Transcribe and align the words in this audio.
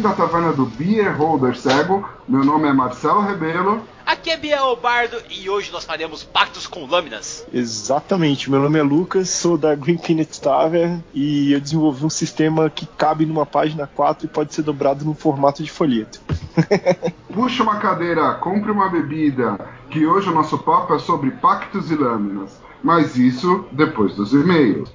bem-vindo 0.00 0.08
à 0.08 0.12
taverna 0.12 0.52
do 0.52 0.64
Beer 0.64 1.14
Holder 1.14 1.54
Cego. 1.54 2.08
Meu 2.26 2.42
nome 2.42 2.66
é 2.66 2.72
Marcelo 2.72 3.20
Rebelo. 3.20 3.82
Aqui 4.06 4.30
é 4.30 4.36
Biel 4.36 4.74
Bardo 4.76 5.18
e 5.28 5.50
hoje 5.50 5.70
nós 5.70 5.84
faremos 5.84 6.24
pactos 6.24 6.66
com 6.66 6.86
lâminas. 6.86 7.46
Exatamente, 7.52 8.50
meu 8.50 8.60
nome 8.60 8.78
é 8.78 8.82
Lucas, 8.82 9.28
sou 9.28 9.58
da 9.58 9.74
Green 9.74 9.98
Peanut 9.98 10.40
Tavern 10.40 11.04
e 11.12 11.52
eu 11.52 11.60
desenvolvi 11.60 12.06
um 12.06 12.10
sistema 12.10 12.70
que 12.70 12.86
cabe 12.86 13.26
numa 13.26 13.44
página 13.44 13.86
4 13.86 14.24
e 14.24 14.28
pode 14.28 14.54
ser 14.54 14.62
dobrado 14.62 15.04
no 15.04 15.12
formato 15.12 15.62
de 15.62 15.70
folheto. 15.70 16.18
Puxa 17.34 17.62
uma 17.62 17.76
cadeira, 17.76 18.34
compre 18.34 18.70
uma 18.70 18.88
bebida, 18.88 19.58
que 19.90 20.06
hoje 20.06 20.30
o 20.30 20.34
nosso 20.34 20.56
papo 20.56 20.94
é 20.94 20.98
sobre 20.98 21.30
pactos 21.32 21.90
e 21.90 21.94
lâminas. 21.94 22.58
Mas 22.82 23.16
isso 23.16 23.66
depois 23.70 24.14
dos 24.14 24.32
e-mails. 24.32 24.90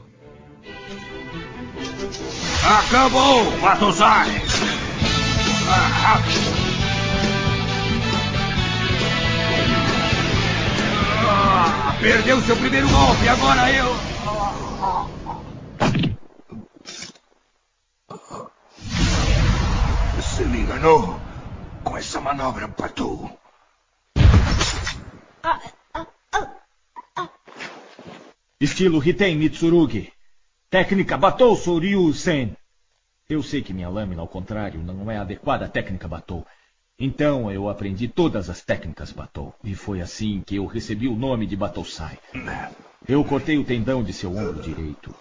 Acabou, 2.63 3.51
Matosai! 3.61 4.74
Ah, 5.67 6.21
perdeu 11.99 12.41
seu 12.41 12.55
primeiro 12.57 12.87
golpe, 12.89 13.27
agora 13.27 13.71
eu. 13.71 13.95
Você 20.15 20.45
me 20.45 20.59
enganou 20.59 21.19
com 21.83 21.97
essa 21.97 22.21
manobra, 22.21 22.67
Patu. 22.67 23.29
Estilo 28.61 29.03
Hiten 29.03 29.35
Mitsurugi. 29.35 30.11
Técnica 30.69 31.17
Batou 31.17 31.55
Soryu 31.55 32.13
Sen. 32.13 32.55
Eu 33.27 33.41
sei 33.41 33.61
que 33.61 33.73
minha 33.73 33.89
lâmina, 33.89 34.21
ao 34.21 34.27
contrário, 34.27 34.83
não 34.83 35.09
é 35.09 35.17
adequada 35.17 35.65
à 35.65 35.67
técnica 35.67 36.07
Batou. 36.07 36.45
Então 36.99 37.51
eu 37.51 37.67
aprendi 37.67 38.07
todas 38.07 38.49
as 38.49 38.61
técnicas 38.61 39.11
Batou. 39.11 39.53
E 39.63 39.73
foi 39.73 39.99
assim 39.99 40.43
que 40.45 40.55
eu 40.55 40.65
recebi 40.67 41.07
o 41.07 41.15
nome 41.15 41.47
de 41.47 41.55
Batosai. 41.55 42.19
Eu 43.07 43.23
cortei 43.23 43.57
o 43.57 43.65
tendão 43.65 44.03
de 44.03 44.13
seu 44.13 44.29
ombro 44.29 44.61
direito. 44.61 45.13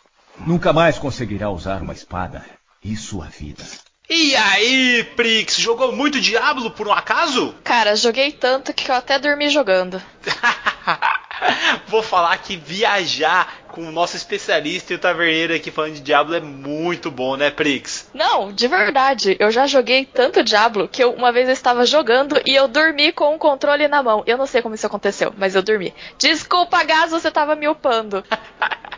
Nunca 0.46 0.72
mais 0.72 0.98
conseguirá 0.98 1.50
usar 1.50 1.82
uma 1.82 1.94
espada 1.94 2.44
e 2.82 2.94
sua 2.94 3.26
vida. 3.26 3.64
E 4.08 4.36
aí, 4.36 5.02
Prix, 5.16 5.56
jogou 5.56 5.96
muito 5.96 6.20
Diablo 6.20 6.70
por 6.72 6.86
um 6.86 6.92
acaso? 6.92 7.54
Cara, 7.64 7.96
joguei 7.96 8.32
tanto 8.32 8.74
que 8.74 8.90
eu 8.90 8.94
até 8.94 9.18
dormi 9.18 9.48
jogando. 9.48 10.00
Vou 11.88 12.02
falar 12.02 12.36
que 12.36 12.54
viajar 12.56 13.63
com 13.74 13.82
o 13.82 13.90
nosso 13.90 14.16
especialista 14.16 14.92
e 14.92 14.96
o 14.96 14.98
taverneiro 14.98 15.52
aqui 15.52 15.70
falando 15.70 15.94
de 15.94 16.00
Diablo 16.00 16.36
é 16.36 16.40
muito 16.40 17.10
bom, 17.10 17.36
né, 17.36 17.50
Prix? 17.50 18.08
Não, 18.14 18.52
de 18.52 18.68
verdade. 18.68 19.36
Eu 19.40 19.50
já 19.50 19.66
joguei 19.66 20.06
tanto 20.06 20.44
Diablo 20.44 20.86
que 20.86 21.02
eu, 21.02 21.12
uma 21.12 21.32
vez 21.32 21.48
eu 21.48 21.52
estava 21.52 21.84
jogando 21.84 22.40
e 22.46 22.54
eu 22.54 22.68
dormi 22.68 23.10
com 23.10 23.34
o 23.34 23.38
controle 23.38 23.88
na 23.88 24.00
mão. 24.00 24.22
Eu 24.26 24.38
não 24.38 24.46
sei 24.46 24.62
como 24.62 24.76
isso 24.76 24.86
aconteceu, 24.86 25.34
mas 25.36 25.56
eu 25.56 25.62
dormi. 25.62 25.92
Desculpa, 26.18 26.84
Gás, 26.84 27.10
você 27.10 27.28
estava 27.28 27.56
me 27.56 27.66
upando. 27.66 28.22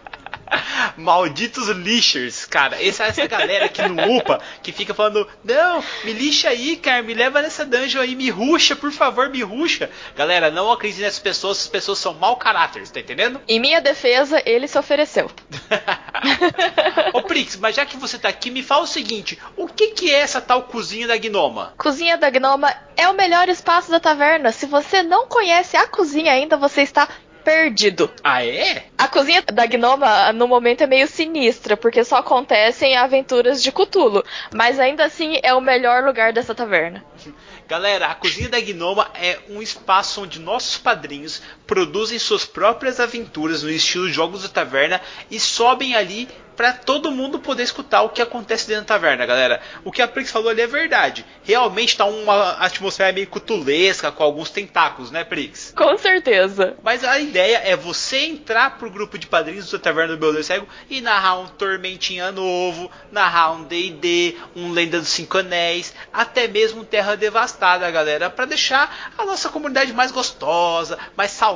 Malditos 0.97 1.69
lixers, 1.69 2.45
cara. 2.47 2.83
Essa, 2.83 3.05
essa 3.05 3.27
galera 3.27 3.69
que 3.69 3.83
não 3.83 4.17
upa, 4.17 4.41
que 4.63 4.73
fica 4.73 4.95
falando, 4.95 5.29
não, 5.45 5.83
me 6.05 6.13
lixa 6.13 6.49
aí, 6.49 6.77
cara, 6.77 7.03
me 7.03 7.15
leva 7.15 7.43
nessa 7.43 7.65
dungeon 7.65 8.01
aí, 8.01 8.15
me 8.15 8.31
ruxa, 8.31 8.75
por 8.77 8.93
favor, 8.93 9.29
me 9.29 9.43
ruxa. 9.43 9.91
Galera, 10.15 10.51
não 10.51 10.71
acredite 10.71 11.03
nessas 11.03 11.19
pessoas, 11.19 11.59
essas 11.59 11.69
pessoas 11.69 11.99
são 11.99 12.15
mau 12.15 12.37
caráter, 12.37 12.87
tá 12.89 13.01
entendendo? 13.01 13.41
Em 13.49 13.61
minha 13.61 13.81
defesa, 13.81 14.43
ele 14.45 14.69
se 14.69 14.79
ofereceu. 14.79 15.31
Ô 17.13 17.23
Prix, 17.23 17.57
mas 17.57 17.77
já 17.77 17.85
que 17.85 17.97
você 17.97 18.19
tá 18.19 18.29
aqui, 18.29 18.51
me 18.51 18.63
fala 18.63 18.83
o 18.83 18.87
seguinte: 18.87 19.39
o 19.57 19.67
que, 19.67 19.89
que 19.89 20.15
é 20.15 20.21
essa 20.21 20.41
tal 20.41 20.63
cozinha 20.65 21.07
da 21.07 21.17
Gnoma? 21.17 21.75
Cozinha 21.77 22.17
da 22.17 22.31
Gnoma 22.31 22.73
é 22.97 23.09
o 23.09 23.15
melhor 23.15 23.49
espaço 23.49 23.91
da 23.91 24.01
taverna. 24.01 24.53
Se 24.53 24.67
você 24.67 25.03
não 25.03 25.27
conhece 25.27 25.77
a 25.77 25.87
cozinha 25.87 26.33
ainda, 26.33 26.57
você 26.57 26.83
está 26.83 27.09
perdido. 27.47 28.11
Ah, 28.25 28.45
é? 28.45 28.87
A 28.99 29.07
cozinha 29.07 29.41
da 29.41 29.65
Gnoma, 29.67 30.33
no 30.33 30.49
momento, 30.49 30.81
é 30.81 30.87
meio 30.87 31.07
sinistra, 31.07 31.77
porque 31.77 32.03
só 32.03 32.17
acontecem 32.17 32.97
aventuras 32.97 33.63
de 33.63 33.71
Cutulo. 33.71 34.25
Mas 34.53 34.81
ainda 34.81 35.05
assim 35.05 35.39
é 35.45 35.55
o 35.55 35.61
melhor 35.61 36.03
lugar 36.03 36.33
dessa 36.33 36.57
taverna. 36.57 37.05
Galera, 37.69 38.07
a 38.07 38.15
Cozinha 38.15 38.49
da 38.49 38.61
Gnoma 38.61 39.11
é 39.15 39.41
um 39.49 39.61
espaço 39.61 40.23
onde 40.23 40.39
nossos 40.39 40.79
padrinhos 40.79 41.43
produzem 41.67 42.19
suas 42.19 42.45
próprias 42.45 43.01
aventuras 43.01 43.63
no 43.63 43.71
estilo 43.71 44.09
Jogos 44.09 44.43
da 44.43 44.49
Taverna 44.49 45.01
e 45.31 45.41
sobem 45.41 45.95
ali 45.95 46.29
para 46.57 46.73
todo 46.73 47.13
mundo 47.13 47.39
poder 47.39 47.63
escutar 47.63 48.03
o 48.03 48.09
que 48.09 48.23
acontece 48.23 48.67
dentro 48.67 48.85
da 48.85 48.95
taverna, 48.95 49.27
galera. 49.27 49.61
O 49.85 49.93
que 49.93 50.01
a 50.01 50.09
Prix 50.09 50.31
falou 50.31 50.49
ali 50.49 50.63
é 50.63 50.67
verdade. 50.67 51.25
Realmente 51.45 51.97
tá 51.97 52.07
uma 52.07 52.53
atmosfera 52.53 53.13
meio 53.13 53.27
cutulesca, 53.27 54.11
com 54.11 54.23
alguns 54.23 54.49
tentáculos, 54.49 55.11
né, 55.11 55.23
Prix? 55.23 55.75
Com 55.77 55.99
certeza. 55.99 56.77
Mas 56.83 57.05
a 57.05 57.19
ideia 57.19 57.59
é 57.59 57.77
você 57.77 58.25
entrar 58.25 58.79
pro 58.79 58.91
grupo 58.91 59.19
de 59.19 59.27
padrinhos 59.27 59.71
da 59.71 59.79
Taverna 59.79 60.15
do 60.15 60.19
Beldor 60.19 60.43
Cego 60.43 60.67
e 60.89 61.01
narrar 61.01 61.39
um 61.39 61.47
Tormentinha 61.47 62.33
novo, 62.33 62.91
narrar 63.13 63.53
um 63.53 63.65
D&D, 63.65 64.37
um 64.55 64.73
Lenda 64.73 64.99
dos 64.99 65.09
Cinco 65.09 65.39
Anéis, 65.39 65.95
até 66.13 66.49
mesmo 66.49 66.85
Terra 66.85 67.17
Devastada, 67.17 67.91
galera, 67.91 68.31
para 68.31 68.47
deixar 68.47 69.13
a 69.19 69.25
nossa 69.27 69.51
comunidade 69.51 69.93
mais 69.93 70.11
gostosa, 70.11 70.99
mais 71.17 71.33
saudável, 71.33 71.56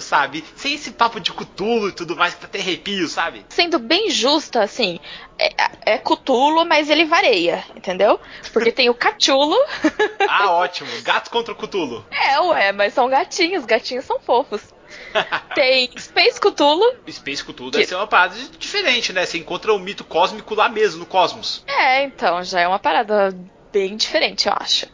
sabe? 0.00 0.44
Sem 0.54 0.74
esse 0.74 0.92
papo 0.92 1.20
de 1.20 1.32
cutulo 1.32 1.88
e 1.88 1.92
tudo 1.92 2.16
mais 2.16 2.34
pra 2.34 2.48
ter 2.48 2.60
arrepio, 2.60 3.08
sabe? 3.08 3.44
Sendo 3.48 3.78
bem 3.78 4.10
justa, 4.10 4.62
assim, 4.62 4.98
é, 5.38 5.52
é 5.94 5.98
Cutulo, 5.98 6.64
mas 6.64 6.88
ele 6.88 7.04
vareia, 7.04 7.64
entendeu? 7.74 8.18
Porque 8.52 8.72
tem 8.72 8.88
o 8.88 8.94
Cachulo. 8.94 9.56
ah, 10.28 10.52
ótimo. 10.52 10.88
Gato 11.02 11.30
contra 11.30 11.52
o 11.52 11.56
Cutulo. 11.56 12.04
É, 12.10 12.40
ué, 12.40 12.72
mas 12.72 12.94
são 12.94 13.08
gatinhos, 13.08 13.64
gatinhos 13.64 14.04
são 14.04 14.18
fofos. 14.20 14.62
Tem 15.54 15.90
Space 15.98 16.40
Cthulhu. 16.40 16.96
Space 17.10 17.44
Cthulhu 17.44 17.70
que... 17.70 17.78
deve 17.78 17.86
ser 17.86 17.96
uma 17.96 18.06
parada 18.06 18.36
diferente, 18.58 19.12
né? 19.12 19.26
Você 19.26 19.38
encontra 19.38 19.72
o 19.72 19.78
mito 19.78 20.04
cósmico 20.04 20.54
lá 20.54 20.68
mesmo, 20.68 21.00
no 21.00 21.06
cosmos. 21.06 21.64
É, 21.66 22.04
então, 22.04 22.42
já 22.44 22.60
é 22.60 22.68
uma 22.68 22.78
parada 22.78 23.36
bem 23.72 23.96
diferente, 23.96 24.46
eu 24.46 24.54
acho. 24.58 24.86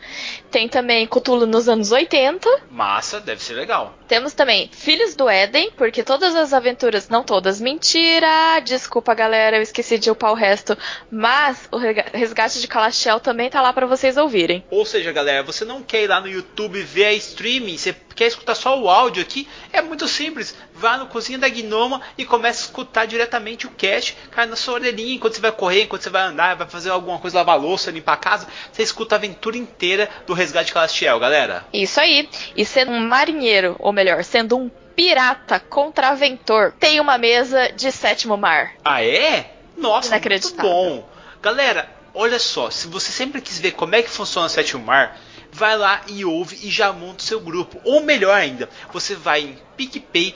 Tem 0.53 0.69
também 0.69 1.07
Cthulhu 1.07 1.47
nos 1.47 1.67
anos 1.67 1.91
80. 1.93 2.47
Massa, 2.71 3.19
deve 3.19 3.43
ser 3.43 3.55
legal. 3.55 3.95
Temos 4.07 4.35
também 4.35 4.69
Filhos 4.71 5.15
do 5.15 5.27
Éden, 5.27 5.71
porque 5.79 6.03
todas 6.03 6.37
as 6.37 6.53
aventuras, 6.53 7.09
não 7.09 7.25
todas, 7.25 7.59
mentira! 7.59 8.61
Desculpa, 8.61 9.15
galera, 9.15 9.57
eu 9.57 9.63
esqueci 9.63 9.99
de 9.99 10.11
upar 10.11 10.31
o 10.31 10.35
resto. 10.35 10.77
Mas 11.11 11.67
o 11.73 11.79
Resgate 11.79 12.61
de 12.61 12.69
Calastiel 12.69 13.19
também 13.19 13.49
tá 13.49 13.63
lá 13.63 13.73
para 13.73 13.87
vocês 13.87 14.19
ouvirem. 14.19 14.63
Ou 14.71 14.85
seja, 14.85 15.11
galera, 15.11 15.43
você 15.43 15.65
não 15.65 15.83
quer 15.83 16.03
ir 16.03 16.09
lá 16.09 16.21
no 16.21 16.29
YouTube 16.29 16.83
ver 16.83 17.07
a 17.07 17.13
streaming, 17.15 17.79
você 17.79 17.97
quer 18.15 18.27
escutar 18.27 18.55
só 18.55 18.79
o 18.79 18.91
áudio 18.91 19.23
aqui? 19.23 19.49
É 19.73 19.81
muito 19.81 20.07
simples. 20.07 20.55
Vá 20.75 20.99
no 20.99 21.07
Cozinha 21.07 21.39
da 21.39 21.49
Gnoma 21.49 22.03
e 22.19 22.27
comece 22.27 22.63
a 22.63 22.65
escutar 22.67 23.07
diretamente 23.07 23.67
o 23.67 23.71
cast, 23.71 24.17
cai 24.31 24.45
na 24.47 24.57
sua 24.57 24.75
orelhinha, 24.75 25.15
enquanto 25.15 25.35
você 25.35 25.41
vai 25.41 25.53
correr, 25.53 25.85
enquanto 25.85 26.03
você 26.03 26.11
vai 26.11 26.23
andar, 26.23 26.57
vai 26.57 26.69
fazer 26.69 26.91
alguma 26.91 27.19
coisa, 27.19 27.39
lavar 27.39 27.59
louça, 27.59 27.91
limpar 27.91 28.15
a 28.15 28.17
casa, 28.17 28.47
você 28.71 28.83
escuta 28.83 29.15
a 29.15 29.19
aventura 29.19 29.57
inteira 29.57 30.11
do 30.27 30.35
Resgate 30.43 30.67
de 30.67 30.73
Calastiel, 30.73 31.19
galera. 31.21 31.65
Isso 31.73 32.01
aí. 32.01 32.29
E 32.57 32.65
sendo 32.65 32.91
um 32.91 33.01
marinheiro, 33.07 33.77
ou 33.79 33.93
melhor, 33.93 34.25
sendo 34.25 34.59
um 34.59 34.69
pirata 34.69 35.61
contraventor, 35.61 36.73
tem 36.79 37.01
uma 37.01 37.17
mesa 37.17 37.71
de 37.73 37.91
sétimo 37.93 38.37
mar. 38.37 38.73
Ah, 38.85 39.03
é? 39.05 39.53
Nossa, 39.77 40.19
muito 40.19 40.55
bom. 40.57 41.09
Galera, 41.41 41.89
olha 42.13 42.39
só, 42.39 42.71
se 42.71 42.89
você 42.89 43.11
sempre 43.11 43.41
quis 43.41 43.59
ver 43.59 43.73
como 43.73 43.95
é 43.95 44.03
que 44.03 44.11
funciona 44.11 44.47
o 44.47 44.51
sétimo 44.51 44.85
mar, 44.85 45.19
vai 45.51 45.77
lá 45.77 46.03
e 46.09 46.25
ouve 46.25 46.59
e 46.67 46.71
já 46.71 46.93
monta 46.93 47.23
o 47.23 47.27
seu 47.27 47.41
grupo. 47.41 47.81
Ou 47.85 48.01
melhor 48.01 48.35
ainda, 48.35 48.69
você 48.93 49.15
vai 49.15 49.41
em 49.43 49.59
PicPay 49.77 50.35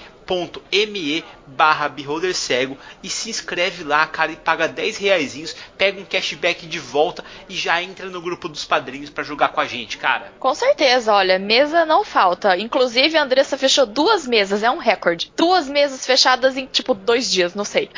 me 0.88 1.24
barra 1.46 1.88
beholder 1.88 2.34
cego 2.34 2.76
e 3.02 3.08
se 3.08 3.30
inscreve 3.30 3.84
lá, 3.84 4.06
cara, 4.06 4.32
e 4.32 4.36
paga 4.36 4.68
10 4.68 4.98
reaisinhos, 4.98 5.54
pega 5.76 6.00
um 6.00 6.04
cashback 6.04 6.66
de 6.66 6.78
volta 6.78 7.24
e 7.48 7.54
já 7.54 7.82
entra 7.82 8.06
no 8.06 8.20
grupo 8.20 8.48
dos 8.48 8.64
padrinhos 8.64 9.10
para 9.10 9.24
jogar 9.24 9.48
com 9.48 9.60
a 9.60 9.66
gente, 9.66 9.98
cara. 9.98 10.32
Com 10.38 10.54
certeza, 10.54 11.12
olha, 11.12 11.38
mesa 11.38 11.84
não 11.84 12.04
falta. 12.04 12.56
Inclusive, 12.56 13.16
a 13.16 13.22
Andressa 13.22 13.56
fechou 13.56 13.86
duas 13.86 14.26
mesas, 14.26 14.62
é 14.62 14.70
um 14.70 14.78
recorde. 14.78 15.32
Duas 15.36 15.68
mesas 15.68 16.04
fechadas 16.04 16.56
em, 16.56 16.66
tipo, 16.66 16.94
dois 16.94 17.30
dias, 17.30 17.54
não 17.54 17.64
sei. 17.64 17.90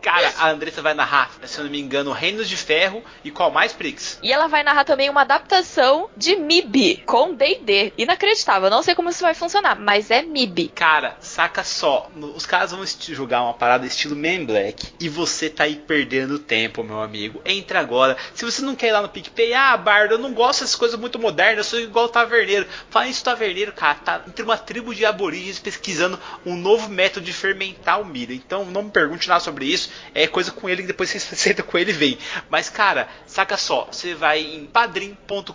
Cara, 0.00 0.32
a 0.38 0.50
Andressa 0.50 0.80
vai 0.80 0.94
narrar, 0.94 1.30
se 1.44 1.58
eu 1.58 1.64
não 1.64 1.70
me 1.70 1.80
engano, 1.80 2.12
Reinos 2.12 2.48
de 2.48 2.56
Ferro 2.56 3.02
e 3.24 3.30
qual 3.30 3.50
mais, 3.50 3.72
Prix? 3.72 4.20
E 4.22 4.32
ela 4.32 4.46
vai 4.46 4.62
narrar 4.62 4.84
também 4.84 5.10
uma 5.10 5.22
adaptação 5.22 6.08
de 6.16 6.36
MIB 6.36 7.02
com 7.04 7.34
D&D. 7.34 7.92
Inacreditável, 7.98 8.70
não 8.70 8.82
sei 8.82 8.94
como 8.94 9.10
isso 9.10 9.22
vai 9.22 9.34
funcionar, 9.34 9.76
mas 9.78 10.10
é 10.10 10.22
MIB. 10.22 10.68
Cara, 10.68 11.16
saca 11.20 11.64
só, 11.66 12.10
os 12.34 12.46
caras 12.46 12.70
vão 12.70 12.84
jogar 13.14 13.42
uma 13.42 13.54
parada 13.54 13.86
estilo 13.86 14.16
Man 14.16 14.44
Black 14.44 14.92
e 15.00 15.08
você 15.08 15.50
tá 15.50 15.64
aí 15.64 15.76
perdendo 15.76 16.38
tempo, 16.38 16.82
meu 16.82 17.00
amigo. 17.00 17.40
Entra 17.44 17.80
agora. 17.80 18.16
Se 18.34 18.44
você 18.44 18.62
não 18.62 18.74
quer 18.74 18.88
ir 18.88 18.92
lá 18.92 19.02
no 19.02 19.08
PicPay, 19.08 19.52
ah, 19.54 19.76
Bardo, 19.76 20.14
eu 20.14 20.18
não 20.18 20.32
gosto 20.32 20.60
dessas 20.60 20.76
coisas 20.76 20.98
muito 20.98 21.18
modernas, 21.18 21.58
eu 21.58 21.64
sou 21.64 21.80
igual 21.80 22.06
o 22.06 22.08
taverneiro. 22.08 22.66
Fala 22.90 23.08
isso, 23.08 23.24
taverneiro, 23.24 23.72
cara, 23.72 23.94
tá 23.96 24.22
entre 24.26 24.42
uma 24.42 24.56
tribo 24.56 24.94
de 24.94 25.04
aborígenes 25.04 25.58
pesquisando 25.58 26.18
um 26.44 26.56
novo 26.56 26.88
método 26.88 27.26
de 27.26 27.32
fermentar 27.32 28.00
o 28.00 28.04
milho. 28.04 28.32
Então 28.32 28.64
não 28.64 28.84
me 28.84 28.90
pergunte 28.90 29.28
nada 29.28 29.40
sobre 29.40 29.66
isso. 29.66 29.90
É 30.14 30.26
coisa 30.26 30.50
com 30.50 30.68
ele 30.68 30.82
que 30.82 30.88
depois 30.88 31.10
você 31.10 31.18
senta 31.36 31.62
com 31.62 31.76
ele 31.76 31.90
e 31.90 31.94
vem. 31.94 32.18
Mas, 32.48 32.68
cara, 32.68 33.08
saca 33.26 33.56
só. 33.56 33.88
Você 33.90 34.14
vai 34.14 34.40
em 34.40 34.66
padrim.com.br 34.66 35.52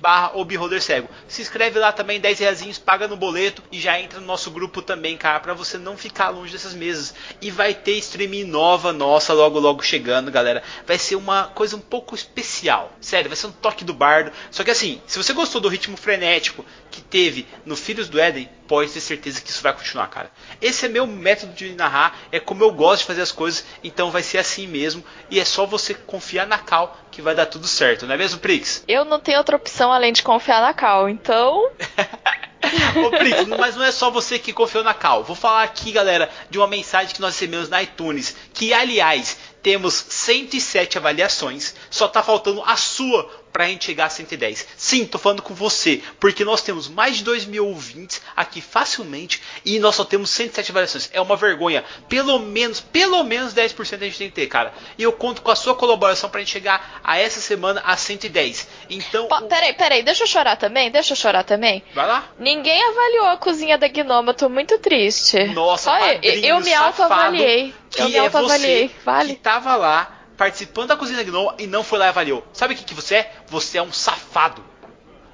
barra 0.00 0.32
cego. 0.80 1.08
Se 1.28 1.42
inscreve 1.42 1.78
lá 1.78 1.92
também, 1.92 2.20
10 2.20 2.38
reais, 2.38 2.78
paga 2.78 3.08
no 3.08 3.16
boleto 3.16 3.62
e 3.70 3.80
já 3.80 3.98
entra 3.98 4.20
no 4.20 4.26
nosso 4.26 4.50
grupo 4.50 4.82
também, 4.82 5.13
para 5.16 5.54
você 5.54 5.78
não 5.78 5.96
ficar 5.96 6.28
longe 6.30 6.52
dessas 6.52 6.74
mesas. 6.74 7.14
E 7.40 7.50
vai 7.50 7.74
ter 7.74 7.92
streaming 7.98 8.44
nova 8.44 8.92
nossa 8.92 9.32
logo 9.32 9.58
logo 9.58 9.82
chegando, 9.82 10.30
galera. 10.30 10.62
Vai 10.86 10.98
ser 10.98 11.16
uma 11.16 11.44
coisa 11.48 11.76
um 11.76 11.80
pouco 11.80 12.14
especial. 12.14 12.92
Sério, 13.00 13.28
vai 13.28 13.36
ser 13.36 13.46
um 13.46 13.52
toque 13.52 13.84
do 13.84 13.94
bardo. 13.94 14.32
Só 14.50 14.62
que 14.64 14.70
assim, 14.70 15.00
se 15.06 15.16
você 15.16 15.32
gostou 15.32 15.60
do 15.60 15.68
ritmo 15.68 15.96
frenético 15.96 16.64
que 16.94 17.00
teve 17.00 17.46
no 17.66 17.74
Filhos 17.74 18.08
do 18.08 18.20
Éden, 18.20 18.48
pode 18.68 18.92
ter 18.92 19.00
certeza 19.00 19.40
que 19.40 19.50
isso 19.50 19.62
vai 19.62 19.72
continuar, 19.72 20.06
cara. 20.06 20.30
Esse 20.60 20.86
é 20.86 20.88
meu 20.88 21.06
método 21.06 21.52
de 21.52 21.74
narrar, 21.74 22.16
é 22.30 22.38
como 22.38 22.62
eu 22.62 22.72
gosto 22.72 23.00
de 23.00 23.06
fazer 23.08 23.22
as 23.22 23.32
coisas, 23.32 23.64
então 23.82 24.12
vai 24.12 24.22
ser 24.22 24.38
assim 24.38 24.68
mesmo. 24.68 25.04
E 25.28 25.40
é 25.40 25.44
só 25.44 25.66
você 25.66 25.92
confiar 25.92 26.46
na 26.46 26.58
Cal 26.58 26.96
que 27.10 27.20
vai 27.20 27.34
dar 27.34 27.46
tudo 27.46 27.66
certo, 27.66 28.06
não 28.06 28.14
é 28.14 28.18
mesmo, 28.18 28.38
Prix? 28.38 28.84
Eu 28.86 29.04
não 29.04 29.18
tenho 29.18 29.38
outra 29.38 29.56
opção 29.56 29.92
além 29.92 30.12
de 30.12 30.22
confiar 30.22 30.60
na 30.60 30.72
Cal, 30.72 31.08
então. 31.08 31.68
Ô, 33.04 33.10
Prix, 33.10 33.46
mas 33.58 33.76
não 33.76 33.84
é 33.84 33.92
só 33.92 34.10
você 34.10 34.38
que 34.38 34.52
confiou 34.52 34.84
na 34.84 34.94
Cal. 34.94 35.24
Vou 35.24 35.36
falar 35.36 35.64
aqui, 35.64 35.90
galera, 35.90 36.30
de 36.48 36.58
uma 36.58 36.66
mensagem 36.66 37.14
que 37.14 37.20
nós 37.20 37.34
recebemos 37.34 37.68
na 37.68 37.82
iTunes, 37.82 38.36
que 38.52 38.72
aliás 38.72 39.36
temos 39.62 39.94
107 39.94 40.98
avaliações, 40.98 41.74
só 41.90 42.06
tá 42.06 42.22
faltando 42.22 42.62
a 42.64 42.76
sua 42.76 43.30
pra 43.54 43.68
gente 43.68 43.84
chegar 43.84 44.06
a 44.06 44.10
110. 44.10 44.66
Sim, 44.76 45.06
tô 45.06 45.16
falando 45.16 45.40
com 45.40 45.54
você, 45.54 46.02
porque 46.18 46.44
nós 46.44 46.60
temos 46.60 46.88
mais 46.88 47.18
de 47.18 47.22
2 47.22 47.44
mil 47.44 47.68
ouvintes 47.68 48.20
aqui 48.34 48.60
facilmente 48.60 49.40
e 49.64 49.78
nós 49.78 49.94
só 49.94 50.04
temos 50.04 50.30
107 50.30 50.72
avaliações. 50.72 51.08
É 51.12 51.20
uma 51.20 51.36
vergonha. 51.36 51.84
Pelo 52.08 52.40
menos, 52.40 52.80
pelo 52.80 53.22
menos 53.22 53.54
10% 53.54 53.78
a 53.94 54.04
gente 54.06 54.18
tem 54.18 54.28
que 54.28 54.34
ter, 54.34 54.48
cara. 54.48 54.74
E 54.98 55.04
eu 55.04 55.12
conto 55.12 55.40
com 55.40 55.52
a 55.52 55.54
sua 55.54 55.76
colaboração 55.76 56.28
pra 56.28 56.40
gente 56.40 56.50
chegar 56.50 57.00
a 57.04 57.16
essa 57.16 57.40
semana 57.40 57.80
a 57.86 57.96
110. 57.96 58.66
Então. 58.90 59.28
Peraí, 59.48 59.72
peraí, 59.72 60.02
deixa 60.02 60.24
eu 60.24 60.26
chorar 60.26 60.56
também? 60.56 60.90
Deixa 60.90 61.12
eu 61.12 61.16
chorar 61.16 61.44
também? 61.44 61.84
Vai 61.94 62.08
lá. 62.08 62.24
Ninguém 62.36 62.82
avaliou 62.82 63.26
a 63.26 63.36
cozinha 63.36 63.78
da 63.78 63.86
Gnoma, 63.86 64.34
tô 64.34 64.48
muito 64.48 64.80
triste. 64.80 65.44
Nossa, 65.54 65.92
Só 65.92 66.06
eu, 66.06 66.32
eu 66.42 66.60
me 66.60 66.74
autoavaliei. 66.74 67.72
Eu 67.96 68.08
me 68.08 68.16
é 68.16 68.18
autoavaliei. 68.18 68.90
Vale. 69.04 69.28
Que 69.28 69.40
tava 69.40 69.76
lá 69.76 70.13
participando 70.36 70.88
da 70.88 70.96
cozinha 70.96 71.22
Gnome 71.22 71.54
e 71.58 71.66
não 71.66 71.82
foi 71.82 71.98
lá 71.98 72.06
e 72.06 72.08
avaliou. 72.08 72.46
Sabe 72.52 72.74
o 72.74 72.76
que, 72.76 72.84
que 72.84 72.94
você 72.94 73.16
é? 73.16 73.32
Você 73.48 73.78
é 73.78 73.82
um 73.82 73.92
safado. 73.92 74.62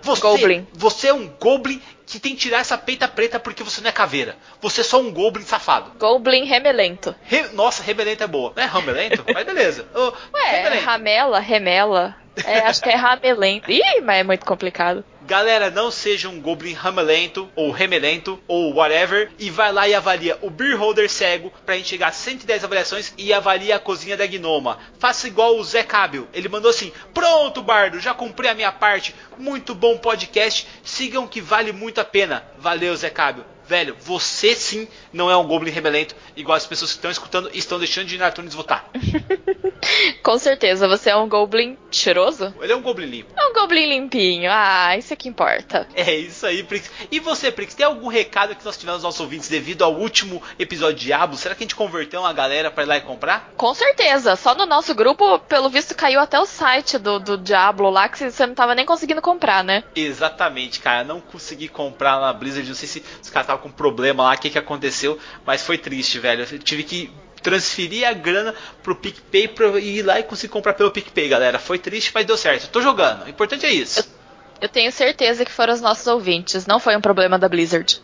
Você, 0.03 0.23
goblin. 0.23 0.67
você 0.73 1.09
é 1.09 1.15
um 1.15 1.29
goblin 1.29 1.81
que 2.07 2.19
tem 2.19 2.35
que 2.35 2.41
tirar 2.41 2.61
essa 2.61 2.79
peita 2.79 3.07
preta 3.07 3.39
porque 3.39 3.63
você 3.63 3.81
não 3.81 3.89
é 3.89 3.93
caveira. 3.93 4.37
Você 4.61 4.81
é 4.81 4.85
só 4.85 4.99
um 4.99 5.13
goblin 5.13 5.45
safado. 5.45 5.93
Goblin 5.99 6.45
remelento. 6.45 7.15
Re, 7.23 7.49
nossa, 7.53 7.83
remelento 7.83 8.25
é 8.25 8.27
boa. 8.27 8.53
Não 8.57 8.63
é 8.63 8.67
ramelento? 8.67 9.25
Mas 9.33 9.45
beleza. 9.45 9.87
Oh, 9.95 10.13
Ué, 10.35 10.51
remelento. 10.51 10.85
ramela, 10.85 11.39
remela. 11.39 12.17
É, 12.45 12.61
acho 12.61 12.83
que 12.83 12.89
é 12.89 12.95
ramelento. 12.95 13.71
Ih, 13.71 14.01
mas 14.03 14.21
é 14.21 14.25
muito 14.25 14.45
complicado. 14.45 15.05
Galera, 15.31 15.71
não 15.71 15.93
seja 15.93 16.29
um 16.29 16.41
Goblin 16.41 16.73
ramelento, 16.73 17.49
ou 17.55 17.71
remelento, 17.71 18.41
ou 18.49 18.75
whatever, 18.75 19.31
e 19.39 19.49
vai 19.49 19.73
lá 19.73 19.87
e 19.87 19.95
avalia 19.95 20.37
o 20.43 20.51
Beer 20.51 20.77
Holder 20.77 21.09
cego 21.09 21.53
pra 21.65 21.77
gente 21.77 21.89
chegar 21.89 22.09
a 22.09 22.13
110 22.13 22.65
avaliações 22.65 23.15
e 23.17 23.33
avalia 23.33 23.77
a 23.77 23.79
cozinha 23.79 24.17
da 24.17 24.27
Gnoma. 24.27 24.79
Faça 24.99 25.29
igual 25.29 25.57
o 25.57 25.63
Zé 25.63 25.85
Cábio. 25.85 26.29
Ele 26.33 26.49
mandou 26.49 26.71
assim: 26.71 26.93
Pronto, 27.15 27.63
Bardo, 27.63 28.01
já 28.01 28.13
cumpri 28.13 28.49
a 28.49 28.55
minha 28.55 28.73
parte. 28.73 29.15
Muito 29.39 29.73
bom 29.73 29.97
podcast. 29.99 30.67
Sigam 30.83 31.29
que 31.29 31.41
vale 31.41 31.71
muito 31.71 32.01
a 32.01 32.05
pena. 32.05 32.43
Valeu, 32.59 32.97
Zé 32.97 33.11
Cábio 33.11 33.45
velho, 33.71 33.97
você 34.01 34.57
sim 34.57 34.89
não 35.13 35.31
é 35.31 35.37
um 35.37 35.47
Goblin 35.47 35.71
rebelento, 35.71 36.17
igual 36.41 36.57
as 36.57 36.67
pessoas 36.67 36.93
que 36.93 36.99
estão 36.99 37.11
escutando 37.11 37.51
e 37.53 37.59
estão 37.59 37.79
deixando 37.79 38.07
de 38.07 38.15
ir 38.17 38.19
na 38.19 38.29
iTunes 38.29 38.55
votar. 38.55 38.91
Com 40.23 40.39
certeza, 40.39 40.87
você 40.87 41.11
é 41.11 41.17
um 41.17 41.29
Goblin 41.29 41.77
cheiroso? 41.91 42.55
Ele 42.61 42.73
é 42.73 42.77
um 42.77 42.83
Goblin 42.83 43.07
limpo. 43.07 43.33
É 43.37 43.47
um 43.47 43.53
Goblin 43.53 43.87
limpinho. 43.89 44.51
Ah, 44.53 44.97
isso 44.97 45.13
é 45.13 45.17
que 45.17 45.29
importa. 45.29 45.89
É 45.95 46.15
isso 46.15 46.47
aí, 46.47 46.63
Prix. 46.63 46.91
E 47.11 47.19
você, 47.19 47.51
Prix, 47.51 47.75
tem 47.75 47.87
algum 47.87 48.09
recado 48.09 48.55
que 48.55 48.65
nós 48.65 48.77
tivemos 48.77 48.97
aos 48.97 49.03
nossos 49.05 49.21
ouvintes 49.21 49.49
devido 49.49 49.83
ao 49.83 49.95
último 49.95 50.43
episódio 50.59 50.99
de 50.99 51.07
Diablo? 51.07 51.37
Será 51.37 51.55
que 51.55 51.65
a 51.65 51.65
gente 51.65 51.75
converteu 51.75 52.21
uma 52.21 52.33
galera 52.33 52.71
para 52.71 52.85
ir 52.85 52.87
lá 52.87 52.97
e 52.97 53.01
comprar? 53.01 53.51
Com 53.57 53.75
certeza. 53.75 54.37
Só 54.37 54.55
no 54.55 54.67
nosso 54.67 54.95
grupo, 54.95 55.39
pelo 55.41 55.69
visto, 55.69 55.95
caiu 55.95 56.21
até 56.21 56.39
o 56.39 56.47
site 56.47 56.99
do, 56.99 57.19
do 57.19 57.39
Diablo 57.39 57.91
lá, 57.91 58.09
que 58.09 58.31
você 58.31 58.47
não 58.47 58.55
tava 58.55 58.75
nem 58.75 58.87
conseguindo 58.87 59.21
comprar, 59.21 59.65
né? 59.65 59.83
Exatamente, 59.95 60.81
cara. 60.81 61.05
Não 61.05 61.21
consegui 61.21 61.69
comprar 61.69 62.21
na 62.21 62.33
Blizzard. 62.33 62.69
Não 62.69 62.77
sei 62.77 62.89
se 62.89 63.05
os 63.23 63.31
caras 63.31 63.47
estavam 63.47 63.63
com 63.63 63.71
problema 63.71 64.25
lá, 64.25 64.35
o 64.35 64.39
que, 64.39 64.51
que 64.51 64.59
aconteceu, 64.59 65.19
mas 65.45 65.63
foi 65.63 65.79
triste, 65.79 66.19
velho. 66.19 66.30
Eu 66.39 66.59
tive 66.59 66.83
que 66.83 67.11
transferir 67.43 68.07
a 68.07 68.13
grana 68.13 68.55
pro 68.83 68.95
PicPay 68.95 69.49
pra 69.49 69.67
ir 69.81 70.03
lá 70.03 70.21
e 70.21 70.23
conseguir 70.23 70.53
comprar 70.53 70.75
pelo 70.75 70.91
PicPay, 70.91 71.29
galera. 71.29 71.59
Foi 71.59 71.79
triste, 71.79 72.11
mas 72.15 72.27
deu 72.27 72.37
certo. 72.37 72.69
Tô 72.71 72.81
jogando. 72.81 73.25
O 73.25 73.29
importante 73.29 73.67
é 73.67 73.73
isso. 73.73 74.01
Eu, 74.01 74.05
eu 74.63 74.69
tenho 74.69 74.93
certeza 74.93 75.45
que 75.45 75.51
foram 75.51 75.73
os 75.73 75.81
nossos 75.81 76.07
ouvintes. 76.07 76.67
Não 76.67 76.79
foi 76.79 76.97
um 76.97 77.01
problema 77.01 77.39
da 77.39 77.49
Blizzard. 77.49 78.03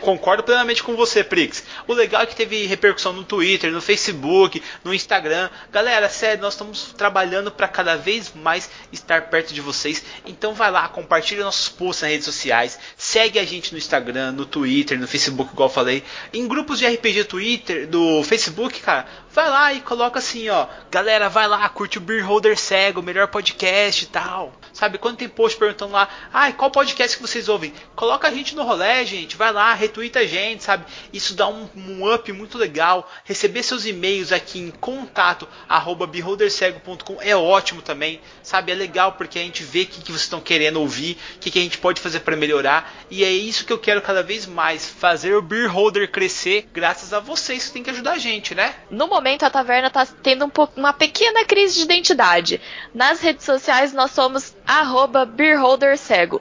Concordo 0.00 0.42
plenamente 0.42 0.82
com 0.82 0.96
você, 0.96 1.22
Prix. 1.22 1.64
O 1.86 1.92
legal 1.92 2.22
é 2.22 2.26
que 2.26 2.36
teve 2.36 2.66
repercussão 2.66 3.12
no 3.12 3.24
Twitter, 3.24 3.70
no 3.70 3.80
Facebook, 3.80 4.62
no 4.84 4.92
Instagram. 4.92 5.48
Galera, 5.70 6.08
sério, 6.08 6.42
nós 6.42 6.54
estamos 6.54 6.92
trabalhando 6.96 7.50
para 7.50 7.68
cada 7.68 7.96
vez 7.96 8.32
mais 8.34 8.68
estar 8.92 9.22
perto 9.28 9.52
de 9.54 9.60
vocês. 9.60 10.02
Então 10.26 10.54
vai 10.54 10.70
lá, 10.70 10.88
compartilha 10.88 11.44
nossos 11.44 11.68
posts 11.68 12.02
nas 12.02 12.10
redes 12.10 12.24
sociais, 12.26 12.78
segue 12.96 13.38
a 13.38 13.44
gente 13.44 13.72
no 13.72 13.78
Instagram, 13.78 14.32
no 14.32 14.46
Twitter, 14.46 14.98
no 14.98 15.08
Facebook, 15.08 15.52
igual 15.52 15.68
eu 15.68 15.74
falei. 15.74 16.04
Em 16.32 16.46
grupos 16.46 16.78
de 16.78 16.86
RPG 16.86 17.24
Twitter, 17.24 17.86
do 17.86 18.22
Facebook, 18.24 18.80
cara, 18.80 19.06
vai 19.32 19.48
lá 19.48 19.72
e 19.72 19.80
coloca 19.80 20.18
assim, 20.18 20.48
ó. 20.50 20.66
Galera, 20.90 21.28
vai 21.28 21.48
lá, 21.48 21.66
curte 21.68 21.98
o 21.98 22.00
Beer 22.00 22.26
Holder 22.26 22.58
Cego, 22.58 23.02
melhor 23.02 23.28
podcast 23.28 24.04
e 24.04 24.06
tal. 24.06 24.52
Sabe, 24.72 24.98
quando 24.98 25.16
tem 25.16 25.28
post 25.28 25.58
perguntando 25.58 25.92
lá, 25.92 26.08
ai, 26.32 26.52
qual 26.52 26.70
podcast 26.70 27.16
que 27.16 27.22
vocês 27.22 27.48
ouvem? 27.48 27.72
Coloca 27.94 28.28
a 28.28 28.30
gente 28.30 28.54
no 28.54 28.62
rolê, 28.62 29.04
gente. 29.04 29.36
Vai 29.36 29.52
lá, 29.52 29.72
retuita 29.74 30.20
a 30.20 30.26
gente, 30.26 30.62
sabe? 30.62 30.84
Isso 31.12 31.34
dá 31.34 31.48
um, 31.48 31.68
um 31.76 32.12
up 32.12 32.30
muito 32.32 32.58
legal. 32.58 33.10
Receber 33.24 33.62
seus 33.62 33.86
e-mails 33.86 34.32
aqui 34.32 34.58
em 34.58 34.70
contato 34.70 35.48
arroba 35.68 36.06
beholdercego.com 36.06 37.18
é 37.20 37.34
ótimo 37.34 37.82
também, 37.82 38.20
sabe? 38.42 38.72
É 38.72 38.74
legal 38.74 39.12
porque 39.12 39.38
a 39.38 39.42
gente 39.42 39.62
vê 39.62 39.82
o 39.82 39.86
que, 39.86 40.00
que 40.00 40.10
vocês 40.12 40.22
estão 40.22 40.40
querendo 40.40 40.80
ouvir, 40.80 41.18
o 41.36 41.38
que, 41.38 41.50
que 41.50 41.58
a 41.58 41.62
gente 41.62 41.78
pode 41.78 42.00
fazer 42.00 42.20
para 42.20 42.36
melhorar. 42.36 42.92
E 43.10 43.24
é 43.24 43.30
isso 43.30 43.64
que 43.64 43.72
eu 43.72 43.78
quero 43.78 44.00
cada 44.00 44.22
vez 44.22 44.46
mais, 44.46 44.86
fazer 44.88 45.34
o 45.34 45.42
Beholder 45.42 46.10
crescer 46.10 46.68
graças 46.72 47.12
a 47.12 47.20
vocês 47.20 47.66
que 47.66 47.72
tem 47.72 47.82
que 47.82 47.90
ajudar 47.90 48.12
a 48.12 48.18
gente, 48.18 48.54
né? 48.54 48.74
No 48.90 49.06
momento 49.06 49.21
a 49.44 49.50
taverna 49.50 49.90
tá 49.90 50.06
tendo 50.22 50.44
um 50.44 50.50
uma 50.76 50.92
pequena 50.92 51.44
crise 51.44 51.76
de 51.76 51.82
identidade. 51.82 52.60
Nas 52.94 53.20
redes 53.20 53.44
sociais 53.44 53.92
nós 53.92 54.10
somos 54.10 54.54
arroba 54.66 55.24
beholdercego. 55.24 56.40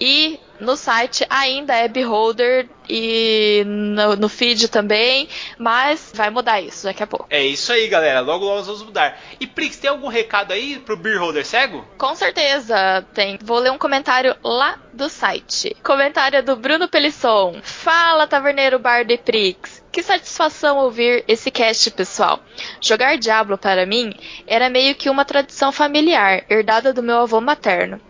E 0.00 0.38
no 0.60 0.76
site 0.76 1.26
ainda 1.28 1.74
é 1.74 1.88
Beholder 1.88 2.68
e 2.88 3.62
no, 3.66 4.16
no, 4.16 4.28
feed 4.28 4.68
também, 4.68 5.28
mas 5.58 6.10
vai 6.14 6.30
mudar 6.30 6.60
isso 6.60 6.84
daqui 6.84 7.02
a 7.02 7.06
pouco. 7.06 7.26
É 7.28 7.44
isso 7.44 7.72
aí, 7.72 7.86
galera. 7.86 8.20
Logo, 8.20 8.44
logo 8.44 8.56
nós 8.56 8.66
vamos 8.66 8.82
mudar. 8.82 9.20
E 9.38 9.46
Prix, 9.46 9.76
tem 9.76 9.90
algum 9.90 10.08
recado 10.08 10.52
aí 10.52 10.78
pro 10.78 10.96
Beholder 10.96 11.44
cego? 11.44 11.84
Com 11.98 12.14
certeza 12.14 13.04
tem. 13.12 13.38
Vou 13.42 13.58
ler 13.58 13.70
um 13.70 13.78
comentário 13.78 14.34
lá 14.42 14.78
do 14.92 15.08
site. 15.08 15.76
Comentário 15.82 16.42
do 16.42 16.56
Bruno 16.56 16.88
Pelisson. 16.88 17.60
Fala, 17.62 18.26
Taverneiro 18.26 18.78
Bardo 18.78 19.12
e 19.12 19.18
Prix. 19.18 19.84
Que 19.92 20.02
satisfação 20.02 20.78
ouvir 20.78 21.24
esse 21.26 21.50
cast, 21.50 21.90
pessoal. 21.90 22.40
Jogar 22.80 23.18
Diablo 23.18 23.58
para 23.58 23.84
mim 23.86 24.14
era 24.46 24.68
meio 24.68 24.94
que 24.94 25.10
uma 25.10 25.24
tradição 25.24 25.72
familiar, 25.72 26.44
herdada 26.48 26.92
do 26.92 27.02
meu 27.02 27.18
avô 27.18 27.40
materno 27.40 28.00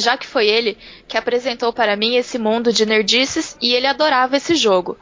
já 0.00 0.16
que 0.16 0.26
foi 0.26 0.48
ele 0.48 0.76
que 1.06 1.16
apresentou 1.16 1.72
para 1.72 1.96
mim 1.96 2.16
esse 2.16 2.38
mundo 2.38 2.72
de 2.72 2.84
nerdices 2.84 3.56
e 3.60 3.74
ele 3.74 3.86
adorava 3.86 4.36
esse 4.36 4.54
jogo. 4.54 4.98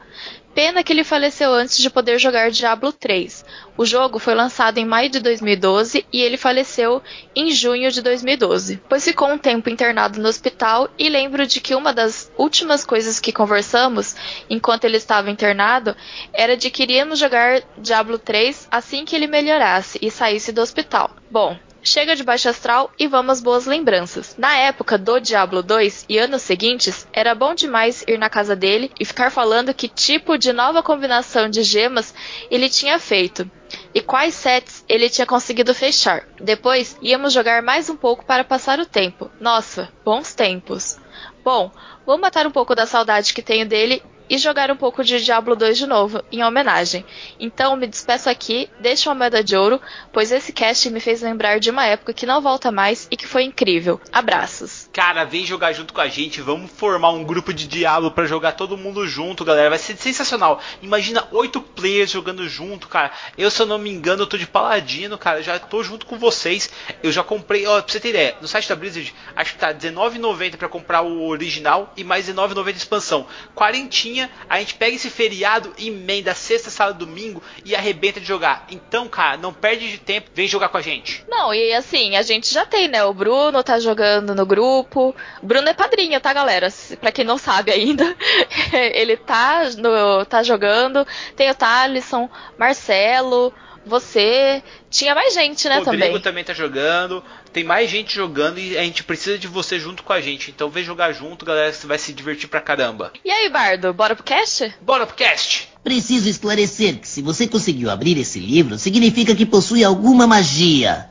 Pena 0.53 0.83
que 0.83 0.91
ele 0.91 1.03
faleceu 1.03 1.53
antes 1.53 1.77
de 1.77 1.89
poder 1.89 2.19
jogar 2.19 2.49
Diablo 2.49 2.91
3. 2.91 3.45
O 3.77 3.85
jogo 3.85 4.19
foi 4.19 4.33
lançado 4.33 4.77
em 4.77 4.85
maio 4.85 5.09
de 5.09 5.19
2012 5.19 6.05
e 6.11 6.21
ele 6.21 6.37
faleceu 6.37 7.01
em 7.35 7.51
junho 7.51 7.91
de 7.91 8.01
2012, 8.01 8.81
pois 8.89 9.05
ficou 9.05 9.29
um 9.29 9.37
tempo 9.37 9.69
internado 9.69 10.19
no 10.19 10.27
hospital 10.27 10.89
e 10.97 11.07
lembro 11.07 11.45
de 11.45 11.61
que 11.61 11.75
uma 11.75 11.93
das 11.93 12.31
últimas 12.37 12.83
coisas 12.83 13.19
que 13.19 13.31
conversamos 13.31 14.15
enquanto 14.49 14.85
ele 14.85 14.97
estava 14.97 15.29
internado 15.31 15.95
era 16.33 16.57
de 16.57 16.69
que 16.69 16.83
iríamos 16.83 17.19
jogar 17.19 17.61
Diablo 17.77 18.17
3 18.17 18.67
assim 18.71 19.05
que 19.05 19.15
ele 19.15 19.27
melhorasse 19.27 19.99
e 20.01 20.11
saísse 20.11 20.51
do 20.51 20.61
hospital. 20.61 21.11
Bom, 21.31 21.57
Chega 21.81 22.15
de 22.15 22.23
baixo 22.23 22.49
astral 22.49 22.91
e 22.99 23.07
vamos 23.07 23.33
às 23.33 23.41
boas 23.41 23.65
lembranças. 23.65 24.35
Na 24.37 24.55
época 24.55 24.97
do 24.97 25.19
Diablo 25.19 25.63
2 25.63 26.05
e 26.09 26.17
anos 26.17 26.41
seguintes, 26.41 27.07
era 27.13 27.33
bom 27.33 27.55
demais 27.55 28.03
ir 28.07 28.17
na 28.17 28.29
casa 28.29 28.55
dele 28.55 28.91
e 28.99 29.05
ficar 29.05 29.31
falando 29.31 29.73
que 29.73 29.87
tipo 29.87 30.37
de 30.37 30.51
nova 30.51 30.83
combinação 30.83 31.49
de 31.49 31.63
gemas 31.63 32.13
ele 32.51 32.69
tinha 32.69 32.99
feito 32.99 33.49
e 33.93 34.01
quais 34.01 34.35
sets 34.35 34.83
ele 34.89 35.09
tinha 35.09 35.25
conseguido 35.25 35.73
fechar. 35.73 36.27
Depois 36.39 36.97
íamos 37.01 37.33
jogar 37.33 37.61
mais 37.61 37.89
um 37.89 37.95
pouco 37.95 38.25
para 38.25 38.43
passar 38.43 38.79
o 38.79 38.85
tempo. 38.85 39.31
Nossa, 39.39 39.89
bons 40.03 40.33
tempos. 40.33 40.99
Bom, 41.43 41.71
vou 42.05 42.17
matar 42.17 42.45
um 42.45 42.51
pouco 42.51 42.75
da 42.75 42.85
saudade 42.85 43.33
que 43.33 43.41
tenho 43.41 43.65
dele 43.65 44.03
e 44.29 44.37
jogar 44.37 44.69
um 44.69 44.75
pouco 44.75 45.03
de 45.03 45.23
Diablo 45.23 45.55
2 45.55 45.77
de 45.77 45.87
novo, 45.87 46.23
em 46.31 46.43
homenagem. 46.43 47.05
Então 47.39 47.75
me 47.75 47.87
despeço 47.87 48.29
aqui, 48.29 48.69
deixo 48.79 49.09
a 49.09 49.15
moeda 49.15 49.43
de 49.43 49.55
ouro, 49.55 49.81
pois 50.13 50.31
esse 50.31 50.53
cast 50.53 50.89
me 50.89 50.99
fez 50.99 51.21
lembrar 51.21 51.59
de 51.59 51.69
uma 51.69 51.85
época 51.85 52.13
que 52.13 52.25
não 52.25 52.41
volta 52.41 52.71
mais 52.71 53.07
e 53.09 53.17
que 53.17 53.27
foi 53.27 53.43
incrível. 53.43 53.99
Abraços. 54.11 54.89
Cara, 54.93 55.23
vem 55.23 55.45
jogar 55.45 55.73
junto 55.73 55.93
com 55.93 56.01
a 56.01 56.07
gente, 56.07 56.41
vamos 56.41 56.71
formar 56.71 57.11
um 57.11 57.23
grupo 57.23 57.53
de 57.53 57.67
Diablo 57.67 58.11
para 58.11 58.25
jogar 58.25 58.53
todo 58.53 58.77
mundo 58.77 59.07
junto, 59.07 59.45
galera. 59.45 59.69
Vai 59.69 59.79
ser 59.79 59.97
sensacional. 59.97 60.61
Imagina 60.81 61.27
oito 61.31 61.61
players 61.61 62.11
jogando 62.11 62.47
junto, 62.47 62.87
cara. 62.87 63.11
Eu, 63.37 63.49
se 63.49 63.61
eu 63.61 63.65
não 63.65 63.77
me 63.77 63.89
engano, 63.89 64.23
eu 64.23 64.27
tô 64.27 64.37
de 64.37 64.47
paladino, 64.47 65.17
cara. 65.17 65.41
Já 65.41 65.57
tô 65.57 65.83
junto 65.83 66.05
com 66.05 66.17
vocês. 66.17 66.69
Eu 67.01 67.11
já 67.11 67.23
comprei, 67.23 67.65
ó, 67.65 67.81
pra 67.81 67.91
você 67.91 67.99
ter 67.99 68.09
ideia, 68.09 68.35
no 68.41 68.47
site 68.47 68.67
da 68.67 68.75
Blizzard, 68.75 69.13
acho 69.35 69.53
que 69.53 69.59
tá 69.59 69.67
R$19,90 69.67 70.57
para 70.57 70.67
comprar 70.67 71.01
o 71.01 71.27
original 71.27 71.93
e 71.95 72.03
mais 72.03 72.27
R$19,90 72.27 72.71
de 72.71 72.77
expansão. 72.77 73.27
Quarentinha, 73.55 74.18
a 74.49 74.59
gente 74.59 74.75
pega 74.75 74.95
esse 74.95 75.09
feriado, 75.09 75.73
emenda 75.77 76.33
sexta, 76.33 76.69
sábado, 76.69 77.05
domingo 77.05 77.43
e 77.63 77.75
arrebenta 77.75 78.19
de 78.19 78.25
jogar. 78.25 78.65
Então, 78.71 79.07
cara, 79.07 79.37
não 79.37 79.53
perde 79.53 79.89
de 79.89 79.97
tempo, 79.99 80.31
vem 80.33 80.47
jogar 80.47 80.69
com 80.69 80.77
a 80.77 80.81
gente. 80.81 81.23
Não, 81.27 81.53
e 81.53 81.73
assim, 81.73 82.15
a 82.15 82.21
gente 82.21 82.51
já 82.51 82.65
tem, 82.65 82.87
né? 82.87 83.03
O 83.03 83.13
Bruno 83.13 83.63
tá 83.63 83.79
jogando 83.79 84.33
no 84.33 84.45
grupo. 84.45 85.15
O 85.41 85.45
Bruno 85.45 85.69
é 85.69 85.73
padrinho, 85.73 86.19
tá, 86.19 86.33
galera? 86.33 86.69
Pra 86.99 87.11
quem 87.11 87.25
não 87.25 87.37
sabe 87.37 87.71
ainda, 87.71 88.15
ele 88.73 89.17
tá, 89.17 89.63
no, 89.77 90.25
tá 90.25 90.41
jogando. 90.41 91.05
Tem 91.35 91.49
o 91.51 91.55
Thalisson, 91.55 92.29
Marcelo, 92.57 93.53
você. 93.89 94.63
Tinha 94.89 95.13
mais 95.13 95.33
gente, 95.33 95.67
né, 95.67 95.79
Rodrigo 95.79 96.05
também. 96.05 96.21
também 96.21 96.43
tá 96.43 96.53
jogando. 96.53 97.23
Tem 97.51 97.63
mais 97.63 97.89
gente 97.89 98.15
jogando 98.15 98.59
e 98.59 98.77
a 98.77 98.83
gente 98.83 99.03
precisa 99.03 99.37
de 99.37 99.47
você 99.47 99.79
junto 99.79 100.03
com 100.03 100.13
a 100.13 100.21
gente. 100.21 100.51
Então 100.51 100.69
vem 100.69 100.83
jogar 100.83 101.11
junto, 101.11 101.45
galera, 101.45 101.73
você 101.73 101.87
vai 101.87 101.97
se 101.97 102.13
divertir 102.13 102.47
pra 102.47 102.61
caramba. 102.61 103.11
E 103.25 103.29
aí, 103.29 103.49
Bardo, 103.49 103.91
bora 103.93 104.15
pro 104.15 104.23
cast? 104.23 104.73
Bora 104.81 105.05
pro 105.05 105.15
cast! 105.15 105.67
Preciso 105.83 106.29
esclarecer 106.29 106.99
que 106.99 107.07
se 107.07 107.21
você 107.21 107.47
conseguiu 107.47 107.89
abrir 107.89 108.17
esse 108.17 108.39
livro, 108.39 108.77
significa 108.77 109.35
que 109.35 109.45
possui 109.45 109.83
alguma 109.83 110.27
magia. 110.27 111.09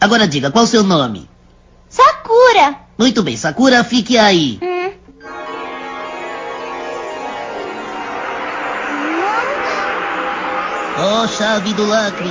Agora 0.00 0.26
diga, 0.26 0.50
qual 0.50 0.64
o 0.64 0.68
seu 0.68 0.82
nome? 0.82 1.28
Sakura! 1.88 2.80
Muito 2.98 3.22
bem, 3.22 3.36
Sakura, 3.36 3.84
fique 3.84 4.16
aí. 4.16 4.58
Hum. 4.62 4.83
Oh, 10.96 11.26
chave 11.26 11.72
do 11.74 11.84
lacre. 11.86 12.30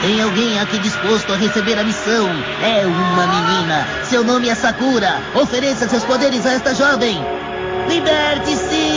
Tem 0.00 0.22
alguém 0.22 0.58
aqui 0.58 0.78
disposto 0.78 1.30
a 1.30 1.36
receber 1.36 1.78
a 1.78 1.84
missão? 1.84 2.26
É 2.62 2.86
uma 2.86 3.26
menina. 3.26 3.86
Seu 4.04 4.24
nome 4.24 4.48
é 4.48 4.54
Sakura. 4.54 5.20
Ofereça 5.34 5.88
seus 5.88 6.04
poderes 6.04 6.46
a 6.46 6.52
esta 6.52 6.74
jovem. 6.74 7.22
Liberte-se! 7.86 8.95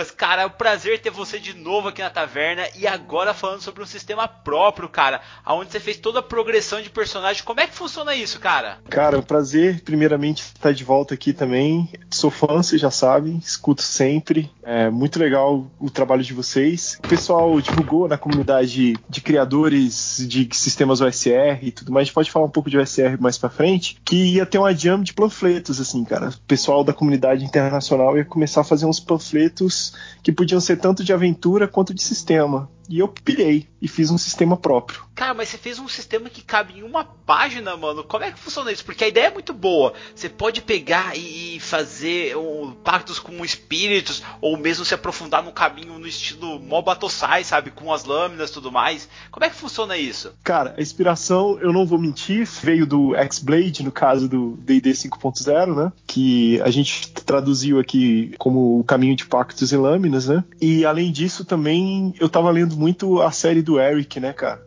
Lucas, 0.00 0.10
cara, 0.10 0.42
é 0.42 0.46
um 0.46 0.50
prazer 0.50 0.98
ter 0.98 1.10
você 1.10 1.38
de 1.38 1.54
novo 1.54 1.88
aqui 1.88 2.00
na 2.00 2.08
taverna 2.08 2.62
e 2.74 2.86
agora 2.86 3.34
falando 3.34 3.60
sobre 3.60 3.82
um 3.82 3.86
sistema 3.86 4.26
próprio, 4.26 4.88
cara, 4.88 5.20
aonde 5.44 5.70
você 5.70 5.78
fez 5.78 5.98
toda 5.98 6.20
a 6.20 6.22
progressão 6.22 6.80
de 6.80 6.88
personagem. 6.88 7.42
Como 7.42 7.60
é 7.60 7.66
que 7.66 7.74
funciona 7.74 8.14
isso, 8.14 8.40
cara? 8.40 8.78
Cara, 8.88 9.16
é 9.16 9.18
um 9.18 9.22
prazer, 9.22 9.82
primeiramente, 9.82 10.42
estar 10.42 10.72
de 10.72 10.84
volta 10.84 11.12
aqui 11.12 11.34
também. 11.34 11.90
Sou 12.10 12.30
fã, 12.30 12.62
vocês 12.62 12.80
já 12.80 12.90
sabem, 12.90 13.36
escuto 13.44 13.82
sempre. 13.82 14.50
É 14.62 14.88
muito 14.88 15.18
legal 15.18 15.66
o 15.78 15.90
trabalho 15.90 16.22
de 16.22 16.32
vocês. 16.32 16.98
O 17.04 17.08
pessoal 17.08 17.60
divulgou 17.60 18.08
na 18.08 18.16
comunidade 18.16 18.94
de 19.06 19.20
criadores 19.20 20.24
de 20.26 20.48
sistemas 20.52 21.02
OSR 21.02 21.58
e 21.60 21.70
tudo 21.70 21.92
mais. 21.92 22.02
A 22.02 22.04
gente 22.06 22.14
pode 22.14 22.30
falar 22.30 22.46
um 22.46 22.50
pouco 22.50 22.70
de 22.70 22.78
OSR 22.78 23.20
mais 23.20 23.36
pra 23.36 23.50
frente, 23.50 24.00
que 24.02 24.36
ia 24.36 24.46
ter 24.46 24.56
uma 24.56 24.74
jam 24.74 25.02
de 25.02 25.12
panfletos, 25.12 25.78
assim, 25.78 26.04
cara. 26.04 26.30
O 26.30 26.40
pessoal 26.46 26.82
da 26.82 26.94
comunidade 26.94 27.44
internacional 27.44 28.16
ia 28.16 28.24
começar 28.24 28.62
a 28.62 28.64
fazer 28.64 28.86
uns 28.86 29.00
panfletos 29.00 29.89
que 30.22 30.32
podiam 30.32 30.60
ser 30.60 30.78
tanto 30.78 31.02
de 31.02 31.12
aventura 31.12 31.68
quanto 31.68 31.94
de 31.94 32.02
sistema. 32.02 32.68
E 32.90 32.98
eu 32.98 33.06
pilhei 33.06 33.68
e 33.80 33.86
fiz 33.86 34.10
um 34.10 34.18
sistema 34.18 34.56
próprio. 34.56 35.02
Cara, 35.14 35.32
mas 35.32 35.48
você 35.48 35.58
fez 35.58 35.78
um 35.78 35.86
sistema 35.86 36.28
que 36.28 36.42
cabe 36.42 36.78
em 36.78 36.82
uma 36.82 37.04
página, 37.04 37.76
mano. 37.76 38.02
Como 38.02 38.24
é 38.24 38.32
que 38.32 38.38
funciona 38.38 38.72
isso? 38.72 38.84
Porque 38.84 39.04
a 39.04 39.08
ideia 39.08 39.26
é 39.26 39.30
muito 39.30 39.52
boa. 39.52 39.92
Você 40.14 40.28
pode 40.28 40.60
pegar 40.60 41.16
e 41.16 41.60
fazer 41.60 42.36
um, 42.36 42.72
pactos 42.72 43.18
com 43.18 43.44
espíritos, 43.44 44.22
ou 44.40 44.56
mesmo 44.56 44.84
se 44.84 44.94
aprofundar 44.94 45.42
no 45.42 45.52
caminho 45.52 45.98
no 45.98 46.06
estilo 46.06 46.58
Mobatossai, 46.58 47.44
sabe? 47.44 47.70
Com 47.70 47.92
as 47.92 48.04
lâminas 48.04 48.50
e 48.50 48.52
tudo 48.54 48.72
mais. 48.72 49.08
Como 49.30 49.44
é 49.44 49.50
que 49.50 49.56
funciona 49.56 49.96
isso? 49.96 50.32
Cara, 50.42 50.74
a 50.76 50.82
inspiração, 50.82 51.58
eu 51.60 51.72
não 51.72 51.86
vou 51.86 51.98
mentir, 51.98 52.48
veio 52.62 52.86
do 52.86 53.14
X-Blade, 53.14 53.84
no 53.84 53.92
caso 53.92 54.28
do 54.28 54.58
D&D 54.62 54.90
5.0, 54.90 55.76
né? 55.76 55.92
Que 56.06 56.60
a 56.62 56.70
gente 56.70 57.10
traduziu 57.12 57.78
aqui 57.78 58.34
como 58.38 58.80
o 58.80 58.84
caminho 58.84 59.14
de 59.14 59.26
pactos 59.26 59.70
e 59.70 59.76
lâminas, 59.76 60.26
né? 60.26 60.42
E 60.60 60.84
além 60.84 61.12
disso, 61.12 61.44
também 61.44 62.14
eu 62.18 62.28
tava 62.28 62.50
lendo 62.50 62.79
muito 62.80 63.20
a 63.20 63.30
série 63.30 63.60
do 63.60 63.78
Eric, 63.78 64.18
né, 64.18 64.32
cara? 64.32 64.64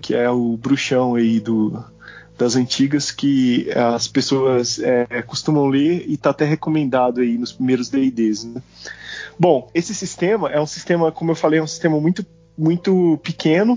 Que 0.00 0.14
é 0.14 0.30
o 0.30 0.56
bruxão 0.56 1.16
aí 1.16 1.40
do, 1.40 1.84
das 2.38 2.54
antigas 2.54 3.10
que 3.10 3.68
as 3.72 4.06
pessoas 4.06 4.78
é, 4.78 5.20
costumam 5.22 5.66
ler 5.66 6.04
e 6.06 6.16
tá 6.16 6.30
até 6.30 6.44
recomendado 6.44 7.20
aí 7.20 7.36
nos 7.36 7.52
primeiros 7.52 7.88
D&Ds, 7.88 8.44
né? 8.44 8.62
Bom, 9.36 9.68
esse 9.74 9.92
sistema 9.92 10.48
é 10.48 10.60
um 10.60 10.66
sistema, 10.66 11.10
como 11.10 11.32
eu 11.32 11.34
falei, 11.34 11.58
é 11.58 11.62
um 11.62 11.66
sistema 11.66 12.00
muito, 12.00 12.24
muito 12.56 13.18
pequeno 13.20 13.76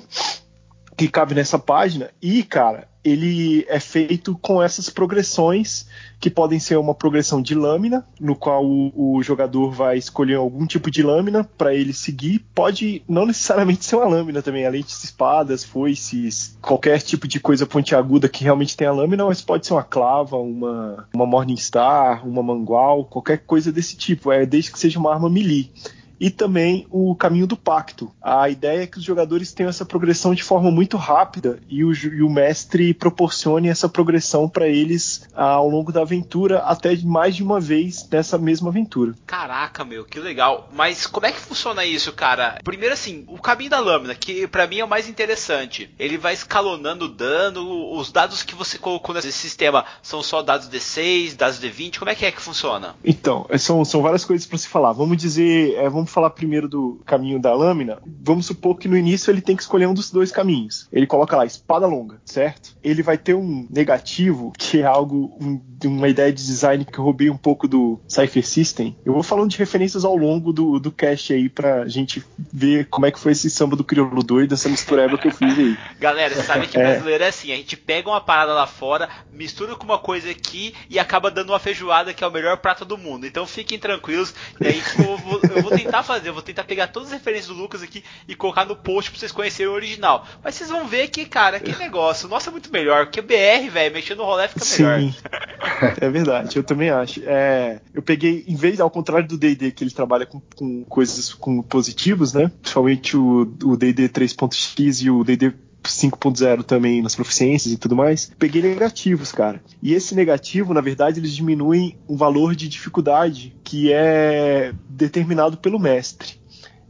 que 0.97 1.07
cabe 1.07 1.35
nessa 1.35 1.59
página. 1.59 2.09
E, 2.19 2.41
cara, 2.41 2.87
ele 3.03 3.63
é 3.69 3.79
feito 3.79 4.37
com 4.41 4.61
essas 4.61 4.89
progressões 4.89 5.87
que 6.19 6.29
podem 6.29 6.59
ser 6.59 6.75
uma 6.77 6.95
progressão 6.95 7.41
de 7.41 7.53
lâmina, 7.53 8.03
no 8.19 8.35
qual 8.35 8.65
o, 8.65 9.15
o 9.17 9.21
jogador 9.21 9.71
vai 9.71 9.97
escolher 9.97 10.35
algum 10.35 10.65
tipo 10.65 10.89
de 10.89 11.03
lâmina 11.03 11.43
para 11.43 11.73
ele 11.73 11.93
seguir. 11.93 12.39
Pode 12.55 13.03
não 13.07 13.27
necessariamente 13.27 13.85
ser 13.85 13.95
uma 13.97 14.07
lâmina 14.07 14.41
também, 14.41 14.65
além 14.65 14.81
de 14.81 14.91
espadas, 14.91 15.63
foices, 15.63 16.57
qualquer 16.61 16.99
tipo 17.01 17.27
de 17.27 17.39
coisa 17.39 17.67
pontiaguda 17.67 18.27
que 18.27 18.43
realmente 18.43 18.75
tenha 18.75 18.91
lâmina, 18.91 19.23
mas 19.23 19.41
pode 19.41 19.67
ser 19.67 19.73
uma 19.73 19.83
clava, 19.83 20.35
uma, 20.37 21.07
uma 21.13 21.25
Morningstar, 21.27 22.27
uma 22.27 22.41
mangual, 22.41 23.05
qualquer 23.05 23.37
coisa 23.37 23.71
desse 23.71 23.95
tipo, 23.95 24.31
é 24.31 24.45
desde 24.45 24.71
que 24.71 24.79
seja 24.79 24.97
uma 24.97 25.13
arma 25.13 25.29
melee 25.29 25.71
e 26.19 26.29
também 26.29 26.88
o 26.89 27.15
caminho 27.15 27.47
do 27.47 27.57
pacto. 27.57 28.12
A 28.21 28.50
ideia 28.50 28.83
é 28.83 28.88
que 28.88 28.97
os 28.97 29.03
jogadores 29.03 29.51
tenham 29.51 29.69
essa 29.69 29.86
progressão 29.86 30.33
de 30.33 30.43
forma 30.43 30.71
muito 30.71 30.97
rápida 30.97 31.59
e 31.69 31.83
o, 31.83 31.93
e 31.93 32.21
o 32.21 32.29
mestre 32.29 32.93
proporcione 32.93 33.69
essa 33.69 33.89
progressão 33.89 34.50
para 34.50 34.67
eles 34.67 35.27
ah, 35.36 35.51
ao 35.51 35.69
longo 35.69 35.91
da 35.91 36.01
aventura, 36.01 36.59
até 36.59 36.95
mais 36.97 37.36
de 37.36 37.43
uma 37.43 37.59
vez 37.59 38.07
nessa 38.09 38.38
mesma 38.38 38.69
aventura. 38.69 39.13
Caraca, 39.25 39.83
meu, 39.83 40.05
que 40.05 40.19
legal. 40.19 40.69
Mas 40.74 41.05
como 41.05 41.25
é 41.25 41.31
que 41.31 41.39
funciona 41.39 41.86
isso, 41.86 42.12
cara? 42.13 42.59
Primeiro 42.63 42.93
assim, 42.93 43.25
o 43.27 43.39
caminho 43.39 43.69
da 43.69 43.79
lâmina, 43.79 44.15
que 44.15 44.47
para 44.47 44.67
mim 44.67 44.79
é 44.79 44.86
o 44.86 44.88
mais 44.88 45.07
interessante. 45.07 45.89
Ele 45.97 46.17
vai 46.17 46.33
escalonando 46.33 47.05
o 47.05 47.09
dano, 47.09 47.93
os 47.93 48.12
dados 48.12 48.43
que 48.43 48.55
você 48.55 48.77
colocou 48.77 49.13
nesse 49.13 49.31
sistema 49.31 49.86
são 50.01 50.21
só 50.24 50.41
dados 50.41 50.69
D6, 50.69 51.36
dados 51.36 51.59
D20, 51.59 52.00
como 52.00 52.12
é 52.12 52.15
que 52.15 52.25
é 52.25 52.31
que 52.31 52.41
funciona? 52.41 52.95
Então, 53.03 53.47
são, 53.57 53.83
são 53.86 54.01
várias 54.01 54.25
coisas 54.25 54.47
para 54.47 54.57
se 54.57 54.67
falar. 54.67 54.93
Vamos 54.93 55.17
dizer, 55.17 55.75
é, 55.75 55.89
vamos 55.89 56.06
falar 56.07 56.29
primeiro 56.31 56.67
do 56.67 57.01
caminho 57.05 57.39
da 57.39 57.53
lâmina. 57.53 57.99
Vamos 58.21 58.45
supor 58.45 58.77
que 58.77 58.87
no 58.87 58.97
início 58.97 59.31
ele 59.31 59.41
tem 59.41 59.55
que 59.55 59.61
escolher 59.61 59.87
um 59.87 59.93
dos 59.93 60.11
dois 60.11 60.31
caminhos. 60.31 60.87
Ele 60.91 61.07
coloca 61.07 61.35
lá 61.35 61.45
espada 61.45 61.85
longa, 61.85 62.21
certo? 62.25 62.75
Ele 62.83 63.03
vai 63.03 63.17
ter 63.17 63.33
um 63.33 63.67
negativo, 63.69 64.53
que 64.57 64.81
é 64.81 64.85
algo, 64.85 65.37
um, 65.41 65.59
uma 65.85 66.07
ideia 66.07 66.31
de 66.31 66.45
design 66.45 66.85
que 66.85 66.97
eu 66.97 67.03
roubei 67.03 67.29
um 67.29 67.37
pouco 67.37 67.67
do 67.67 67.99
Cypher 68.07 68.45
System. 68.45 68.95
Eu 69.05 69.13
vou 69.13 69.23
falando 69.23 69.49
de 69.49 69.57
referências 69.57 70.05
ao 70.05 70.15
longo 70.15 70.51
do, 70.53 70.79
do 70.79 70.91
cast 70.91 71.33
aí 71.33 71.49
pra 71.49 71.87
gente 71.87 72.23
ver 72.51 72.87
como 72.89 73.05
é 73.05 73.11
que 73.11 73.19
foi 73.19 73.31
esse 73.31 73.49
samba 73.49 73.75
do 73.75 73.83
crioulo 73.83 74.23
doido, 74.23 74.53
essa 74.53 74.69
mistureba 74.69 75.17
que 75.17 75.27
eu 75.27 75.31
fiz 75.31 75.57
aí. 75.57 75.77
Galera, 75.99 76.33
você 76.33 76.43
sabe 76.43 76.67
que 76.67 76.77
brasileiro 76.77 77.23
é 77.23 77.27
assim, 77.27 77.51
a 77.51 77.55
gente 77.55 77.75
pega 77.75 78.09
uma 78.09 78.21
parada 78.21 78.53
lá 78.53 78.67
fora, 78.67 79.09
mistura 79.31 79.75
com 79.75 79.83
uma 79.83 79.99
coisa 79.99 80.29
aqui 80.29 80.73
e 80.89 80.99
acaba 80.99 81.29
dando 81.29 81.49
uma 81.49 81.59
feijoada 81.59 82.13
que 82.13 82.23
é 82.23 82.27
o 82.27 82.31
melhor 82.31 82.57
prato 82.57 82.85
do 82.85 82.97
mundo. 82.97 83.25
Então 83.25 83.45
fiquem 83.45 83.77
tranquilos, 83.79 84.33
e 84.59 84.67
aí 84.67 84.81
eu 84.99 85.17
vou, 85.17 85.39
eu 85.55 85.61
vou 85.61 85.71
tentar 85.71 85.96
fazer, 86.03 86.29
eu 86.29 86.33
vou 86.33 86.41
tentar 86.41 86.63
pegar 86.63 86.87
todas 86.87 87.09
as 87.09 87.13
referências 87.13 87.47
do 87.47 87.53
Lucas 87.53 87.81
aqui 87.81 88.03
e 88.27 88.35
colocar 88.35 88.65
no 88.65 88.75
post 88.75 89.11
pra 89.11 89.19
vocês 89.19 89.31
conhecerem 89.31 89.71
o 89.71 89.75
original. 89.75 90.25
Mas 90.43 90.55
vocês 90.55 90.69
vão 90.69 90.87
ver 90.87 91.09
que, 91.09 91.25
cara, 91.25 91.59
que 91.59 91.77
negócio. 91.77 92.27
Nossa, 92.27 92.49
é 92.49 92.51
muito 92.51 92.71
melhor, 92.71 93.05
porque 93.05 93.19
o 93.19 93.23
BR, 93.23 93.69
velho, 93.71 93.93
mexendo 93.93 94.19
no 94.19 94.25
rolê 94.25 94.47
fica 94.47 94.65
melhor. 94.65 94.99
Sim, 94.99 95.15
é 96.01 96.09
verdade, 96.09 96.57
eu 96.57 96.63
também 96.63 96.89
acho. 96.89 97.21
É, 97.25 97.79
eu 97.93 98.01
peguei, 98.01 98.43
em 98.47 98.55
vez, 98.55 98.79
ao 98.79 98.89
contrário 98.89 99.27
do 99.27 99.37
D&D, 99.37 99.71
que 99.71 99.83
ele 99.83 99.91
trabalha 99.91 100.25
com, 100.25 100.41
com 100.55 100.83
coisas 100.85 101.33
com 101.33 101.61
positivos, 101.61 102.33
né? 102.33 102.51
Principalmente 102.61 103.15
o 103.17 103.75
D&D 103.77 104.09
3.x 104.09 105.01
e 105.01 105.09
o 105.09 105.23
D&D 105.23 105.66
5.0 105.89 106.63
também 106.63 107.01
nas 107.01 107.15
proficiências 107.15 107.74
e 107.74 107.77
tudo 107.77 107.96
mais, 107.96 108.32
peguei 108.38 108.62
negativos, 108.62 109.32
cara. 109.32 109.62
E 109.82 109.94
esse 109.94 110.15
negativo, 110.15 110.74
na 110.74 110.82
verdade, 110.82 111.20
eles 111.20 111.34
diminuem 111.34 111.98
o 112.08 112.15
valor 112.15 112.56
de 112.56 112.67
dificuldade 112.67 113.56
que 113.63 113.91
é 113.91 114.74
determinado 114.89 115.58
pelo 115.58 115.79
mestre. 115.79 116.38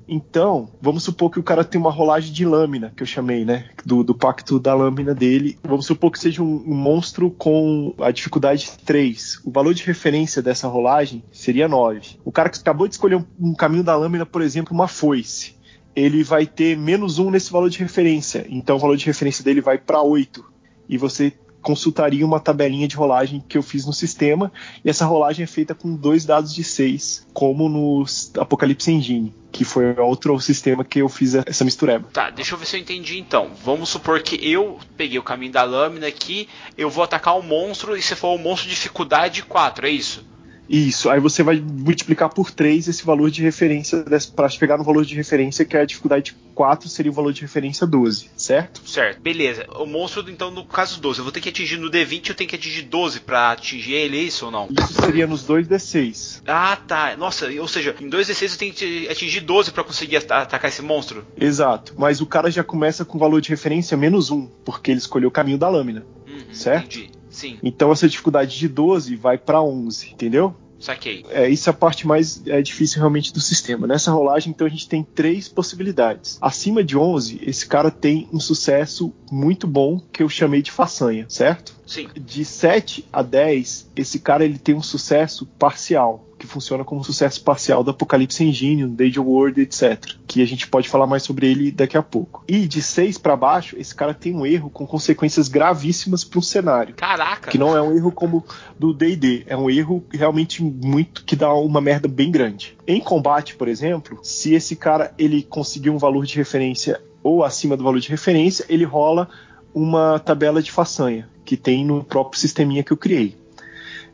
Então, 0.07 0.69
vamos 0.81 1.03
supor 1.03 1.29
que 1.29 1.39
o 1.39 1.43
cara 1.43 1.65
tem 1.65 1.79
uma 1.79 1.91
rolagem 1.91 2.31
de 2.31 2.45
lâmina, 2.45 2.93
que 2.95 3.03
eu 3.03 3.07
chamei, 3.07 3.43
né? 3.43 3.69
Do, 3.85 4.03
do 4.03 4.15
pacto 4.15 4.57
da 4.57 4.73
lâmina 4.73 5.13
dele. 5.13 5.59
Vamos 5.63 5.85
supor 5.85 6.11
que 6.11 6.19
seja 6.19 6.41
um, 6.41 6.63
um, 6.65 6.73
monstro 6.73 7.29
com 7.29 7.93
a 7.99 8.09
dificuldade 8.09 8.71
3. 8.85 9.41
O 9.43 9.51
valor 9.51 9.73
de 9.73 9.83
referência 9.83 10.41
dessa 10.41 10.67
rolagem 10.67 11.23
seria 11.31 11.67
9. 11.67 12.19
O 12.23 12.31
cara 12.31 12.49
que 12.49 12.57
acabou 12.57 12.87
de 12.87 12.93
escolher 12.93 13.17
um, 13.17 13.25
um 13.37 13.53
caminho 13.53 13.83
da 13.83 13.95
lâmina, 13.95 14.25
por 14.25 14.41
exemplo, 14.41 14.73
uma 14.73 14.87
foice. 14.87 15.56
Ele 15.97 16.23
vai 16.23 16.45
ter 16.45 16.77
menos 16.77 17.17
1 17.17 17.31
nesse 17.31 17.51
valor 17.51 17.71
de 17.71 17.79
referência. 17.79 18.45
Então 18.49 18.75
o 18.75 18.79
valor 18.79 18.95
de 18.95 19.05
referência 19.07 19.43
dele 19.43 19.61
vai 19.61 19.79
para 19.79 19.99
8. 19.99 20.45
E 20.87 20.95
você 20.95 21.33
consultaria 21.59 22.23
uma 22.23 22.39
tabelinha 22.39 22.87
de 22.87 22.95
rolagem 22.95 23.43
que 23.45 23.57
eu 23.57 23.63
fiz 23.63 23.85
no 23.85 23.91
sistema, 23.91 24.53
e 24.85 24.89
essa 24.89 25.05
rolagem 25.05 25.43
é 25.43 25.47
feita 25.47 25.75
com 25.75 25.95
dois 25.95 26.23
dados 26.23 26.53
de 26.53 26.63
6, 26.63 27.27
como 27.33 27.67
no 27.67 28.05
Apocalipse 28.39 28.89
Engine, 28.89 29.35
que 29.51 29.65
foi 29.65 29.93
outro 29.97 30.39
sistema 30.39 30.85
que 30.85 30.99
eu 30.99 31.09
fiz 31.09 31.35
essa 31.35 31.65
mistureba. 31.65 32.07
Tá, 32.13 32.29
deixa 32.29 32.53
eu 32.53 32.57
ver 32.57 32.67
se 32.67 32.77
eu 32.77 32.79
entendi 32.79 33.19
então. 33.19 33.51
Vamos 33.65 33.89
supor 33.89 34.21
que 34.21 34.39
eu 34.49 34.79
peguei 34.95 35.19
o 35.19 35.23
caminho 35.23 35.51
da 35.51 35.63
lâmina 35.63 36.07
aqui, 36.07 36.47
eu 36.77 36.89
vou 36.89 37.03
atacar 37.03 37.35
um 37.35 37.41
monstro 37.41 37.97
e 37.97 38.01
você 38.01 38.15
for 38.15 38.33
um 38.33 38.41
monstro 38.41 38.69
de 38.69 38.75
dificuldade 38.75 39.41
4, 39.43 39.87
é 39.87 39.89
isso? 39.89 40.23
Isso, 40.69 41.09
aí 41.09 41.19
você 41.19 41.43
vai 41.43 41.59
multiplicar 41.59 42.29
por 42.29 42.51
3 42.51 42.87
esse 42.87 43.05
valor 43.05 43.31
de 43.31 43.41
referência 43.41 44.03
para 44.35 44.49
chegar 44.49 44.77
no 44.77 44.83
valor 44.83 45.05
de 45.05 45.15
referência 45.15 45.63
que 45.65 45.77
é 45.77 45.81
a 45.81 45.85
dificuldade 45.85 46.35
4 46.53 46.89
seria 46.89 47.11
o 47.11 47.15
valor 47.15 47.31
de 47.31 47.41
referência 47.41 47.85
12, 47.85 48.31
certo? 48.35 48.81
Certo, 48.83 49.21
beleza. 49.21 49.65
O 49.75 49.85
monstro, 49.85 50.27
então, 50.29 50.49
no 50.49 50.65
caso 50.65 50.99
12, 50.99 51.19
eu 51.19 51.23
vou 51.23 51.31
ter 51.31 51.39
que 51.39 51.49
atingir 51.49 51.77
no 51.77 51.89
D20 51.89 52.29
eu 52.29 52.35
tenho 52.35 52.49
que 52.49 52.55
atingir 52.55 52.81
12 52.81 53.19
para 53.19 53.51
atingir 53.51 53.93
ele, 53.93 54.17
é 54.17 54.21
isso 54.23 54.45
ou 54.45 54.51
não? 54.51 54.67
Isso 54.71 54.93
seria 54.93 55.27
nos 55.27 55.45
2D6. 55.47 56.41
Ah, 56.47 56.75
tá. 56.75 57.15
Nossa, 57.15 57.47
ou 57.47 57.67
seja, 57.67 57.95
em 58.01 58.09
2D6 58.09 58.51
eu 58.51 58.57
tenho 58.57 58.73
que 58.73 59.07
atingir 59.07 59.41
12 59.41 59.71
para 59.71 59.83
conseguir 59.83 60.17
atacar 60.17 60.69
esse 60.69 60.81
monstro? 60.81 61.25
Exato, 61.39 61.93
mas 61.95 62.21
o 62.21 62.25
cara 62.25 62.49
já 62.49 62.63
começa 62.63 63.05
com 63.05 63.19
valor 63.19 63.39
de 63.39 63.49
referência 63.49 63.95
menos 63.95 64.31
1, 64.31 64.47
porque 64.65 64.91
ele 64.91 64.99
escolheu 64.99 65.29
o 65.29 65.31
caminho 65.31 65.57
da 65.57 65.69
lâmina, 65.69 66.05
uhum, 66.27 66.53
certo? 66.53 66.97
Entendi. 66.97 67.16
Sim. 67.37 67.59
Então 67.61 67.91
essa 67.91 68.09
dificuldade 68.09 68.57
de 68.57 68.67
12 68.67 69.15
vai 69.15 69.37
para 69.37 69.61
11, 69.61 70.09
entendeu? 70.11 70.55
Saquei. 70.79 71.23
É, 71.29 71.47
isso 71.47 71.69
é 71.69 71.71
a 71.71 71.73
parte 71.73 72.07
mais 72.07 72.41
é, 72.47 72.61
difícil 72.61 72.99
realmente 72.99 73.31
do 73.31 73.39
sistema. 73.39 73.85
Nessa 73.87 74.11
rolagem, 74.11 74.51
então, 74.51 74.65
a 74.65 74.69
gente 74.69 74.87
tem 74.87 75.03
três 75.03 75.47
possibilidades. 75.47 76.37
Acima 76.41 76.83
de 76.83 76.97
11, 76.97 77.41
esse 77.43 77.65
cara 77.65 77.89
tem 77.89 78.27
um 78.31 78.39
sucesso 78.39 79.13
muito 79.31 79.67
bom 79.67 79.99
que 80.11 80.21
eu 80.21 80.29
chamei 80.29 80.61
de 80.61 80.71
façanha, 80.71 81.25
certo? 81.29 81.75
Sim. 81.85 82.07
De 82.15 82.45
7 82.45 83.05
a 83.11 83.21
10, 83.21 83.91
esse 83.95 84.19
cara 84.19 84.45
ele 84.45 84.59
tem 84.59 84.75
um 84.75 84.83
sucesso 84.83 85.45
parcial 85.57 86.26
que 86.37 86.47
funciona 86.47 86.83
como 86.83 87.03
sucesso 87.03 87.43
parcial 87.43 87.83
do 87.83 87.91
Apocalipse 87.91 88.43
Engine, 88.43 88.85
do 88.85 89.03
Age 89.03 89.19
of 89.19 89.29
World, 89.29 89.61
etc. 89.61 90.15
Que 90.27 90.41
a 90.41 90.45
gente 90.45 90.67
pode 90.67 90.87
falar 90.87 91.07
mais 91.07 91.23
sobre 91.23 91.49
ele 91.49 91.71
daqui 91.71 91.97
a 91.97 92.03
pouco. 92.03 92.43
E 92.47 92.67
de 92.67 92.81
6 92.81 93.17
para 93.17 93.35
baixo, 93.35 93.75
esse 93.77 93.93
cara 93.93 94.13
tem 94.13 94.35
um 94.35 94.45
erro 94.45 94.69
com 94.69 94.85
consequências 94.85 95.47
gravíssimas 95.47 96.23
para 96.23 96.39
um 96.39 96.41
cenário. 96.41 96.95
Caraca! 96.95 97.49
Que 97.49 97.57
não 97.57 97.75
é 97.75 97.81
um 97.81 97.95
erro 97.95 98.11
como 98.11 98.45
do 98.77 98.93
D&D, 98.93 99.43
é 99.47 99.57
um 99.57 99.69
erro 99.69 100.03
realmente 100.11 100.61
muito 100.61 101.23
que 101.25 101.35
dá 101.35 101.53
uma 101.53 101.81
merda 101.81 102.07
bem 102.07 102.31
grande. 102.31 102.77
Em 102.87 102.99
combate, 102.99 103.55
por 103.55 103.67
exemplo, 103.67 104.19
se 104.21 104.53
esse 104.53 104.75
cara 104.75 105.13
ele 105.17 105.43
conseguir 105.43 105.89
um 105.89 105.97
valor 105.97 106.25
de 106.25 106.35
referência 106.35 107.01
ou 107.23 107.43
acima 107.43 107.75
do 107.75 107.83
valor 107.83 107.99
de 107.99 108.09
referência, 108.09 108.65
ele 108.69 108.83
rola 108.83 109.27
uma 109.73 110.19
tabela 110.19 110.61
de 110.61 110.71
façanha 110.71 111.27
que 111.43 111.55
tem 111.55 111.85
no 111.85 112.03
próprio 112.03 112.39
sisteminha 112.39 112.83
que 112.83 112.91
eu 112.91 112.97
criei. 112.97 113.35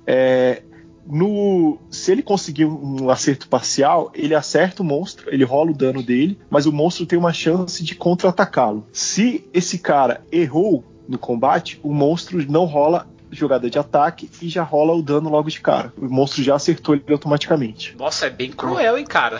É, 0.05 0.61
no, 1.05 1.77
se 1.89 2.11
ele 2.11 2.21
conseguir 2.21 2.65
um 2.65 3.09
acerto 3.09 3.47
parcial, 3.47 4.11
ele 4.13 4.33
acerta 4.33 4.81
o 4.81 4.85
monstro, 4.85 5.33
ele 5.33 5.43
rola 5.43 5.71
o 5.71 5.75
dano 5.75 6.01
dele, 6.01 6.39
mas 6.49 6.65
o 6.65 6.71
monstro 6.71 7.05
tem 7.05 7.19
uma 7.19 7.33
chance 7.33 7.83
de 7.83 7.95
contra-atacá-lo. 7.95 8.85
Se 8.91 9.47
esse 9.53 9.79
cara 9.79 10.25
errou 10.31 10.83
no 11.07 11.17
combate, 11.17 11.79
o 11.83 11.93
monstro 11.93 12.43
não 12.49 12.65
rola 12.65 13.07
jogada 13.35 13.69
de 13.69 13.77
ataque 13.77 14.29
e 14.41 14.49
já 14.49 14.63
rola 14.63 14.93
o 14.93 15.01
dano 15.01 15.29
logo 15.29 15.49
de 15.49 15.59
cara. 15.59 15.93
O 15.97 16.05
monstro 16.05 16.43
já 16.43 16.55
acertou 16.55 16.95
ele 16.95 17.03
automaticamente. 17.09 17.95
Nossa, 17.97 18.27
é 18.27 18.29
bem 18.29 18.51
cruel, 18.51 18.97
hein, 18.97 19.05
cara? 19.05 19.39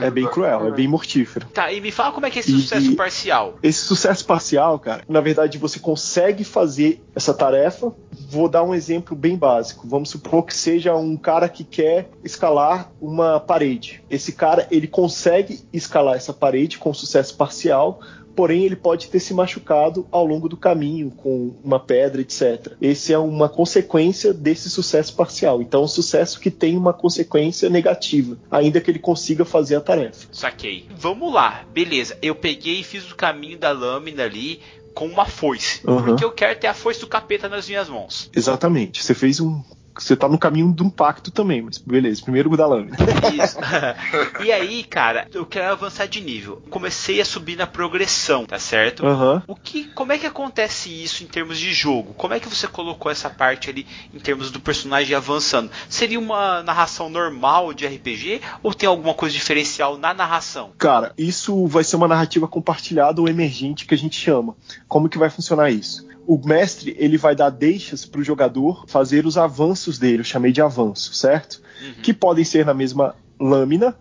É 0.00 0.10
bem 0.10 0.26
cruel, 0.26 0.68
é 0.68 0.70
bem 0.70 0.88
mortífero. 0.88 1.46
Tá, 1.48 1.72
e 1.72 1.80
me 1.80 1.90
fala 1.90 2.12
como 2.12 2.26
é 2.26 2.30
que 2.30 2.38
é 2.38 2.40
esse 2.40 2.52
e, 2.52 2.60
sucesso 2.60 2.90
e 2.92 2.96
parcial. 2.96 3.58
Esse 3.62 3.84
sucesso 3.84 4.24
parcial, 4.24 4.78
cara, 4.78 5.02
na 5.08 5.20
verdade 5.20 5.58
você 5.58 5.78
consegue 5.78 6.44
fazer 6.44 7.02
essa 7.14 7.32
tarefa. 7.32 7.92
Vou 8.28 8.48
dar 8.48 8.62
um 8.62 8.74
exemplo 8.74 9.16
bem 9.16 9.36
básico. 9.36 9.86
Vamos 9.88 10.10
supor 10.10 10.44
que 10.44 10.54
seja 10.54 10.94
um 10.94 11.16
cara 11.16 11.48
que 11.48 11.64
quer 11.64 12.08
escalar 12.22 12.90
uma 13.00 13.40
parede. 13.40 14.02
Esse 14.10 14.32
cara, 14.32 14.66
ele 14.70 14.86
consegue 14.86 15.60
escalar 15.72 16.16
essa 16.16 16.32
parede 16.32 16.78
com 16.78 16.92
sucesso 16.94 17.36
parcial, 17.36 18.00
porém 18.34 18.64
ele 18.64 18.76
pode 18.76 19.08
ter 19.08 19.20
se 19.20 19.32
machucado 19.32 20.06
ao 20.10 20.24
longo 20.24 20.48
do 20.48 20.56
caminho 20.56 21.10
com 21.10 21.54
uma 21.62 21.78
pedra, 21.78 22.20
etc. 22.20 22.72
Esse 22.80 23.12
é 23.12 23.18
uma 23.18 23.48
consequência 23.48 24.32
desse 24.32 24.68
sucesso 24.68 25.14
parcial. 25.14 25.62
Então, 25.62 25.84
um 25.84 25.88
sucesso 25.88 26.40
que 26.40 26.50
tem 26.50 26.76
uma 26.76 26.92
consequência 26.92 27.68
negativa, 27.68 28.36
ainda 28.50 28.80
que 28.80 28.90
ele 28.90 28.98
consiga 28.98 29.44
fazer 29.44 29.76
a 29.76 29.80
tarefa. 29.80 30.28
Saquei. 30.32 30.86
Vamos 30.96 31.32
lá, 31.32 31.64
beleza. 31.72 32.16
Eu 32.20 32.34
peguei 32.34 32.80
e 32.80 32.84
fiz 32.84 33.10
o 33.10 33.14
caminho 33.14 33.58
da 33.58 33.70
lâmina 33.70 34.24
ali 34.24 34.60
com 34.94 35.06
uma 35.06 35.26
foice. 35.26 35.80
Uhum. 35.86 36.04
Porque 36.04 36.24
eu 36.24 36.30
quero 36.30 36.58
ter 36.58 36.68
a 36.68 36.74
foice 36.74 37.00
do 37.00 37.06
capeta 37.06 37.48
nas 37.48 37.68
minhas 37.68 37.88
mãos. 37.88 38.30
Exatamente. 38.34 39.02
Você 39.02 39.14
fez 39.14 39.40
um 39.40 39.62
você 39.96 40.16
tá 40.16 40.28
no 40.28 40.38
caminho 40.38 40.72
de 40.72 40.82
um 40.82 40.90
pacto 40.90 41.30
também, 41.30 41.62
mas 41.62 41.78
beleza, 41.78 42.22
primeiro 42.22 42.52
o 42.52 42.56
da 42.56 42.66
lâmina. 42.66 42.96
Isso. 43.42 43.58
e 44.44 44.50
aí, 44.50 44.84
cara, 44.84 45.28
eu 45.32 45.46
quero 45.46 45.72
avançar 45.72 46.06
de 46.06 46.20
nível. 46.20 46.62
Comecei 46.70 47.20
a 47.20 47.24
subir 47.24 47.56
na 47.56 47.66
progressão, 47.66 48.44
tá 48.44 48.58
certo? 48.58 49.06
Uhum. 49.06 49.42
O 49.46 49.54
que, 49.54 49.84
como 49.88 50.12
é 50.12 50.18
que 50.18 50.26
acontece 50.26 50.90
isso 50.90 51.22
em 51.22 51.26
termos 51.26 51.58
de 51.58 51.72
jogo? 51.72 52.14
Como 52.14 52.34
é 52.34 52.40
que 52.40 52.48
você 52.48 52.66
colocou 52.66 53.10
essa 53.10 53.30
parte 53.30 53.70
ali 53.70 53.86
em 54.12 54.18
termos 54.18 54.50
do 54.50 54.60
personagem 54.60 55.14
avançando? 55.14 55.70
Seria 55.88 56.18
uma 56.18 56.62
narração 56.62 57.08
normal 57.08 57.72
de 57.72 57.86
RPG 57.86 58.40
ou 58.62 58.74
tem 58.74 58.88
alguma 58.88 59.14
coisa 59.14 59.34
diferencial 59.34 59.96
na 59.96 60.12
narração? 60.12 60.72
Cara, 60.78 61.12
isso 61.16 61.66
vai 61.66 61.84
ser 61.84 61.96
uma 61.96 62.08
narrativa 62.08 62.48
compartilhada 62.48 63.20
ou 63.20 63.28
emergente 63.28 63.86
que 63.86 63.94
a 63.94 63.98
gente 63.98 64.18
chama. 64.18 64.56
Como 64.88 65.08
que 65.08 65.18
vai 65.18 65.30
funcionar 65.30 65.70
isso? 65.70 66.06
O 66.26 66.38
mestre 66.44 66.94
ele 66.98 67.16
vai 67.16 67.34
dar 67.34 67.50
deixas 67.50 68.04
para 68.04 68.20
o 68.20 68.24
jogador 68.24 68.84
fazer 68.86 69.26
os 69.26 69.36
avanços 69.36 69.98
dele, 69.98 70.20
eu 70.20 70.24
chamei 70.24 70.52
de 70.52 70.62
avanço, 70.62 71.14
certo? 71.14 71.60
Uhum. 71.82 72.02
Que 72.02 72.12
podem 72.12 72.44
ser 72.44 72.64
na 72.64 72.74
mesma 72.74 73.14
lâmina. 73.38 73.96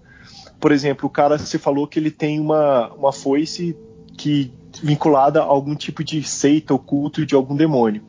Por 0.60 0.72
exemplo, 0.72 1.08
o 1.08 1.10
cara 1.10 1.38
você 1.38 1.58
falou 1.58 1.88
que 1.88 2.00
ele 2.00 2.12
tem 2.12 2.40
uma, 2.40 2.94
uma 2.94 3.12
foice 3.12 3.76
que 4.18 4.52
vinculada 4.82 5.42
a 5.42 5.44
algum 5.44 5.76
tipo 5.76 6.04
de 6.04 6.24
seita 6.24 6.74
ou 6.74 6.80
culto 6.80 7.26
de 7.26 7.36
algum 7.36 7.56
demônio. 7.56 8.02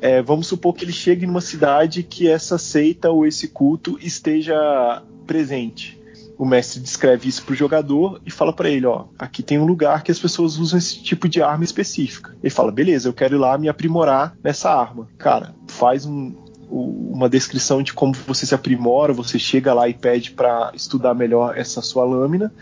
É, 0.00 0.22
vamos 0.22 0.46
supor 0.46 0.74
que 0.74 0.84
ele 0.84 0.92
chegue 0.92 1.26
numa 1.26 1.40
cidade 1.40 2.02
que 2.02 2.28
essa 2.28 2.58
seita 2.58 3.10
ou 3.10 3.26
esse 3.26 3.48
culto 3.48 3.98
esteja 4.00 5.02
presente 5.26 6.01
o 6.42 6.44
mestre 6.44 6.80
descreve 6.80 7.28
isso 7.28 7.44
pro 7.44 7.54
jogador 7.54 8.20
e 8.26 8.30
fala 8.30 8.52
para 8.52 8.68
ele, 8.68 8.84
ó, 8.84 9.04
aqui 9.16 9.44
tem 9.44 9.60
um 9.60 9.64
lugar 9.64 10.02
que 10.02 10.10
as 10.10 10.18
pessoas 10.18 10.58
usam 10.58 10.76
esse 10.76 11.00
tipo 11.00 11.28
de 11.28 11.40
arma 11.40 11.62
específica. 11.62 12.34
Ele 12.42 12.50
fala, 12.50 12.72
beleza, 12.72 13.08
eu 13.08 13.12
quero 13.12 13.36
ir 13.36 13.38
lá 13.38 13.56
me 13.56 13.68
aprimorar 13.68 14.36
nessa 14.42 14.68
arma. 14.68 15.06
Cara, 15.16 15.54
faz 15.68 16.04
um, 16.04 16.34
uma 16.68 17.28
descrição 17.28 17.80
de 17.80 17.92
como 17.92 18.12
você 18.26 18.44
se 18.44 18.56
aprimora, 18.56 19.12
você 19.12 19.38
chega 19.38 19.72
lá 19.72 19.88
e 19.88 19.94
pede 19.94 20.32
para 20.32 20.72
estudar 20.74 21.14
melhor 21.14 21.56
essa 21.56 21.80
sua 21.80 22.02
lâmina 22.04 22.52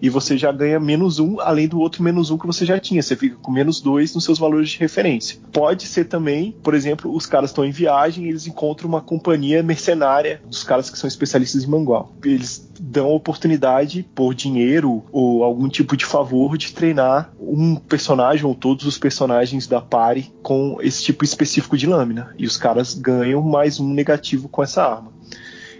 e 0.00 0.08
você 0.08 0.36
já 0.36 0.52
ganha 0.52 0.78
menos 0.78 1.18
um, 1.18 1.40
além 1.40 1.68
do 1.68 1.80
outro 1.80 2.02
menos 2.02 2.30
um 2.30 2.38
que 2.38 2.46
você 2.46 2.64
já 2.64 2.78
tinha. 2.78 3.02
Você 3.02 3.16
fica 3.16 3.36
com 3.36 3.50
menos 3.50 3.80
dois 3.80 4.14
nos 4.14 4.24
seus 4.24 4.38
valores 4.38 4.70
de 4.70 4.78
referência. 4.78 5.38
Pode 5.52 5.86
ser 5.86 6.04
também, 6.04 6.52
por 6.62 6.74
exemplo, 6.74 7.14
os 7.14 7.26
caras 7.26 7.50
estão 7.50 7.64
em 7.64 7.70
viagem 7.70 8.24
e 8.24 8.28
eles 8.28 8.46
encontram 8.46 8.88
uma 8.88 9.00
companhia 9.00 9.62
mercenária 9.62 10.40
dos 10.46 10.64
caras 10.64 10.90
que 10.90 10.98
são 10.98 11.08
especialistas 11.08 11.64
em 11.64 11.66
mangual. 11.66 12.12
Eles 12.24 12.68
dão 12.80 13.06
a 13.06 13.14
oportunidade, 13.14 14.06
por 14.14 14.34
dinheiro 14.34 15.02
ou 15.10 15.42
algum 15.42 15.68
tipo 15.68 15.96
de 15.96 16.04
favor, 16.04 16.56
de 16.56 16.72
treinar 16.72 17.32
um 17.40 17.76
personagem 17.76 18.44
ou 18.44 18.54
todos 18.54 18.86
os 18.86 18.98
personagens 18.98 19.66
da 19.66 19.80
party 19.80 20.32
com 20.42 20.78
esse 20.80 21.02
tipo 21.02 21.24
específico 21.24 21.76
de 21.76 21.86
lâmina. 21.86 22.34
E 22.38 22.46
os 22.46 22.56
caras 22.56 22.94
ganham 22.94 23.42
mais 23.42 23.80
um 23.80 23.92
negativo 23.92 24.48
com 24.48 24.62
essa 24.62 24.82
arma. 24.82 25.17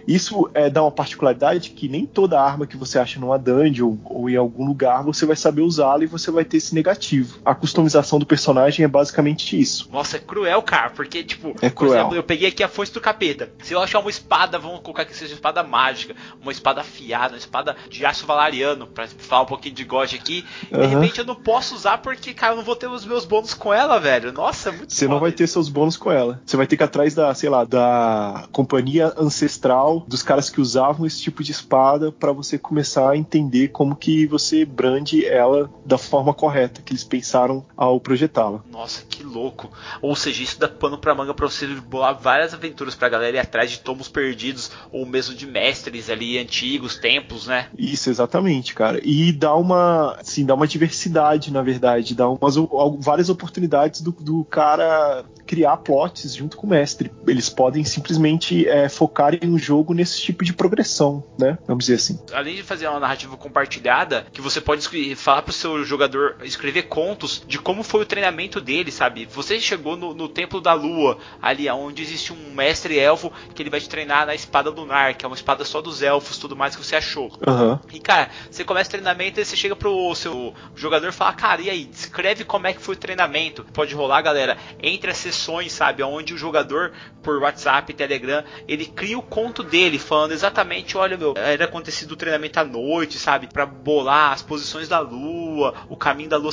Isso 0.09 0.49
é, 0.55 0.71
dá 0.71 0.81
uma 0.81 0.91
particularidade 0.91 1.69
que 1.69 1.87
nem 1.87 2.03
toda 2.03 2.41
arma 2.41 2.65
que 2.65 2.75
você 2.75 2.97
acha 2.97 3.19
numa 3.19 3.37
dungeon 3.37 3.95
ou, 4.05 4.27
em 4.27 4.35
algum 4.35 4.65
lugar 4.65 5.03
você 5.03 5.23
vai 5.23 5.35
saber 5.35 5.61
usá-la 5.61 6.03
e 6.03 6.07
você 6.07 6.31
vai 6.31 6.43
ter 6.43 6.57
esse 6.57 6.73
negativo. 6.73 7.37
A 7.45 7.53
customização 7.53 8.17
do 8.17 8.25
personagem 8.25 8.83
é 8.83 8.87
basicamente 8.87 9.59
isso. 9.59 9.87
Nossa, 9.91 10.17
é 10.17 10.19
cruel, 10.19 10.63
cara, 10.63 10.89
porque, 10.89 11.23
tipo, 11.23 11.55
é 11.61 11.69
por 11.69 11.89
exemplo, 11.89 12.15
eu 12.15 12.23
peguei 12.23 12.49
aqui 12.49 12.63
a 12.63 12.67
foice 12.67 12.91
do 12.91 12.99
capeta. 12.99 13.51
Se 13.61 13.73
eu 13.73 13.79
achar 13.79 13.99
uma 13.99 14.09
espada, 14.09 14.57
vamos 14.57 14.79
colocar 14.79 15.05
que 15.05 15.15
seja 15.15 15.33
uma 15.33 15.37
espada 15.37 15.61
mágica, 15.61 16.15
uma 16.41 16.51
espada 16.51 16.81
afiada, 16.81 17.35
uma 17.35 17.39
espada 17.39 17.75
de 17.87 18.03
aço 18.03 18.25
valariano, 18.25 18.87
pra 18.87 19.07
falar 19.07 19.43
um 19.43 19.45
pouquinho 19.45 19.75
de 19.75 19.83
God 19.83 20.11
aqui, 20.15 20.43
uhum. 20.71 20.81
de 20.81 20.87
repente 20.87 21.19
eu 21.19 21.25
não 21.25 21.35
posso 21.35 21.75
usar 21.75 21.99
porque, 21.99 22.33
cara, 22.33 22.53
eu 22.53 22.57
não 22.57 22.63
vou 22.63 22.75
ter 22.75 22.87
os 22.87 23.05
meus 23.05 23.25
bônus 23.25 23.53
com 23.53 23.71
ela, 23.71 23.99
velho. 23.99 24.33
Nossa, 24.33 24.69
é 24.69 24.71
muito 24.71 24.91
Você 24.91 25.07
não 25.07 25.19
vai 25.19 25.31
ter 25.31 25.45
seus 25.45 25.69
bônus 25.69 25.95
com 25.95 26.11
ela. 26.11 26.41
Você 26.43 26.57
vai 26.57 26.65
ter 26.65 26.77
que 26.77 26.81
ir 26.81 26.85
atrás 26.85 27.13
da, 27.13 27.31
sei 27.35 27.49
lá, 27.49 27.63
da 27.63 28.47
companhia 28.51 29.13
ancestral 29.15 29.98
dos 30.07 30.23
caras 30.23 30.49
que 30.49 30.61
usavam 30.61 31.05
esse 31.05 31.21
tipo 31.21 31.43
de 31.43 31.51
espada 31.51 32.11
para 32.11 32.31
você 32.31 32.57
começar 32.57 33.11
a 33.11 33.17
entender 33.17 33.69
como 33.69 33.95
que 33.95 34.25
você 34.25 34.65
brande 34.65 35.25
ela 35.25 35.69
da 35.85 35.97
forma 35.97 36.33
correta 36.33 36.81
que 36.81 36.91
eles 36.91 37.03
pensaram 37.03 37.65
ao 37.75 37.99
projetá-la. 37.99 38.63
Nossa, 38.71 39.03
que 39.07 39.23
louco. 39.23 39.71
Ou 40.01 40.15
seja, 40.15 40.43
isso 40.43 40.59
dá 40.59 40.67
pano 40.67 40.97
pra 40.97 41.15
manga 41.15 41.33
pra 41.33 41.47
você 41.47 41.67
bolar 41.67 42.17
várias 42.19 42.53
aventuras 42.53 42.95
pra 42.95 43.09
galera 43.09 43.37
ir 43.37 43.39
atrás 43.39 43.71
de 43.71 43.79
tomos 43.79 44.07
perdidos 44.07 44.71
ou 44.91 45.05
mesmo 45.05 45.35
de 45.35 45.45
mestres 45.45 46.09
ali 46.09 46.37
antigos, 46.37 46.97
templos, 46.97 47.47
né? 47.47 47.67
Isso, 47.77 48.09
exatamente, 48.09 48.73
cara. 48.73 48.99
E 49.03 49.31
dá 49.31 49.55
uma, 49.55 50.15
assim, 50.19 50.45
dá 50.45 50.53
uma 50.53 50.67
diversidade, 50.67 51.51
na 51.51 51.61
verdade, 51.61 52.15
dá 52.15 52.29
umas, 52.29 52.55
várias 52.99 53.29
oportunidades 53.29 54.01
do, 54.01 54.11
do 54.11 54.43
cara 54.45 55.23
criar 55.49 55.77
plots 55.77 56.35
junto 56.35 56.55
com 56.55 56.67
o 56.67 56.69
mestre. 56.69 57.11
Eles 57.27 57.49
podem 57.49 57.83
simplesmente 57.83 58.67
é, 58.67 58.87
focar 58.87 59.33
em 59.33 59.49
um 59.49 59.57
jogo 59.57 59.88
nesse 59.93 60.21
tipo 60.21 60.43
de 60.43 60.53
progressão, 60.53 61.23
né? 61.37 61.57
Vamos 61.67 61.85
dizer 61.85 61.95
assim. 61.95 62.19
Além 62.33 62.55
de 62.55 62.63
fazer 62.63 62.87
uma 62.87 62.99
narrativa 62.99 63.35
compartilhada, 63.37 64.25
que 64.31 64.41
você 64.41 64.59
pode 64.61 65.15
falar 65.15 65.41
pro 65.41 65.53
seu 65.53 65.83
jogador 65.83 66.37
escrever 66.43 66.83
contos 66.83 67.43
de 67.47 67.59
como 67.59 67.83
foi 67.83 68.01
o 68.01 68.05
treinamento 68.05 68.59
dele, 68.61 68.91
sabe? 68.91 69.25
Você 69.25 69.59
chegou 69.59 69.95
no, 69.95 70.13
no 70.13 70.27
Templo 70.27 70.61
da 70.61 70.73
Lua, 70.73 71.17
ali 71.41 71.69
onde 71.69 72.01
existe 72.01 72.33
um 72.33 72.53
mestre 72.53 72.97
elfo 72.97 73.31
que 73.53 73.61
ele 73.61 73.69
vai 73.69 73.79
te 73.79 73.89
treinar 73.89 74.25
na 74.25 74.35
espada 74.35 74.69
lunar, 74.69 75.13
que 75.13 75.25
é 75.25 75.27
uma 75.27 75.35
espada 75.35 75.63
só 75.65 75.81
dos 75.81 76.01
elfos, 76.01 76.37
tudo 76.37 76.55
mais 76.55 76.75
que 76.75 76.83
você 76.83 76.95
achou. 76.95 77.31
Uhum. 77.45 77.79
E 77.93 77.99
cara, 77.99 78.29
você 78.49 78.63
começa 78.63 78.89
o 78.89 78.91
treinamento 78.91 79.39
e 79.39 79.45
você 79.45 79.55
chega 79.55 79.75
pro 79.75 80.13
seu 80.15 80.53
jogador 80.75 81.09
e 81.09 81.11
fala, 81.11 81.33
cara, 81.33 81.61
e 81.61 81.69
aí, 81.69 81.85
descreve 81.85 82.43
como 82.43 82.67
é 82.67 82.73
que 82.73 82.81
foi 82.81 82.95
o 82.95 82.97
treinamento. 82.97 83.65
Pode 83.73 83.93
rolar, 83.93 84.21
galera, 84.21 84.57
entre 84.81 85.11
as 85.11 85.17
sessões, 85.17 85.71
sabe? 85.71 86.03
Onde 86.03 86.33
o 86.33 86.37
jogador, 86.37 86.91
por 87.21 87.41
WhatsApp, 87.41 87.93
Telegram, 87.93 88.43
ele 88.67 88.85
cria 88.85 89.17
o 89.17 89.21
conto 89.21 89.63
dele, 89.69 89.99
falando 89.99 90.31
exatamente, 90.31 90.97
olha, 90.97 91.17
meu, 91.17 91.33
era 91.35 91.65
acontecido 91.65 92.13
o 92.13 92.15
treinamento 92.15 92.59
à 92.59 92.63
noite, 92.63 93.17
sabe? 93.17 93.47
para 93.47 93.65
bolar 93.65 94.33
as 94.33 94.41
posições 94.41 94.87
da 94.87 94.99
lua, 94.99 95.73
o 95.89 95.95
caminho 95.95 96.29
da 96.29 96.37
lua, 96.37 96.51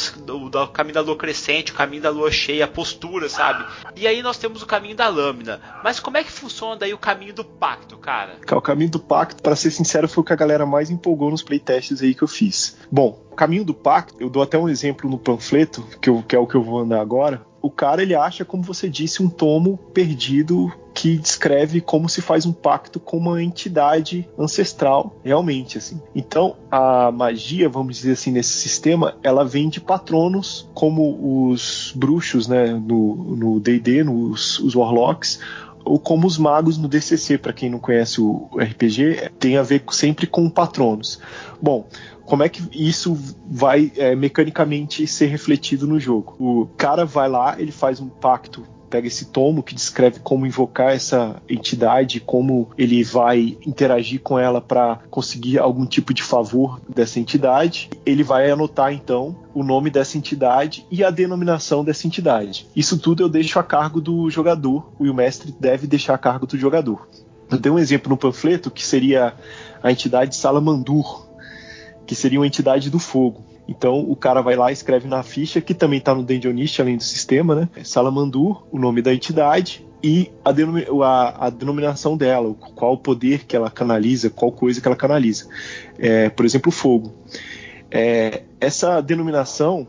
o 0.65 0.69
caminho 0.69 0.95
da 0.95 1.01
lua 1.01 1.17
crescente, 1.17 1.73
o 1.73 1.75
caminho 1.75 2.03
da 2.03 2.11
lua 2.11 2.31
cheia, 2.31 2.65
a 2.65 2.69
postura, 2.69 3.29
sabe? 3.29 3.65
E 3.95 4.07
aí 4.07 4.23
nós 4.23 4.39
temos 4.39 4.63
o 4.63 4.67
caminho 4.67 4.97
da 4.97 5.09
lâmina. 5.09 5.61
Mas 5.85 6.01
como 6.01 6.17
é 6.17 6.25
que 6.25 6.31
funciona 6.31 6.77
daí 6.77 6.93
o 6.93 6.99
caminho 6.99 7.35
do 7.35 7.45
pacto, 7.45 7.97
cara? 7.97 8.37
O 8.51 8.61
caminho 8.61 8.91
do 8.91 9.01
pacto, 9.01 9.43
para 9.43 9.57
ser 9.57 9.71
sincero, 9.71 10.09
foi 10.09 10.23
o 10.23 10.25
que 10.25 10.33
a 10.33 10.37
galera 10.37 10.67
mais 10.67 10.91
empolgou 10.91 11.31
nos 11.31 11.43
playtests 11.43 12.03
aí 12.03 12.15
que 12.15 12.23
eu 12.23 12.29
fiz. 12.29 12.77
Bom, 12.91 13.26
caminho 13.37 13.65
do 13.65 13.75
pacto, 13.75 14.17
eu 14.19 14.29
dou 14.29 14.43
até 14.43 14.59
um 14.59 14.69
exemplo 14.69 15.09
no 15.09 15.19
panfleto, 15.19 15.83
que, 16.01 16.11
eu, 16.11 16.23
que 16.23 16.35
é 16.35 16.39
o 16.39 16.47
que 16.47 16.55
eu 16.55 16.63
vou 16.63 16.81
andar 16.81 17.01
agora 17.01 17.45
o 17.67 17.71
cara 17.71 18.01
ele 18.01 18.15
acha, 18.15 18.45
como 18.45 18.63
você 18.63 18.89
disse, 18.89 19.21
um 19.21 19.29
tomo 19.29 19.77
perdido 19.93 20.73
que 20.95 21.19
descreve 21.19 21.81
como 21.81 22.09
se 22.09 22.23
faz 22.23 22.47
um 22.47 22.53
pacto 22.53 23.01
com 23.01 23.19
uma 23.19 23.43
entidade 23.43 24.27
ancestral, 24.39 25.17
realmente 25.25 25.77
assim. 25.77 26.01
Então, 26.15 26.57
a 26.71 27.11
magia, 27.11 27.69
vamos 27.69 27.97
dizer 27.97 28.13
assim, 28.13 28.31
nesse 28.31 28.53
sistema, 28.53 29.17
ela 29.21 29.45
vem 29.45 29.69
de 29.69 29.81
patronos 29.81 30.71
como 30.75 31.51
os 31.51 31.93
bruxos, 31.97 32.47
né, 32.47 32.67
no 32.73 33.59
D&D, 33.59 34.05
nos 34.05 34.61
os 34.61 34.77
warlocks, 34.77 35.41
ou 35.85 35.99
como 35.99 36.27
os 36.27 36.39
magos 36.39 36.79
no 36.79 36.89
DCC, 36.89 37.37
para 37.37 37.53
quem 37.53 37.69
não 37.69 37.79
conhece 37.79 38.21
o 38.21 38.49
RPG, 38.57 39.31
tem 39.39 39.57
a 39.57 39.63
ver 39.63 39.83
sempre 39.91 40.27
com 40.27 40.49
patronos. 40.49 41.21
Bom, 41.61 41.89
como 42.27 42.43
é 42.43 42.49
que 42.49 42.63
isso 42.73 43.17
vai 43.49 43.93
é, 43.97 44.15
mecanicamente 44.15 45.07
ser 45.07 45.27
refletido 45.27 45.87
no 45.87 45.99
jogo? 45.99 46.37
O 46.39 46.67
cara 46.77 47.05
vai 47.05 47.29
lá, 47.29 47.57
ele 47.59 47.73
faz 47.73 48.01
um 48.01 48.09
pacto 48.09 48.67
pega 48.87 49.09
esse 49.09 49.27
tomo 49.27 49.63
que 49.63 49.75
descreve 49.75 50.21
como 50.21 50.47
invocar 50.47 50.93
essa 50.93 51.43
entidade, 51.49 52.21
como 52.21 52.71
ele 52.79 53.03
vai 53.03 53.59
interagir 53.67 54.21
com 54.21 54.39
ela 54.39 54.61
para 54.61 55.01
conseguir 55.11 55.59
algum 55.59 55.85
tipo 55.85 56.15
de 56.15 56.23
favor 56.23 56.81
dessa 56.89 57.19
entidade. 57.19 57.91
Ele 58.05 58.23
vai 58.23 58.51
anotar 58.51 58.93
então 58.93 59.37
o 59.53 59.63
nome 59.63 59.91
dessa 59.91 60.17
entidade 60.17 60.87
e 60.91 61.03
a 61.05 61.11
denominação 61.11 61.85
dessa 61.85 62.07
entidade. 62.07 62.67
Isso 62.75 62.99
tudo 62.99 63.23
eu 63.23 63.29
deixo 63.29 63.59
a 63.59 63.63
cargo 63.63 64.01
do 64.01 64.31
jogador, 64.31 64.93
e 65.01 65.11
o 65.11 65.15
mestre 65.15 65.55
deve 65.59 65.87
deixar 65.87 66.15
a 66.15 66.19
cargo 66.19 66.47
do 66.47 66.57
jogador. 66.57 67.09
Eu 67.51 67.59
dei 67.59 67.71
um 67.71 67.79
exemplo 67.79 68.11
no 68.11 68.17
panfleto 68.17 68.71
que 68.71 68.85
seria 68.85 69.35
a 69.83 69.93
entidade 69.93 70.35
Salamandur, 70.35 71.26
que 72.07 72.15
seria 72.15 72.39
uma 72.39 72.47
entidade 72.47 72.89
do 72.89 72.99
fogo. 72.99 73.45
Então 73.69 73.99
o 73.99 74.15
cara 74.15 74.41
vai 74.41 74.55
lá 74.55 74.71
e 74.71 74.73
escreve 74.73 75.09
na 75.09 75.23
ficha, 75.23 75.61
que 75.61 75.75
também 75.75 75.99
está 75.99 76.15
no 76.15 76.23
Dungeonist, 76.23 76.81
além 76.81 76.97
do 76.97 77.03
sistema, 77.03 77.55
né? 77.55 77.69
É 77.75 77.83
Salamandur, 77.83 78.65
o 78.71 78.79
nome 78.79 79.03
da 79.03 79.13
entidade 79.13 79.85
e 80.03 80.31
a, 80.45 80.51
a, 80.51 81.47
a, 81.47 81.51
denominação 81.51 82.17
dela, 82.17 82.55
qual 82.55 82.97
poder 82.97 83.45
que 83.45 83.57
ela 83.57 83.71
canaliza, 83.71 84.31
qual 84.31 84.53
coisa 84.53 84.81
que 84.81 84.87
ela 84.87 84.97
canaliza. 84.97 85.49
É, 85.99 86.29
por 86.29 86.47
exemplo, 86.47 86.71
fogo. 86.71 87.13
É, 87.91 88.43
essa 88.61 89.01
denominação 89.01 89.87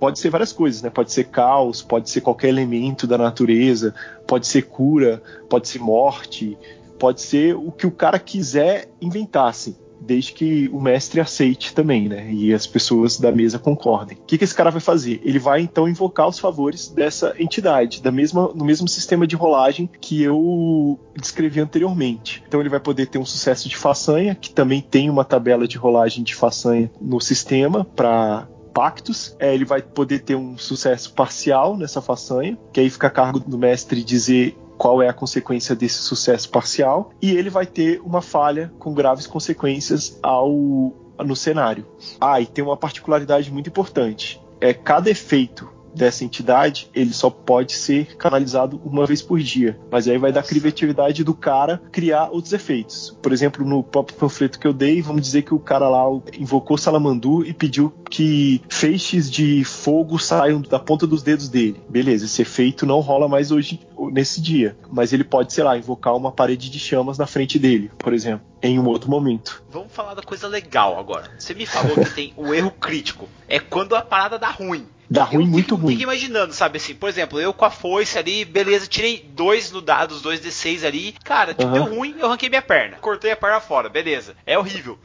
pode 0.00 0.18
ser 0.18 0.30
várias 0.30 0.52
coisas, 0.52 0.80
né? 0.80 0.88
Pode 0.88 1.12
ser 1.12 1.24
caos, 1.24 1.82
pode 1.82 2.08
ser 2.08 2.22
qualquer 2.22 2.48
elemento 2.48 3.06
da 3.06 3.18
natureza, 3.18 3.94
pode 4.26 4.46
ser 4.46 4.62
cura, 4.62 5.22
pode 5.50 5.68
ser 5.68 5.80
morte, 5.80 6.56
pode 6.98 7.20
ser 7.20 7.54
o 7.54 7.70
que 7.70 7.86
o 7.86 7.90
cara 7.90 8.18
quiser 8.18 8.88
inventar, 9.02 9.48
assim 9.48 9.76
desde 10.08 10.32
que 10.32 10.70
o 10.72 10.80
mestre 10.80 11.20
aceite 11.20 11.74
também, 11.74 12.08
né? 12.08 12.32
E 12.32 12.54
as 12.54 12.66
pessoas 12.66 13.20
da 13.20 13.30
mesa 13.30 13.58
concordem. 13.58 14.16
O 14.16 14.22
que, 14.22 14.38
que 14.38 14.44
esse 14.44 14.54
cara 14.54 14.70
vai 14.70 14.80
fazer? 14.80 15.20
Ele 15.22 15.38
vai 15.38 15.60
então 15.60 15.86
invocar 15.86 16.26
os 16.26 16.38
favores 16.38 16.88
dessa 16.88 17.34
entidade, 17.38 18.00
da 18.00 18.10
mesma, 18.10 18.50
no 18.54 18.64
mesmo 18.64 18.88
sistema 18.88 19.26
de 19.26 19.36
rolagem 19.36 19.88
que 20.00 20.22
eu 20.22 20.98
descrevi 21.14 21.60
anteriormente. 21.60 22.42
Então 22.48 22.58
ele 22.58 22.70
vai 22.70 22.80
poder 22.80 23.06
ter 23.06 23.18
um 23.18 23.26
sucesso 23.26 23.68
de 23.68 23.76
façanha, 23.76 24.34
que 24.34 24.50
também 24.50 24.80
tem 24.80 25.10
uma 25.10 25.26
tabela 25.26 25.68
de 25.68 25.76
rolagem 25.76 26.24
de 26.24 26.34
façanha 26.34 26.90
no 26.98 27.20
sistema 27.20 27.84
para 27.84 28.48
pactos. 28.72 29.36
É, 29.38 29.54
ele 29.54 29.66
vai 29.66 29.82
poder 29.82 30.20
ter 30.20 30.36
um 30.36 30.56
sucesso 30.56 31.12
parcial 31.12 31.76
nessa 31.76 32.00
façanha, 32.00 32.56
que 32.72 32.80
aí 32.80 32.88
fica 32.88 33.08
a 33.08 33.10
cargo 33.10 33.40
do 33.40 33.58
mestre 33.58 34.02
dizer 34.02 34.56
qual 34.78 35.02
é 35.02 35.08
a 35.08 35.12
consequência 35.12 35.74
desse 35.74 35.98
sucesso 35.98 36.48
parcial, 36.48 37.10
e 37.20 37.32
ele 37.32 37.50
vai 37.50 37.66
ter 37.66 38.00
uma 38.04 38.22
falha 38.22 38.72
com 38.78 38.94
graves 38.94 39.26
consequências 39.26 40.18
ao 40.22 40.94
no 41.18 41.34
cenário. 41.34 41.84
Ah, 42.20 42.40
e 42.40 42.46
tem 42.46 42.64
uma 42.64 42.76
particularidade 42.76 43.50
muito 43.50 43.68
importante. 43.68 44.40
É 44.60 44.72
cada 44.72 45.10
efeito 45.10 45.68
dessa 45.94 46.24
entidade, 46.24 46.88
ele 46.94 47.12
só 47.12 47.30
pode 47.30 47.72
ser 47.72 48.16
canalizado 48.16 48.80
uma 48.84 49.06
vez 49.06 49.22
por 49.22 49.38
dia. 49.40 49.78
Mas 49.90 50.08
aí 50.08 50.18
vai 50.18 50.32
dar 50.32 50.42
criatividade 50.42 51.24
do 51.24 51.34
cara 51.34 51.80
criar 51.90 52.28
outros 52.30 52.52
efeitos. 52.52 53.16
Por 53.22 53.32
exemplo, 53.32 53.64
no 53.64 53.82
próprio 53.82 54.16
panfleto 54.16 54.58
que 54.58 54.66
eu 54.66 54.72
dei, 54.72 55.02
vamos 55.02 55.22
dizer 55.22 55.42
que 55.42 55.54
o 55.54 55.58
cara 55.58 55.88
lá 55.88 56.04
invocou 56.38 56.78
Salamandu 56.78 57.44
e 57.44 57.52
pediu 57.52 57.92
que 58.10 58.62
feixes 58.68 59.30
de 59.30 59.64
fogo 59.64 60.18
saiam 60.18 60.60
da 60.60 60.78
ponta 60.78 61.06
dos 61.06 61.22
dedos 61.22 61.48
dele. 61.48 61.80
Beleza, 61.88 62.24
esse 62.24 62.42
efeito 62.42 62.86
não 62.86 63.00
rola 63.00 63.28
mais 63.28 63.50
hoje 63.50 63.80
nesse 64.12 64.40
dia. 64.40 64.76
Mas 64.90 65.12
ele 65.12 65.24
pode, 65.24 65.52
sei 65.52 65.64
lá, 65.64 65.76
invocar 65.76 66.16
uma 66.16 66.32
parede 66.32 66.70
de 66.70 66.78
chamas 66.78 67.18
na 67.18 67.26
frente 67.26 67.58
dele, 67.58 67.90
por 67.98 68.12
exemplo, 68.12 68.46
em 68.62 68.78
um 68.78 68.86
outro 68.86 69.10
momento. 69.10 69.62
Vamos 69.70 69.92
falar 69.92 70.14
da 70.14 70.22
coisa 70.22 70.48
legal 70.48 70.98
agora. 70.98 71.30
Você 71.38 71.54
me 71.54 71.66
falou 71.66 71.94
que 71.94 72.10
tem 72.10 72.32
o 72.36 72.54
erro 72.54 72.70
crítico. 72.70 73.28
É 73.48 73.58
quando 73.58 73.94
a 73.94 74.02
parada 74.02 74.38
dá 74.38 74.50
ruim. 74.50 74.86
Dá 75.10 75.24
ruim, 75.24 75.44
eu 75.44 75.50
muito 75.50 75.74
fico, 75.74 75.86
ruim. 75.86 75.92
Fico 75.92 76.02
imaginando, 76.02 76.52
sabe 76.52 76.76
assim, 76.76 76.94
por 76.94 77.08
exemplo, 77.08 77.40
eu 77.40 77.52
com 77.52 77.64
a 77.64 77.70
foice 77.70 78.18
ali, 78.18 78.44
beleza, 78.44 78.86
tirei 78.86 79.26
dois 79.34 79.70
no 79.72 79.80
dado, 79.80 80.12
os 80.12 80.22
dois 80.22 80.40
D6 80.40 80.86
ali. 80.86 81.14
Cara, 81.24 81.54
tipo, 81.54 81.70
deu 81.72 81.84
ruim, 81.84 82.14
eu 82.18 82.28
ranquei 82.28 82.48
minha 82.48 82.62
perna. 82.62 82.98
Cortei 82.98 83.32
a 83.32 83.36
perna 83.36 83.60
fora, 83.60 83.88
beleza. 83.88 84.34
É 84.46 84.58
horrível. 84.58 84.98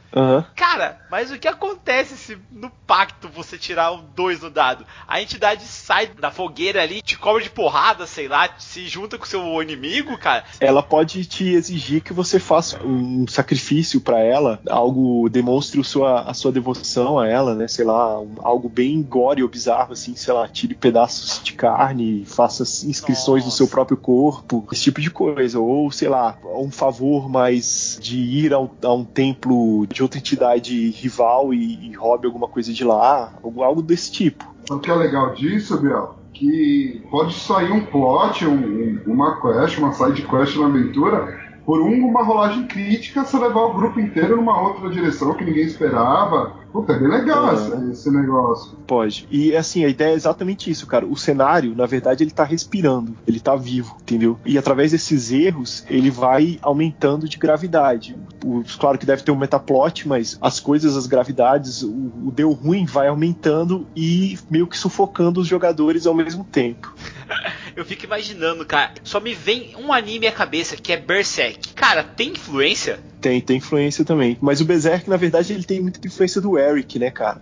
Cara, 0.54 1.00
mas 1.10 1.30
o 1.30 1.38
que 1.38 1.48
acontece 1.48 2.16
se 2.16 2.38
no 2.52 2.70
pacto 2.86 3.28
você 3.28 3.58
tirar 3.58 3.92
um 3.92 4.04
2 4.14 4.42
no 4.42 4.50
dado. 4.50 4.86
A 5.08 5.20
entidade 5.20 5.64
sai 5.64 6.06
da 6.06 6.30
fogueira 6.30 6.82
ali, 6.82 7.02
te 7.02 7.18
cobra 7.18 7.42
de 7.42 7.50
porrada, 7.50 8.06
sei 8.06 8.28
lá, 8.28 8.48
se 8.58 8.86
junta 8.86 9.18
com 9.18 9.24
o 9.24 9.28
seu 9.28 9.62
inimigo, 9.62 10.16
cara. 10.18 10.44
Ela 10.60 10.82
pode 10.82 11.24
te 11.24 11.48
exigir 11.48 12.02
que 12.02 12.12
você 12.12 12.38
faça 12.38 12.82
um 12.84 13.26
sacrifício 13.26 14.00
para 14.00 14.20
ela, 14.20 14.60
algo 14.68 15.28
demonstre 15.28 15.80
a 15.80 15.84
sua, 15.84 16.20
a 16.22 16.34
sua 16.34 16.52
devoção 16.52 17.18
a 17.18 17.26
ela, 17.26 17.54
né? 17.54 17.66
Sei 17.66 17.84
lá, 17.84 18.20
um, 18.20 18.34
algo 18.38 18.68
bem 18.68 19.02
gore 19.02 19.42
ou 19.42 19.48
bizarro, 19.48 19.93
assim, 19.94 20.14
sei 20.14 20.34
lá, 20.34 20.46
tire 20.46 20.74
pedaços 20.74 21.42
de 21.42 21.52
carne, 21.54 22.24
faça 22.26 22.62
inscrições 22.86 23.44
Nossa. 23.44 23.46
no 23.46 23.50
seu 23.52 23.68
próprio 23.68 23.96
corpo, 23.96 24.66
esse 24.70 24.82
tipo 24.82 25.00
de 25.00 25.10
coisa. 25.10 25.58
Ou, 25.58 25.90
sei 25.90 26.08
lá, 26.08 26.36
um 26.56 26.70
favor 26.70 27.28
mais 27.28 27.98
de 28.00 28.18
ir 28.18 28.52
a 28.52 28.60
um, 28.60 28.68
a 28.82 28.92
um 28.92 29.04
templo 29.04 29.86
de 29.86 30.02
outra 30.02 30.18
entidade 30.18 30.90
rival 30.90 31.54
e, 31.54 31.88
e 31.88 31.92
roube 31.94 32.26
alguma 32.26 32.48
coisa 32.48 32.72
de 32.72 32.84
lá, 32.84 33.32
algo 33.42 33.82
desse 33.82 34.12
tipo. 34.12 34.44
O 34.70 34.78
que 34.78 34.90
é 34.90 34.94
legal 34.94 35.34
disso, 35.34 35.78
Biel? 35.78 36.16
Que 36.32 37.02
pode 37.10 37.34
sair 37.34 37.70
um 37.70 37.84
plot, 37.84 38.46
um, 38.46 39.00
uma 39.06 39.40
quest, 39.40 39.78
uma 39.78 39.92
side 39.92 40.22
quest 40.22 40.56
na 40.56 40.66
aventura 40.66 41.44
por 41.64 41.80
um, 41.80 42.06
uma 42.06 42.22
rolagem 42.22 42.66
crítica, 42.66 43.24
você 43.24 43.38
levar 43.38 43.62
o 43.62 43.74
grupo 43.74 43.98
inteiro 43.98 44.36
numa 44.36 44.60
outra 44.60 44.90
direção 44.90 45.34
que 45.34 45.44
ninguém 45.44 45.64
esperava. 45.64 46.63
Puta, 46.74 46.92
é 46.92 46.98
bem 46.98 47.06
legal 47.06 47.52
é. 47.52 47.54
esse, 47.54 47.90
esse, 47.92 48.10
negócio. 48.10 48.76
Pode. 48.84 49.28
E 49.30 49.54
assim, 49.54 49.84
a 49.84 49.88
ideia 49.88 50.10
é 50.10 50.14
exatamente 50.14 50.68
isso, 50.68 50.88
cara. 50.88 51.06
O 51.06 51.16
cenário, 51.16 51.72
na 51.72 51.86
verdade, 51.86 52.24
ele 52.24 52.32
tá 52.32 52.42
respirando, 52.42 53.16
ele 53.28 53.38
tá 53.38 53.54
vivo, 53.54 53.96
entendeu? 54.02 54.36
E 54.44 54.58
através 54.58 54.90
desses 54.90 55.30
erros, 55.30 55.86
ele 55.88 56.10
vai 56.10 56.58
aumentando 56.60 57.28
de 57.28 57.38
gravidade. 57.38 58.16
O, 58.44 58.64
claro 58.76 58.98
que 58.98 59.06
deve 59.06 59.22
ter 59.22 59.30
um 59.30 59.36
metaplot, 59.36 60.08
mas 60.08 60.36
as 60.40 60.58
coisas, 60.58 60.96
as 60.96 61.06
gravidades, 61.06 61.84
o, 61.84 61.92
o 62.24 62.32
deu 62.34 62.50
ruim 62.50 62.84
vai 62.86 63.06
aumentando 63.06 63.86
e 63.94 64.36
meio 64.50 64.66
que 64.66 64.76
sufocando 64.76 65.40
os 65.40 65.46
jogadores 65.46 66.08
ao 66.08 66.14
mesmo 66.14 66.42
tempo. 66.42 66.92
Eu 67.76 67.84
fico 67.84 68.04
imaginando, 68.04 68.64
cara. 68.64 68.92
Só 69.02 69.18
me 69.20 69.34
vem 69.34 69.74
um 69.76 69.92
anime 69.92 70.26
à 70.26 70.32
cabeça 70.32 70.76
que 70.76 70.92
é 70.92 70.96
Berserk. 70.96 71.74
Cara, 71.74 72.04
tem 72.04 72.30
influência? 72.30 73.00
Tem, 73.20 73.40
tem 73.40 73.56
influência 73.56 74.04
também. 74.04 74.38
Mas 74.40 74.60
o 74.60 74.64
Berserk, 74.64 75.08
na 75.10 75.16
verdade, 75.16 75.52
ele 75.52 75.64
tem 75.64 75.80
muita 75.80 76.06
influência 76.06 76.40
do 76.40 76.58
Eric, 76.58 76.98
né, 76.98 77.10
cara? 77.10 77.40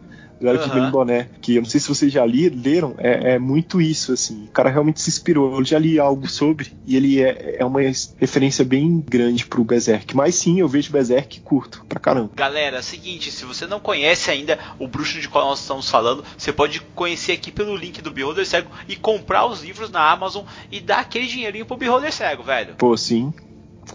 Eric 0.49 0.69
uhum. 0.71 0.91
Boné, 0.91 1.29
que 1.41 1.57
eu 1.57 1.63
não 1.63 1.69
sei 1.69 1.81
se 1.81 1.89
vocês 1.89 2.13
já 2.13 2.25
li, 2.25 2.49
leram, 2.49 2.95
é, 2.99 3.35
é, 3.35 3.39
muito 3.39 3.81
isso, 3.81 4.13
assim. 4.13 4.45
O 4.45 4.51
cara 4.51 4.71
realmente 4.71 5.01
se 5.01 5.11
inspirou. 5.11 5.59
Eu 5.59 5.65
já 5.65 5.79
li 5.79 5.99
algo 5.99 6.29
sobre 6.29 6.73
e 6.87 6.97
ele 6.97 7.21
é, 7.21 7.57
é 7.59 7.65
uma 7.65 7.81
referência 7.81 8.65
bem 8.65 9.01
grande 9.01 9.47
pro 9.47 9.65
Berserk. 9.65 10.15
Mas 10.17 10.35
sim, 10.35 10.61
eu 10.61 10.69
vejo 10.69 10.93
Berserk 10.93 11.41
curto 11.41 11.85
pra 11.89 12.01
caramba. 12.01 12.31
Galera, 12.35 12.77
é 12.77 12.81
o 12.81 12.83
seguinte, 12.83 13.31
se 13.31 13.45
você 13.45 13.67
não 13.67 13.81
conhece 13.81 14.31
ainda 14.31 14.59
o 14.79 14.87
bruxo 14.87 15.21
de 15.21 15.29
qual 15.29 15.49
nós 15.49 15.61
estamos 15.61 15.91
falando, 15.91 16.25
você 16.37 16.53
pode 16.53 16.81
conhecer 16.95 17.33
aqui 17.33 17.51
pelo 17.51 17.77
link 17.77 18.01
do 18.01 18.11
Beholder 18.11 18.47
Cego 18.47 18.71
e 18.89 18.97
comprar 18.97 19.47
os 19.47 19.63
livros 19.63 19.91
na 19.91 20.11
Amazon 20.11 20.45
e 20.71 20.81
dar 20.81 21.01
aquele 21.01 21.27
dinheirinho 21.27 21.67
pro 21.67 21.77
Beholder 21.77 22.13
Cego, 22.13 22.43
velho. 22.43 22.75
Pô, 22.77 22.97
sim. 22.97 23.33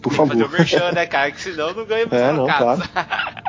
Por 0.02 0.14
favor. 0.14 0.34
fazer 0.34 0.46
o 0.46 0.50
merchan, 0.50 0.92
né, 0.92 1.06
cara? 1.06 1.32
Que 1.32 1.42
senão 1.42 1.74
não 1.74 1.86
ganha 1.86 2.08
é, 2.10 2.32
não, 2.32 2.46
claro. 2.46 2.82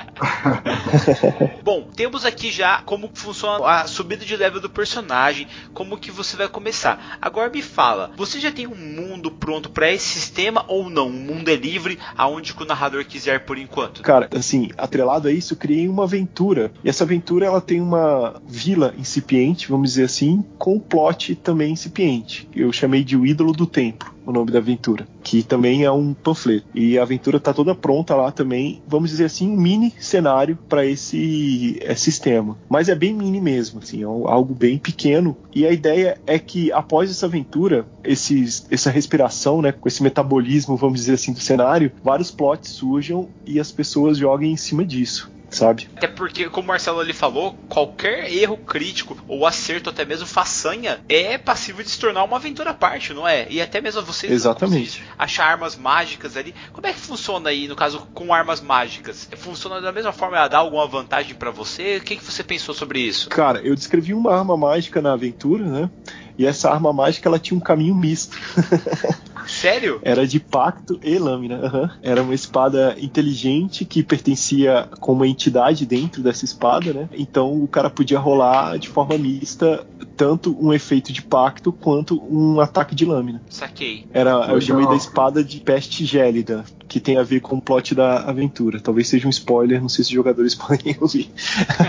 Bom, 1.63 1.89
temos 1.95 2.25
aqui 2.25 2.51
já 2.51 2.83
como 2.83 3.11
funciona 3.13 3.65
a 3.67 3.87
subida 3.87 4.25
de 4.25 4.37
level 4.37 4.61
do 4.61 4.71
personagem, 4.71 5.47
como 5.73 5.99
que 5.99 6.11
você 6.11 6.37
vai 6.37 6.49
começar. 6.49 7.19
Agora 7.21 7.51
me 7.51 7.63
fala, 7.63 8.11
você 8.17 8.41
já 8.41 8.51
tem 8.51 8.67
um 8.67 8.75
mundo 8.75 9.31
pronto 9.31 9.71
para 9.71 9.93
esse 9.93 10.09
sistema 10.09 10.65
ou 10.67 10.91
não? 10.91 11.09
O 11.09 11.13
mundo 11.13 11.49
é 11.49 11.55
livre, 11.55 11.99
aonde 12.17 12.55
o 12.59 12.65
narrador 12.65 13.05
quiser 13.05 13.45
por 13.45 13.59
enquanto? 13.59 14.03
Cara, 14.03 14.29
assim, 14.35 14.71
atrelado 14.77 15.29
a 15.29 15.33
isso, 15.33 15.55
eu 15.55 15.59
criei 15.59 15.89
uma 15.89 16.05
aventura. 16.05 16.73
E 16.83 16.89
essa 16.89 17.05
aventura 17.05 17.47
ela 17.47 17.61
tem 17.61 17.81
uma 17.81 18.41
vila 18.47 18.95
incipiente, 18.99 19.69
vamos 19.69 19.91
dizer 19.91 20.05
assim, 20.05 20.45
com 20.59 20.75
um 20.75 20.81
plot 20.81 21.35
também 21.37 21.73
incipiente. 21.73 22.49
Eu 22.55 22.73
chamei 22.73 23.05
de 23.05 23.17
o 23.17 23.27
ídolo 23.27 23.53
do 23.53 23.67
templo 23.67 24.18
o 24.31 24.33
nome 24.33 24.51
da 24.51 24.59
aventura, 24.59 25.09
que 25.23 25.43
também 25.43 25.85
é 25.85 25.91
um 25.91 26.13
panfleto. 26.13 26.67
E 26.75 26.99
a 26.99 27.03
aventura 27.03 27.39
está 27.39 27.53
toda 27.53 27.75
pronta 27.75 28.15
lá 28.15 28.31
também, 28.31 28.83
vamos 28.87 29.11
dizer 29.11 29.25
assim, 29.25 29.51
um 29.51 29.57
mini 29.57 29.93
cenário 29.99 30.59
para 30.69 30.85
esse 30.85 31.79
é, 31.81 31.95
sistema. 31.95 32.57
Mas 32.69 32.89
é 32.89 32.95
bem 32.95 33.15
mini 33.15 33.41
mesmo, 33.41 33.81
assim, 33.81 34.03
é 34.03 34.05
algo 34.05 34.55
bem 34.55 34.79
pequeno. 34.79 35.37
E 35.55 35.67
a 35.67 35.73
ideia 35.73 36.21
é 36.27 36.39
que 36.39 36.71
após 36.73 37.11
essa 37.11 37.27
aventura, 37.27 37.87
esses, 38.05 38.67
essa 38.71 38.91
respiração, 38.91 39.63
né, 39.63 39.73
com 39.73 39.89
esse 39.89 40.03
metabolismo, 40.03 40.77
vamos 40.77 41.01
dizer 41.01 41.15
assim, 41.15 41.33
do 41.33 41.41
cenário, 41.41 41.91
vários 42.05 42.31
plots 42.31 42.71
surjam 42.71 43.29
e 43.47 43.59
as 43.59 43.73
pessoas 43.73 44.19
joguem 44.19 44.53
em 44.53 44.57
cima 44.57 44.85
disso 44.85 45.38
sabe? 45.51 45.89
Até 45.97 46.07
porque, 46.07 46.49
como 46.49 46.67
o 46.67 46.69
Marcelo 46.69 47.01
ali 47.01 47.13
falou, 47.13 47.57
qualquer 47.69 48.31
erro 48.33 48.57
crítico 48.57 49.17
ou 49.27 49.47
acerto, 49.47 49.91
até 49.91 50.05
mesmo 50.05 50.27
façanha, 50.27 51.01
é 51.09 51.39
passível 51.39 51.83
de 51.83 51.91
se 51.91 51.99
tornar 51.99 52.25
uma 52.25 52.37
aventura 52.37 52.71
à 52.71 52.75
parte, 52.75 53.13
não 53.13 53.27
é? 53.27 53.47
E 53.51 53.61
até 53.61 53.81
mesmo 53.81 54.03
você 54.03 54.27
Exatamente. 54.27 55.03
achar 55.19 55.47
armas 55.47 55.77
mágicas 55.77 56.37
ali. 56.37 56.55
Como 56.73 56.87
é 56.87 56.93
que 56.93 57.01
funciona 57.01 57.51
aí, 57.51 57.67
no 57.69 57.77
caso, 57.77 58.07
com 58.13 58.33
armas 58.33 58.61
mágicas? 58.61 59.29
Funciona 59.37 59.81
da 59.81 59.93
mesma 59.93 60.13
forma, 60.13 60.37
ela 60.37 60.49
dá 60.49 60.59
alguma 60.59 60.87
vantagem 60.87 61.35
para 61.35 61.51
você? 61.51 61.97
O 61.97 62.01
que, 62.01 62.17
que 62.17 62.25
você 62.25 62.43
pensou 62.43 62.75
sobre 62.75 63.01
isso? 63.01 63.29
Cara, 63.31 63.61
eu 63.61 63.75
descrevi 63.75 64.15
uma 64.15 64.35
arma 64.35 64.57
mágica 64.57 65.01
na 65.01 65.13
aventura, 65.13 65.65
né? 65.65 65.91
E 66.37 66.47
essa 66.47 66.71
arma 66.71 66.93
mágica 66.93 67.29
ela 67.29 67.39
tinha 67.39 67.57
um 67.57 67.61
caminho 67.61 67.95
misto. 67.95 68.37
Sério? 69.49 69.99
Era 70.03 70.27
de 70.27 70.39
pacto 70.39 71.01
e 71.03 71.19
lâmina. 71.19 71.57
Uhum. 71.59 71.91
Era 72.03 72.23
uma 72.23 72.35
espada 72.35 72.95
inteligente 72.99 73.85
que 73.85 74.03
pertencia 74.03 74.89
com 75.01 75.13
uma 75.13 75.27
entidade 75.27 75.87
dentro 75.87 76.23
dessa 76.23 76.45
espada, 76.45 76.93
né? 76.93 77.09
Então 77.13 77.63
o 77.63 77.67
cara 77.67 77.89
podia 77.89 78.19
rolar 78.19 78.79
de 78.79 78.89
forma 78.89 79.17
mista 79.17 79.87
tanto 80.19 80.57
um 80.61 80.73
efeito 80.73 81.13
de 81.13 81.23
pacto 81.23 81.73
quanto 81.73 82.21
um 82.29 82.61
ataque 82.61 82.93
de 82.93 83.05
lâmina. 83.05 83.41
Saquei. 83.49 84.05
Era, 84.13 84.49
eu 84.51 84.61
chamei 84.61 84.85
da 84.85 84.97
espada 84.97 85.45
de 85.45 85.61
peste 85.61 86.05
gélida, 86.05 86.65
que 86.89 86.99
tem 86.99 87.17
a 87.17 87.23
ver 87.23 87.41
com 87.41 87.57
o 87.57 87.63
plot 87.63 87.95
da 87.95 88.25
aventura. 88.25 88.81
Talvez 88.81 89.07
seja 89.07 89.29
um 89.29 89.31
spoiler, 89.31 89.81
não 89.81 89.89
sei 89.89 90.05
se 90.05 90.11
os 90.11 90.15
jogadores 90.17 90.57
podem 90.57 90.97
ouvir. 91.01 91.31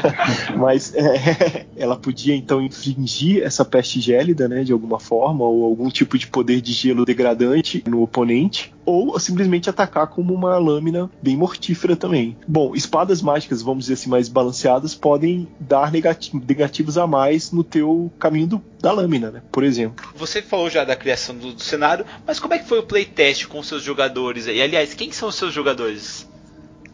Mas 0.55 0.93
é, 0.93 1.65
ela 1.75 1.97
podia 1.97 2.35
então 2.35 2.61
infligir 2.61 3.41
essa 3.41 3.65
peste 3.65 3.99
gélida, 3.99 4.47
né, 4.47 4.63
de 4.63 4.71
alguma 4.71 4.99
forma, 4.99 5.43
ou 5.43 5.65
algum 5.65 5.89
tipo 5.89 6.15
de 6.15 6.27
poder 6.27 6.61
de 6.61 6.71
gelo 6.71 7.05
degradante 7.05 7.83
no 7.87 8.03
oponente, 8.03 8.71
ou 8.89 9.19
simplesmente 9.19 9.69
atacar 9.69 10.07
como 10.07 10.33
uma 10.33 10.57
lâmina 10.57 11.09
bem 11.21 11.37
mortífera 11.37 11.95
também. 11.95 12.37
Bom, 12.47 12.75
espadas 12.75 13.21
mágicas, 13.21 13.61
vamos 13.61 13.85
dizer 13.85 13.93
assim, 13.93 14.09
mais 14.09 14.27
balanceadas, 14.27 14.95
podem 14.95 15.47
dar 15.59 15.91
negativos 15.91 16.97
a 16.97 17.05
mais 17.07 17.51
no 17.51 17.63
teu 17.63 18.11
caminho 18.19 18.47
do, 18.47 18.63
da 18.81 18.91
lâmina, 18.91 19.31
né? 19.31 19.41
Por 19.51 19.63
exemplo. 19.63 20.05
Você 20.15 20.41
falou 20.41 20.69
já 20.69 20.83
da 20.83 20.95
criação 20.95 21.35
do, 21.35 21.53
do 21.53 21.61
cenário, 21.61 22.05
mas 22.25 22.39
como 22.39 22.53
é 22.53 22.59
que 22.59 22.67
foi 22.67 22.79
o 22.79 22.83
playtest 22.83 23.47
com 23.47 23.61
seus 23.63 23.83
jogadores 23.83 24.47
aí? 24.47 24.61
Aliás, 24.61 24.93
quem 24.93 25.11
são 25.11 25.29
os 25.29 25.35
seus 25.35 25.53
jogadores? 25.53 26.28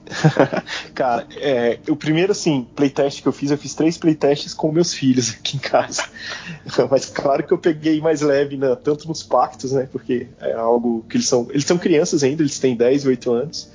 Cara, 0.94 1.28
é, 1.38 1.80
o 1.90 1.96
primeiro, 1.96 2.32
assim, 2.32 2.68
playtest 2.76 3.22
que 3.22 3.28
eu 3.28 3.32
fiz, 3.32 3.52
eu 3.52 3.58
fiz 3.58 3.74
três 3.74 3.98
playtests 3.98 4.54
com 4.54 4.72
meus 4.72 4.94
filhos 4.94 5.32
aqui 5.32 5.58
em 5.58 5.60
casa. 5.60 6.04
Mas 6.90 7.08
claro 7.08 7.46
que 7.46 7.54
eu 7.54 7.58
peguei 7.58 8.00
mais 8.02 8.22
leve, 8.22 8.58
né, 8.58 8.76
tanto 8.76 9.08
nos 9.08 9.24
pactos, 9.24 9.72
né? 9.72 9.88
Porque 9.92 10.28
é 10.40 10.54
algo 10.54 11.06
que 11.10 11.18
eles 11.18 11.28
são. 11.28 11.48
Eles 11.50 11.66
são 11.66 11.78
crianças 11.78 12.24
ainda, 12.24 12.42
eles 12.42 12.60
têm 12.60 12.76
10, 12.76 13.06
8 13.06 13.32
anos. 13.32 13.70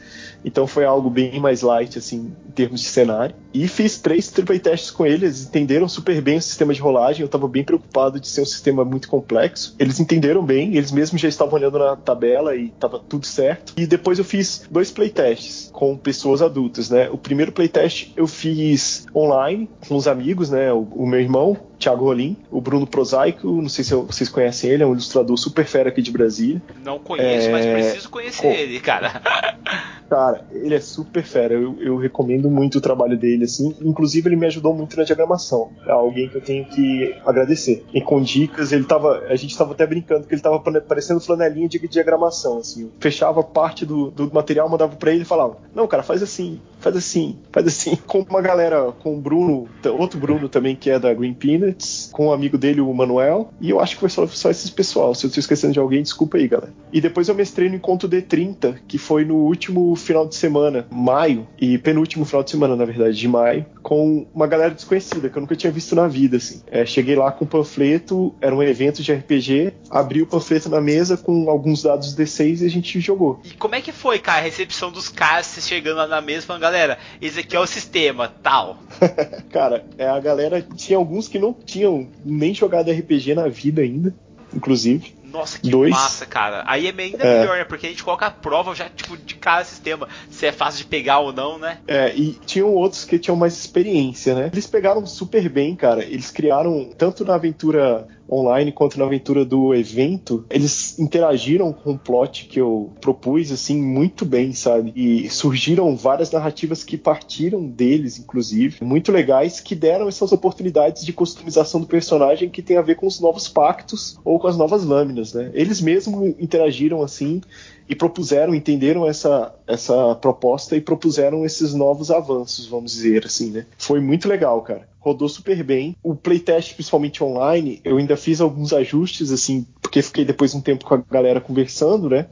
Então 0.45 0.67
foi 0.67 0.85
algo 0.85 1.11
bem 1.11 1.39
mais 1.41 1.63
light, 1.63 1.99
assim, 1.99 2.33
em 2.49 2.51
termos 2.53 2.81
de 2.81 2.89
cenário. 2.89 3.35
E 3.53 3.67
fiz 3.67 3.99
três 3.99 4.29
triple 4.29 4.59
testes 4.59 4.91
com 4.91 5.05
eles, 5.05 5.23
eles 5.23 5.47
entenderam 5.47 5.89
super 5.89 6.21
bem 6.21 6.39
o 6.39 6.43
sistema 6.43 6.73
de 6.73 6.81
rolagem. 6.81 7.23
Eu 7.23 7.27
estava 7.27 7.49
bem 7.49 7.65
preocupado 7.65 8.21
de 8.21 8.29
ser 8.29 8.43
um 8.43 8.47
sistema 8.47 8.85
muito 8.85 9.09
complexo. 9.09 9.75
Eles 9.79 9.99
entenderam 10.01 10.45
bem, 10.45 10.77
eles 10.77 10.93
mesmos 10.93 11.21
já 11.21 11.29
estavam 11.29 11.55
olhando 11.55 11.79
na 11.79 11.97
tabela 11.97 12.55
e 12.55 12.67
estava 12.67 12.99
tudo 12.99 13.27
certo. 13.27 13.75
E 13.77 13.87
depois 13.87 14.19
eu 14.19 14.25
fiz 14.25 14.67
dois 14.71 14.91
playtests 14.91 15.71
com 15.73 15.97
pessoas 15.97 16.43
adultas, 16.43 16.91
né? 16.91 17.11
O 17.11 17.19
primeiro 17.19 17.53
playtest 17.53 18.13
eu 18.17 18.27
fiz 18.27 19.07
online 19.15 19.69
com 19.89 19.97
os 19.97 20.07
amigos, 20.07 20.51
né? 20.51 20.73
O, 20.73 20.83
o 20.95 21.07
meu 21.07 21.21
irmão, 21.21 21.57
Thiago 21.79 22.05
Rolim, 22.05 22.37
o 22.51 22.61
Bruno 22.61 22.87
Prosaico, 22.87 23.49
não 23.49 23.69
sei 23.69 23.83
se 23.83 23.95
vocês 23.95 24.29
conhecem 24.29 24.71
ele, 24.71 24.83
é 24.83 24.87
um 24.87 24.93
ilustrador 24.93 25.37
super 25.37 25.65
fera 25.65 25.89
aqui 25.89 26.03
de 26.03 26.11
Brasília. 26.11 26.63
Não 26.85 26.99
conheço, 26.99 27.49
é... 27.49 27.53
mas 27.53 27.67
preciso 27.67 28.11
conhecer 28.11 28.43
com... 28.43 28.51
ele, 28.51 28.79
cara. 28.81 29.23
Cara, 30.11 30.45
ele 30.51 30.75
é 30.75 30.81
super 30.81 31.23
fera, 31.23 31.55
eu, 31.55 31.81
eu, 31.81 31.97
recomendo 31.97 32.51
muito 32.51 32.79
o 32.79 32.81
trabalho 32.81 33.17
dele, 33.17 33.45
assim. 33.45 33.77
Inclusive, 33.81 34.29
ele 34.29 34.35
me 34.35 34.47
ajudou 34.47 34.75
muito 34.75 34.97
na 34.97 35.05
diagramação. 35.05 35.71
É 35.87 35.93
alguém 35.93 36.29
que 36.29 36.35
eu 36.35 36.41
tenho 36.41 36.65
que 36.65 37.15
agradecer. 37.25 37.85
E 37.95 38.01
com 38.01 38.21
dicas, 38.21 38.73
ele 38.73 38.83
tava. 38.83 39.23
A 39.29 39.37
gente 39.37 39.57
tava 39.57 39.73
até 39.73 39.87
brincando 39.87 40.27
que 40.27 40.35
ele 40.35 40.43
tava 40.43 40.59
parecendo 40.59 41.21
flanelinha 41.21 41.69
de 41.69 41.79
diagramação, 41.87 42.59
assim. 42.59 42.83
Eu 42.83 42.93
fechava 42.99 43.41
parte 43.45 43.87
do, 43.87 44.11
do 44.11 44.35
material, 44.35 44.69
mandava 44.69 44.97
pra 44.97 45.13
ele 45.13 45.23
e 45.23 45.25
falava: 45.25 45.59
Não, 45.73 45.87
cara, 45.87 46.03
faz 46.03 46.25
assim 46.25 46.61
faz 46.81 46.97
assim, 46.97 47.37
faz 47.53 47.67
assim. 47.67 47.97
Com 48.07 48.21
uma 48.23 48.41
galera, 48.41 48.93
com 48.93 49.17
o 49.17 49.21
Bruno, 49.21 49.69
outro 49.99 50.19
Bruno 50.19 50.49
também 50.49 50.75
que 50.75 50.91
é 50.91 50.99
da 50.99 51.13
Green 51.13 51.35
Peanuts, 51.35 52.11
com 52.13 52.29
um 52.29 52.33
amigo 52.33 52.57
dele, 52.57 52.81
o 52.81 52.93
Manuel, 52.93 53.53
e 53.61 53.71
eu 53.71 53.81
acho 53.81 53.95
que 53.95 54.01
foi 54.01 54.09
só, 54.09 54.27
só 54.27 54.51
esses 54.51 54.71
pessoal. 54.71 55.15
Se 55.15 55.27
eu 55.27 55.29
estou 55.29 55.41
esquecendo 55.41 55.73
de 55.73 55.79
alguém, 55.79 56.03
desculpa 56.03 56.39
aí, 56.39 56.49
galera. 56.49 56.73
E 56.93 57.01
depois 57.01 57.29
eu 57.29 57.35
mestrei 57.35 57.69
no 57.69 57.77
Encontro 57.77 58.09
D30, 58.09 58.79
que 58.89 58.99
foi 58.99 59.25
no 59.25 59.37
último 59.37 59.95
final 60.05 60.27
de 60.27 60.35
semana, 60.35 60.87
maio, 60.91 61.47
e 61.61 61.79
penúltimo 61.79 62.25
final 62.25 62.43
de 62.43 62.51
semana, 62.51 62.77
na 62.77 62.85
verdade, 62.85 63.17
de 63.17 63.29
maio, 63.29 63.67
com 63.83 64.27
uma 64.35 64.47
galera 64.47 64.75
desconhecida, 64.75 65.29
que 65.29 65.37
eu 65.37 65.41
nunca 65.41 65.57
tinha 65.57 65.73
visto 65.73 65.95
na 65.95 66.07
vida, 66.07 66.37
assim. 66.37 66.63
É, 66.67 66.85
cheguei 66.85 67.17
lá 67.17 67.31
com 67.33 67.45
um 67.45 67.49
panfleto, 67.49 68.35
era 68.41 68.55
um 68.55 68.63
evento 68.63 69.03
de 69.03 69.13
RPG, 69.13 69.73
abri 69.91 70.23
o 70.23 70.27
panfleto 70.27 70.69
na 70.69 70.81
mesa 70.81 71.17
com 71.17 71.51
alguns 71.51 71.83
dados 71.83 72.15
D6 72.15 72.63
e 72.63 72.67
a 72.67 72.71
gente 72.71 73.01
jogou. 73.01 73.41
E 73.45 73.51
como 73.51 73.75
é 73.75 73.81
que 73.81 73.93
foi, 73.93 74.19
cara, 74.19 74.39
a 74.39 74.43
recepção 74.43 74.91
dos 74.91 75.09
caras 75.09 75.59
chegando 75.61 75.99
lá 75.99 76.07
na 76.07 76.21
mesa 76.21 76.47
falando, 76.47 76.63
galera, 76.63 76.99
esse 77.21 77.41
aqui 77.41 77.57
é 77.57 77.61
o 77.61 77.67
sistema, 77.67 78.29
tal? 78.43 78.79
cara, 79.51 79.85
é, 79.99 80.07
a 80.07 80.21
galera 80.21 80.63
tinha 80.77 80.99
alguns 80.99 81.29
que 81.29 81.39
não 81.39 81.53
tinham 81.53 82.09
nem 82.25 82.55
jogado 82.55 82.91
RPG 82.91 83.35
na 83.35 83.49
vida 83.49 83.83
ainda, 83.83 84.15
inclusive. 84.55 85.15
Nossa, 85.31 85.59
que 85.59 85.71
Dois. 85.71 85.91
massa, 85.91 86.27
cara. 86.27 86.65
Aí 86.67 86.87
é 86.87 86.95
ainda 86.97 87.25
é. 87.25 87.41
melhor, 87.41 87.57
né? 87.59 87.65
Porque 87.65 87.87
a 87.87 87.91
gente 87.91 88.03
coloca 88.03 88.27
a 88.27 88.31
prova 88.31 88.75
já, 88.75 88.89
tipo, 88.89 89.17
de 89.17 89.35
cada 89.35 89.65
sistema. 89.65 90.09
Se 90.31 90.47
é 90.47 90.53
fácil 90.53 90.79
de 90.79 90.85
pegar 90.87 91.21
ou 91.21 91.33
não, 91.33 91.59
né? 91.59 91.79
É, 91.87 92.15
e 92.15 92.33
tinham 92.45 92.69
outros 92.69 93.05
que 93.05 93.19
tinham 93.19 93.37
mais 93.37 93.55
experiência, 93.55 94.35
né? 94.35 94.51
Eles 94.53 94.67
pegaram 94.67 95.07
super 95.07 95.49
bem, 95.49 95.77
cara. 95.77 96.03
Eles 96.05 96.31
criaram, 96.31 96.91
tanto 96.97 97.25
na 97.25 97.35
aventura 97.35 98.07
online 98.31 98.73
quanto 98.73 98.99
na 98.99 99.05
aventura 99.05 99.45
do 99.45 99.75
evento, 99.75 100.45
eles 100.51 100.99
interagiram 100.99 101.73
com 101.73 101.93
o 101.93 101.99
plot 101.99 102.47
que 102.47 102.61
eu 102.61 102.93
propus, 103.01 103.51
assim, 103.51 103.81
muito 103.81 104.25
bem, 104.25 104.53
sabe? 104.53 104.93
E 104.95 105.29
surgiram 105.29 105.97
várias 105.97 106.31
narrativas 106.31 106.85
que 106.85 106.97
partiram 106.97 107.67
deles, 107.67 108.19
inclusive, 108.19 108.85
muito 108.85 109.11
legais, 109.11 109.61
que 109.61 109.75
deram 109.75 110.09
essas 110.09 110.33
oportunidades 110.33 111.05
de 111.05 111.13
customização 111.13 111.81
do 111.81 111.87
personagem 111.87 112.49
que 112.49 112.63
tem 112.63 112.77
a 112.77 112.83
ver 112.83 112.97
com 112.97 113.07
os 113.07 113.21
novos 113.21 113.49
pactos 113.49 114.19
ou 114.25 114.39
com 114.39 114.47
as 114.47 114.57
novas 114.57 114.85
lâminas, 114.85 115.35
né? 115.35 115.51
Eles 115.53 115.81
mesmos 115.81 116.35
interagiram 116.39 117.03
assim 117.03 117.41
e 117.89 117.97
propuseram, 117.97 118.55
entenderam 118.55 119.05
essa, 119.05 119.53
essa 119.67 120.15
proposta 120.15 120.77
e 120.77 120.81
propuseram 120.81 121.45
esses 121.45 121.75
novos 121.75 122.11
avanços, 122.11 122.67
vamos 122.67 122.93
dizer 122.93 123.27
assim, 123.27 123.51
né? 123.51 123.67
Foi 123.77 124.01
muito 124.01 124.29
legal, 124.29 124.63
cara. 124.63 124.89
Rodou 125.01 125.29
super 125.29 125.65
bem. 125.65 125.97
O 126.03 126.15
playtest, 126.15 126.75
principalmente 126.75 127.25
online, 127.25 127.81
eu 127.83 127.97
ainda 127.97 128.17
fiz 128.17 128.41
alguns 128.41 128.73
ajustes, 128.73 129.33
assim, 129.33 129.67
porque 129.83 130.03
fiquei 130.03 130.25
depois 130.25 130.55
um 130.55 130.61
tempo 130.61 130.85
com 130.85 130.95
a 130.95 131.03
galera 131.11 131.41
conversando, 131.41 132.09
né? 132.09 132.27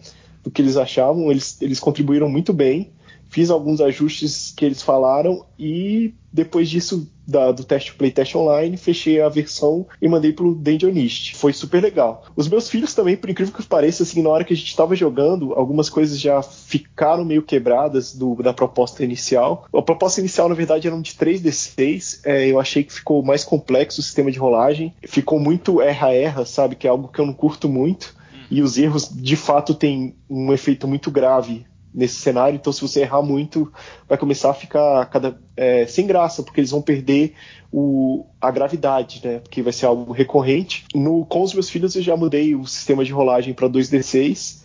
Do 0.45 0.51
que 0.51 0.63
eles 0.63 0.77
achavam. 0.77 1.31
Eles, 1.31 1.61
eles 1.61 1.81
contribuíram 1.81 2.29
muito 2.29 2.53
bem 2.53 2.93
fiz 3.29 3.51
alguns 3.51 3.81
ajustes 3.81 4.53
que 4.57 4.65
eles 4.65 4.83
falaram 4.83 5.45
e 5.59 6.15
depois 6.33 6.69
disso 6.69 7.11
da, 7.27 7.53
do 7.53 7.63
teste 7.63 7.95
playtest 7.95 8.35
online 8.35 8.77
fechei 8.77 9.21
a 9.21 9.29
versão 9.29 9.87
e 10.01 10.09
mandei 10.09 10.33
pro 10.33 10.55
Dungeonist. 10.55 11.37
Foi 11.37 11.53
super 11.53 11.83
legal. 11.83 12.25
Os 12.35 12.49
meus 12.49 12.71
filhos 12.71 12.95
também, 12.95 13.17
por 13.17 13.29
incrível 13.29 13.53
que 13.53 13.63
pareça, 13.67 14.03
assim, 14.03 14.23
na 14.23 14.31
hora 14.31 14.45
que 14.45 14.53
a 14.55 14.57
gente 14.57 14.69
estava 14.69 14.97
jogando, 14.97 15.53
algumas 15.53 15.91
coisas 15.91 16.19
já 16.19 16.43
ficaram 16.43 17.25
meio 17.25 17.43
quebradas 17.43 18.15
do, 18.15 18.35
da 18.37 18.53
proposta 18.53 19.05
inicial. 19.05 19.67
A 19.75 19.83
proposta 19.83 20.21
inicial, 20.21 20.49
na 20.49 20.55
verdade, 20.55 20.87
era 20.87 20.99
de 20.99 21.13
3D6. 21.13 22.21
É, 22.25 22.47
eu 22.47 22.59
achei 22.59 22.83
que 22.83 22.93
ficou 22.93 23.23
mais 23.23 23.45
complexo 23.45 24.01
o 24.01 24.05
sistema 24.05 24.31
de 24.31 24.39
rolagem. 24.39 24.95
Ficou 25.07 25.39
muito 25.39 25.83
erra-erra, 25.83 26.47
sabe? 26.47 26.77
Que 26.77 26.87
é 26.87 26.91
algo 26.91 27.09
que 27.09 27.21
eu 27.21 27.27
não 27.27 27.35
curto 27.35 27.69
muito. 27.69 28.17
E 28.51 28.63
os 28.63 28.79
erros, 28.79 29.11
de 29.13 29.37
fato, 29.37 29.75
têm 29.75 30.15
um 30.31 30.53
efeito 30.53 30.89
muito 30.89 31.11
grave 31.11 31.67
nesse 31.93 32.17
cenário. 32.17 32.57
Então, 32.57 32.73
se 32.73 32.81
você 32.81 33.01
errar 33.01 33.23
muito, 33.23 33.73
vai 34.09 34.19
começar 34.19 34.51
a 34.51 34.55
ficar 34.55 35.07
cada, 35.07 35.39
é, 35.57 35.87
sem 35.87 36.07
graça, 36.07 36.43
porque 36.43 36.61
eles 36.61 36.71
vão 36.71 36.83
perder 36.83 37.35
o, 37.73 38.25
a 38.41 38.51
gravidade, 38.51 39.21
né? 39.25 39.39
Porque 39.39 39.63
vai 39.63 39.73
ser 39.73 39.87
algo 39.87 40.13
recorrente. 40.13 40.85
No, 40.95 41.25
com 41.27 41.43
os 41.43 41.53
meus 41.55 41.69
filhos, 41.69 41.95
eu 41.97 42.03
já 42.03 42.17
mudei 42.17 42.55
o 42.55 42.67
sistema 42.67 43.05
de 43.05 43.13
rolagem 43.13 43.55
para 43.55 43.69
2D6 43.69 44.63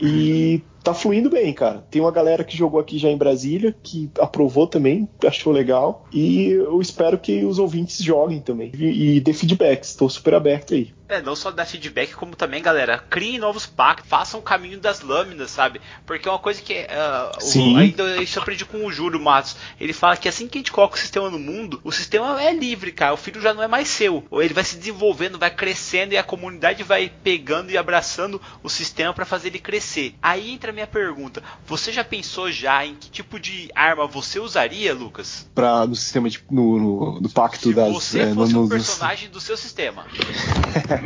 e 0.00 0.62
tá 0.82 0.92
fluindo 0.92 1.30
bem, 1.30 1.52
cara. 1.52 1.84
Tem 1.90 2.00
uma 2.00 2.10
galera 2.10 2.44
que 2.44 2.56
jogou 2.56 2.80
aqui 2.80 2.98
já 2.98 3.08
em 3.08 3.16
Brasília, 3.16 3.74
que 3.82 4.10
aprovou 4.18 4.66
também, 4.66 5.08
achou 5.24 5.52
legal. 5.52 6.06
E 6.12 6.50
eu 6.50 6.80
espero 6.80 7.18
que 7.18 7.44
os 7.44 7.58
ouvintes 7.58 8.02
joguem 8.02 8.40
também. 8.40 8.72
E, 8.76 9.16
e 9.16 9.20
dê 9.20 9.32
feedbacks, 9.32 9.90
estou 9.90 10.08
super 10.08 10.34
aberto 10.34 10.74
aí. 10.74 10.92
É, 11.12 11.20
não 11.20 11.36
só 11.36 11.50
dar 11.50 11.66
feedback, 11.66 12.14
como 12.14 12.34
também, 12.34 12.62
galera, 12.62 12.96
criem 13.10 13.38
novos 13.38 13.66
pactos, 13.66 14.08
façam 14.08 14.40
o 14.40 14.42
caminho 14.42 14.80
das 14.80 15.02
lâminas, 15.02 15.50
sabe? 15.50 15.78
Porque 16.06 16.26
é 16.26 16.32
uma 16.32 16.38
coisa 16.38 16.62
que. 16.62 16.72
Uh. 16.72 17.74
O, 17.74 17.76
ainda 17.76 18.22
isso 18.22 18.38
eu 18.38 18.42
aprendi 18.42 18.64
com 18.64 18.86
o 18.86 18.90
Júlio 18.90 19.20
Matos. 19.20 19.54
Ele 19.78 19.92
fala 19.92 20.16
que 20.16 20.26
assim 20.26 20.48
que 20.48 20.56
a 20.56 20.60
gente 20.60 20.72
coloca 20.72 20.96
o 20.96 20.98
sistema 20.98 21.28
no 21.28 21.38
mundo, 21.38 21.80
o 21.84 21.92
sistema 21.92 22.42
é 22.42 22.50
livre, 22.52 22.92
cara. 22.92 23.12
O 23.12 23.18
filho 23.18 23.42
já 23.42 23.52
não 23.52 23.62
é 23.62 23.68
mais 23.68 23.88
seu. 23.88 24.24
Ou 24.30 24.42
ele 24.42 24.54
vai 24.54 24.64
se 24.64 24.76
desenvolvendo, 24.76 25.38
vai 25.38 25.50
crescendo 25.50 26.14
e 26.14 26.16
a 26.16 26.22
comunidade 26.22 26.82
vai 26.82 27.12
pegando 27.22 27.70
e 27.70 27.76
abraçando 27.76 28.40
o 28.62 28.70
sistema 28.70 29.12
para 29.12 29.26
fazer 29.26 29.48
ele 29.48 29.58
crescer. 29.58 30.14
Aí 30.22 30.50
entra 30.50 30.70
a 30.70 30.72
minha 30.74 30.86
pergunta: 30.86 31.42
você 31.66 31.92
já 31.92 32.02
pensou 32.02 32.50
já 32.50 32.86
em 32.86 32.94
que 32.94 33.10
tipo 33.10 33.38
de 33.38 33.70
arma 33.74 34.06
você 34.06 34.40
usaria, 34.40 34.94
Lucas? 34.94 35.46
Pra, 35.54 35.86
no 35.86 35.94
sistema 35.94 36.30
de. 36.30 36.42
no, 36.50 36.78
no, 36.78 37.20
no 37.20 37.28
pacto 37.28 37.68
Se 37.68 37.74
das. 37.74 37.92
você 37.92 38.20
é, 38.20 38.34
fosse 38.34 38.54
no, 38.54 38.60
um 38.60 38.62
no- 38.62 38.68
personagem 38.70 39.28
do 39.28 39.40
seu 39.40 39.56
sistema. 39.58 40.06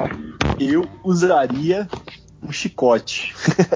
eu 0.58 0.88
usaria 1.02 1.88
um 2.42 2.52
chicote. 2.52 3.34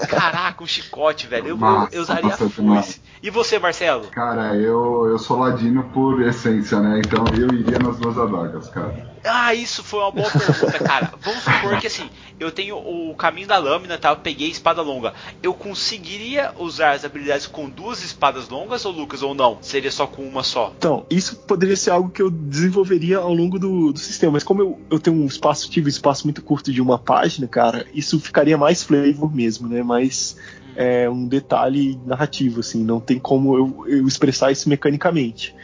Caraca, 0.09 0.63
um 0.63 0.67
chicote, 0.67 1.27
velho. 1.27 1.47
Eu, 1.47 1.49
eu, 1.49 1.57
Massa, 1.57 1.95
eu 1.95 2.01
usaria 2.01 2.33
a 2.33 2.37
foice. 2.37 3.00
E 3.23 3.29
você, 3.29 3.59
Marcelo? 3.59 4.07
Cara, 4.07 4.55
eu, 4.55 5.07
eu 5.07 5.19
sou 5.19 5.37
ladino 5.37 5.83
por 5.93 6.21
essência, 6.23 6.79
né? 6.79 6.99
Então 7.05 7.23
eu 7.37 7.53
iria 7.53 7.77
nas 7.77 7.97
duas 7.99 8.17
adagas, 8.17 8.67
cara. 8.69 9.11
Ah, 9.23 9.53
isso 9.53 9.83
foi 9.83 9.99
uma 9.99 10.11
boa 10.11 10.31
pergunta, 10.31 10.79
cara. 10.79 11.13
Vamos 11.21 11.43
supor 11.43 11.79
que 11.79 11.85
assim, 11.85 12.09
eu 12.39 12.51
tenho 12.51 12.77
o 12.77 13.13
caminho 13.13 13.47
da 13.47 13.59
lâmina, 13.59 13.95
tá? 13.95 14.09
Eu 14.09 14.15
peguei 14.17 14.47
a 14.47 14.51
espada 14.51 14.81
longa. 14.81 15.13
Eu 15.43 15.53
conseguiria 15.53 16.51
usar 16.57 16.93
as 16.93 17.05
habilidades 17.05 17.45
com 17.45 17.69
duas 17.69 18.03
espadas 18.03 18.49
longas, 18.49 18.85
ou 18.85 18.91
Lucas, 18.91 19.21
ou 19.21 19.35
não? 19.35 19.59
Seria 19.61 19.91
só 19.91 20.07
com 20.07 20.23
uma 20.23 20.41
só? 20.41 20.73
Então, 20.75 21.05
isso 21.07 21.35
poderia 21.35 21.77
ser 21.77 21.91
algo 21.91 22.09
que 22.09 22.23
eu 22.23 22.31
desenvolveria 22.31 23.19
ao 23.19 23.33
longo 23.33 23.59
do, 23.59 23.93
do 23.93 23.99
sistema. 23.99 24.33
Mas 24.33 24.43
como 24.43 24.63
eu, 24.63 24.81
eu 24.89 24.99
tenho 24.99 25.15
um 25.15 25.27
espaço, 25.27 25.69
tive 25.69 25.85
um 25.85 25.89
espaço 25.89 26.25
muito 26.25 26.41
curto 26.41 26.73
de 26.73 26.81
uma 26.81 26.97
página, 26.97 27.47
cara, 27.47 27.85
isso 27.93 28.19
ficaria 28.19 28.57
mais 28.57 28.81
flavor 28.81 29.31
mesmo, 29.31 29.69
né? 29.69 29.83
Mais 29.83 30.35
é, 30.75 31.09
um 31.09 31.27
detalhe 31.27 31.99
narrativo, 32.05 32.59
assim. 32.59 32.83
Não 32.83 32.99
tem 32.99 33.19
como 33.19 33.57
eu, 33.57 33.85
eu 33.87 34.07
expressar 34.07 34.51
isso 34.51 34.69
mecanicamente. 34.69 35.55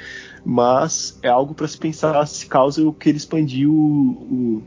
Mas 0.45 1.17
é 1.21 1.27
algo 1.27 1.53
para 1.53 1.67
se 1.67 1.77
pensar 1.77 2.25
se 2.25 2.45
caso 2.45 2.81
eu 2.81 2.93
queira 2.93 3.17
expandir 3.17 3.69
o, 3.69 4.63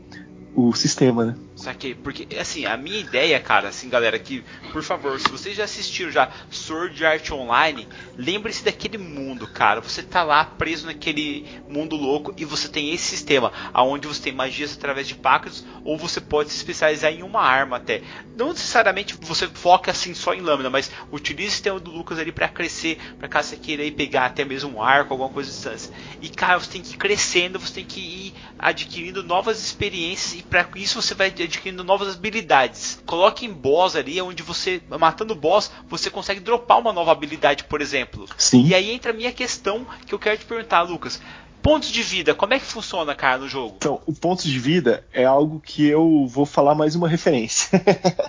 o, 0.55 0.67
o 0.67 0.73
sistema, 0.73 1.25
né? 1.25 1.35
Saquei, 1.61 1.93
porque 1.93 2.27
assim, 2.37 2.65
a 2.65 2.75
minha 2.75 2.99
ideia, 2.99 3.39
cara, 3.39 3.69
assim, 3.69 3.87
galera, 3.87 4.17
que 4.17 4.43
por 4.71 4.81
favor, 4.81 5.19
se 5.19 5.29
vocês 5.29 5.55
já 5.55 5.65
assistiram 5.65 6.11
já 6.11 6.31
Sword 6.49 7.05
Art 7.05 7.29
Online, 7.31 7.87
lembre-se 8.17 8.63
daquele 8.63 8.97
mundo, 8.97 9.45
cara. 9.45 9.79
Você 9.79 10.01
tá 10.01 10.23
lá 10.23 10.43
preso 10.43 10.87
naquele 10.87 11.45
mundo 11.67 11.95
louco 11.95 12.33
e 12.35 12.45
você 12.45 12.67
tem 12.67 12.91
esse 12.91 13.05
sistema, 13.05 13.51
aonde 13.73 14.07
você 14.07 14.21
tem 14.21 14.33
magias 14.33 14.73
através 14.73 15.07
de 15.07 15.13
pactos, 15.13 15.63
ou 15.83 15.97
você 15.97 16.19
pode 16.19 16.49
se 16.49 16.57
especializar 16.57 17.11
em 17.11 17.21
uma 17.21 17.41
arma 17.41 17.77
até. 17.77 18.01
Não 18.35 18.49
necessariamente 18.49 19.15
você 19.21 19.47
foca 19.47 19.91
assim 19.91 20.15
só 20.15 20.33
em 20.33 20.41
lâmina, 20.41 20.69
mas 20.69 20.89
utilize 21.11 21.49
o 21.49 21.51
sistema 21.51 21.79
do 21.79 21.91
Lucas 21.91 22.17
ali 22.17 22.31
para 22.31 22.47
crescer, 22.47 22.97
para 23.19 23.27
caso 23.27 23.49
você 23.49 23.57
queira 23.57 23.83
ir 23.83 23.91
pegar 23.91 24.25
até 24.25 24.43
mesmo 24.43 24.77
um 24.77 24.81
arco, 24.81 25.13
alguma 25.13 25.29
coisa 25.29 25.51
distância. 25.51 25.93
E 26.21 26.29
cara, 26.29 26.59
você 26.59 26.71
tem 26.71 26.81
que 26.81 26.95
ir 26.95 26.97
crescendo, 26.97 27.59
você 27.59 27.75
tem 27.75 27.85
que 27.85 27.99
ir 27.99 28.33
adquirindo 28.57 29.21
novas 29.21 29.63
experiências 29.63 30.39
e 30.39 30.43
para 30.43 30.67
isso 30.75 30.99
você 30.99 31.13
vai 31.13 31.29
adquirindo 31.51 31.83
novas 31.83 32.15
habilidades. 32.15 33.01
Coloque 33.05 33.45
em 33.45 33.51
boss 33.51 33.95
ali, 33.95 34.21
onde 34.21 34.41
você, 34.41 34.81
matando 34.89 35.33
o 35.33 35.35
boss, 35.35 35.71
você 35.87 36.09
consegue 36.09 36.39
dropar 36.39 36.79
uma 36.79 36.93
nova 36.93 37.11
habilidade, 37.11 37.65
por 37.65 37.81
exemplo. 37.81 38.25
Sim. 38.37 38.65
E 38.65 38.73
aí 38.73 38.91
entra 38.91 39.11
a 39.11 39.13
minha 39.13 39.31
questão 39.31 39.85
que 40.05 40.13
eu 40.13 40.19
quero 40.19 40.37
te 40.37 40.45
perguntar, 40.45 40.81
Lucas. 40.83 41.21
Pontos 41.61 41.91
de 41.91 42.01
vida, 42.01 42.33
como 42.33 42.55
é 42.55 42.59
que 42.59 42.65
funciona, 42.65 43.13
cara, 43.13 43.37
no 43.37 43.47
jogo? 43.47 43.75
Então, 43.77 44.01
o 44.07 44.13
ponto 44.13 44.41
de 44.41 44.57
vida 44.57 45.05
é 45.13 45.25
algo 45.25 45.59
que 45.59 45.85
eu 45.85 46.25
vou 46.25 46.43
falar 46.43 46.73
mais 46.73 46.95
uma 46.95 47.07
referência. 47.07 47.69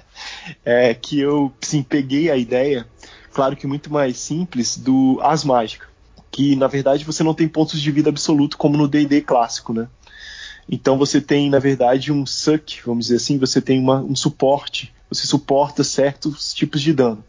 é 0.62 0.92
que 0.92 1.18
eu, 1.18 1.50
sim, 1.62 1.82
peguei 1.82 2.30
a 2.30 2.36
ideia, 2.36 2.86
claro 3.32 3.56
que 3.56 3.66
muito 3.66 3.90
mais 3.90 4.18
simples, 4.18 4.76
do 4.76 5.18
As 5.22 5.44
Mágica. 5.44 5.86
Que, 6.30 6.56
na 6.56 6.66
verdade, 6.66 7.04
você 7.04 7.22
não 7.22 7.32
tem 7.32 7.48
pontos 7.48 7.80
de 7.80 7.90
vida 7.90 8.10
absoluto 8.10 8.58
como 8.58 8.76
no 8.76 8.88
D&D 8.88 9.22
clássico, 9.22 9.72
né? 9.72 9.88
Então 10.68 10.96
você 10.96 11.20
tem, 11.20 11.50
na 11.50 11.58
verdade, 11.58 12.12
um 12.12 12.24
suck, 12.24 12.80
vamos 12.84 13.06
dizer 13.06 13.16
assim, 13.16 13.38
você 13.38 13.60
tem 13.60 13.78
uma, 13.78 14.00
um 14.00 14.14
suporte, 14.16 14.92
você 15.08 15.26
suporta 15.26 15.84
certos 15.84 16.54
tipos 16.54 16.80
de 16.80 16.92
dano. 16.92 17.24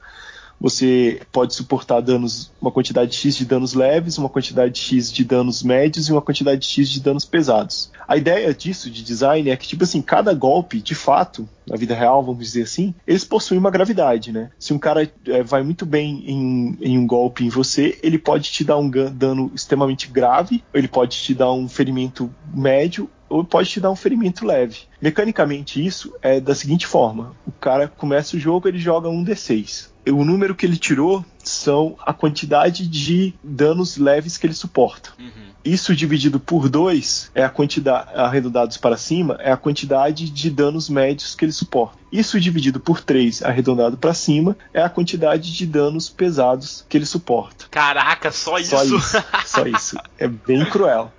você 0.63 1.22
pode 1.30 1.54
suportar 1.54 2.00
danos, 2.00 2.50
uma 2.62 2.72
quantidade 2.72 3.13
X 3.13 3.36
de 3.36 3.43
danos 3.43 3.74
leves, 3.74 4.17
uma 4.17 4.30
quantidade 4.30 4.80
X 4.80 5.12
de 5.12 5.26
danos 5.26 5.62
médios 5.62 6.08
e 6.08 6.12
uma 6.13 6.22
quantidade 6.22 6.65
X 6.65 6.89
de 6.89 7.02
danos 7.02 7.26
pesados. 7.26 7.91
A 8.08 8.15
ideia 8.15 8.54
disso, 8.54 8.89
de 8.89 9.04
design, 9.04 9.50
é 9.50 9.58
que, 9.58 9.67
tipo 9.67 9.84
assim, 9.84 10.02
cada 10.02 10.34
golpe, 10.34 10.80
de 10.80 10.96
fato, 10.96 11.48
na 11.67 11.76
vida 11.76 11.93
real, 11.93 12.24
vamos 12.24 12.46
dizer 12.46 12.63
assim, 12.63 12.96
eles 13.06 13.25
possuem 13.25 13.60
uma 13.60 13.69
gravidade, 13.69 14.31
né? 14.31 14.52
Se 14.58 14.73
um 14.73 14.79
cara 14.79 15.12
é, 15.27 15.44
vai 15.44 15.63
muito 15.63 15.86
bem 15.86 16.23
em, 16.25 16.77
em, 16.81 16.98
um 16.98 17.06
golpe 17.06 17.44
em 17.44 17.50
você, 17.50 18.00
ele 18.02 18.17
pode 18.17 18.50
te 18.50 18.63
dar 18.63 18.77
um 18.77 18.90
dano 18.90 19.52
extremamente 19.54 20.08
grave, 20.08 20.63
ele 20.73 20.88
pode 20.88 21.17
te 21.17 21.34
dar 21.34 21.52
um 21.52 21.67
ferimento 21.67 22.34
médio, 22.54 23.10
ou 23.34 23.44
pode 23.44 23.69
te 23.69 23.79
dar 23.79 23.90
um 23.90 23.96
ferimento 23.96 24.46
leve. 24.46 24.81
Mecanicamente, 25.02 25.84
isso 25.84 26.13
é 26.21 26.40
da 26.40 26.54
seguinte 26.54 26.86
forma: 26.86 27.36
o 27.46 27.52
cara 27.52 27.88
começa 27.88 28.38
o 28.38 28.40
jogo, 28.40 28.67
ele 28.67 28.77
joga 28.77 29.10
um 29.10 29.25
D6 29.25 29.94
o 30.12 30.25
número 30.25 30.56
que 30.56 30.65
ele 30.65 30.77
tirou 30.77 31.23
são 31.44 31.96
a 32.06 32.13
quantidade 32.13 32.88
de 32.88 33.34
danos 33.44 33.98
leves 33.98 34.38
que 34.38 34.48
ele 34.48 34.54
suporta. 34.54 35.12
Uhum. 35.19 35.54
Isso 35.63 35.96
dividido 35.96 36.40
por 36.40 36.67
2 36.67 37.31
é 37.34 37.44
a 37.44 37.50
quantidade, 37.50 38.10
arredondados 38.13 38.75
para 38.75 38.98
cima, 38.98 39.38
é 39.40 39.52
a 39.52 39.58
quantidade 39.58 40.29
de 40.29 40.50
danos 40.50 40.90
médios 40.90 41.36
que 41.36 41.46
ele 41.46 41.54
suporta. 41.54 41.98
Isso 42.12 42.40
dividido 42.40 42.79
por 42.79 43.02
3, 43.02 43.44
arredondado 43.44 43.98
para 43.98 44.13
cima, 44.13 44.58
é 44.73 44.81
a 44.81 44.90
quantidade 44.90 45.54
de 45.54 45.65
danos 45.65 46.10
pesados 46.10 46.86
que 46.90 46.98
ele 46.98 47.06
suporta. 47.06 47.65
Caraca, 47.71 48.31
só 48.31 48.58
isso? 48.58 48.71
Só 48.71 48.84
isso. 48.84 49.23
Só 49.46 49.65
isso. 49.67 49.98
É 50.17 50.27
bem 50.27 50.65
cruel. 50.65 51.12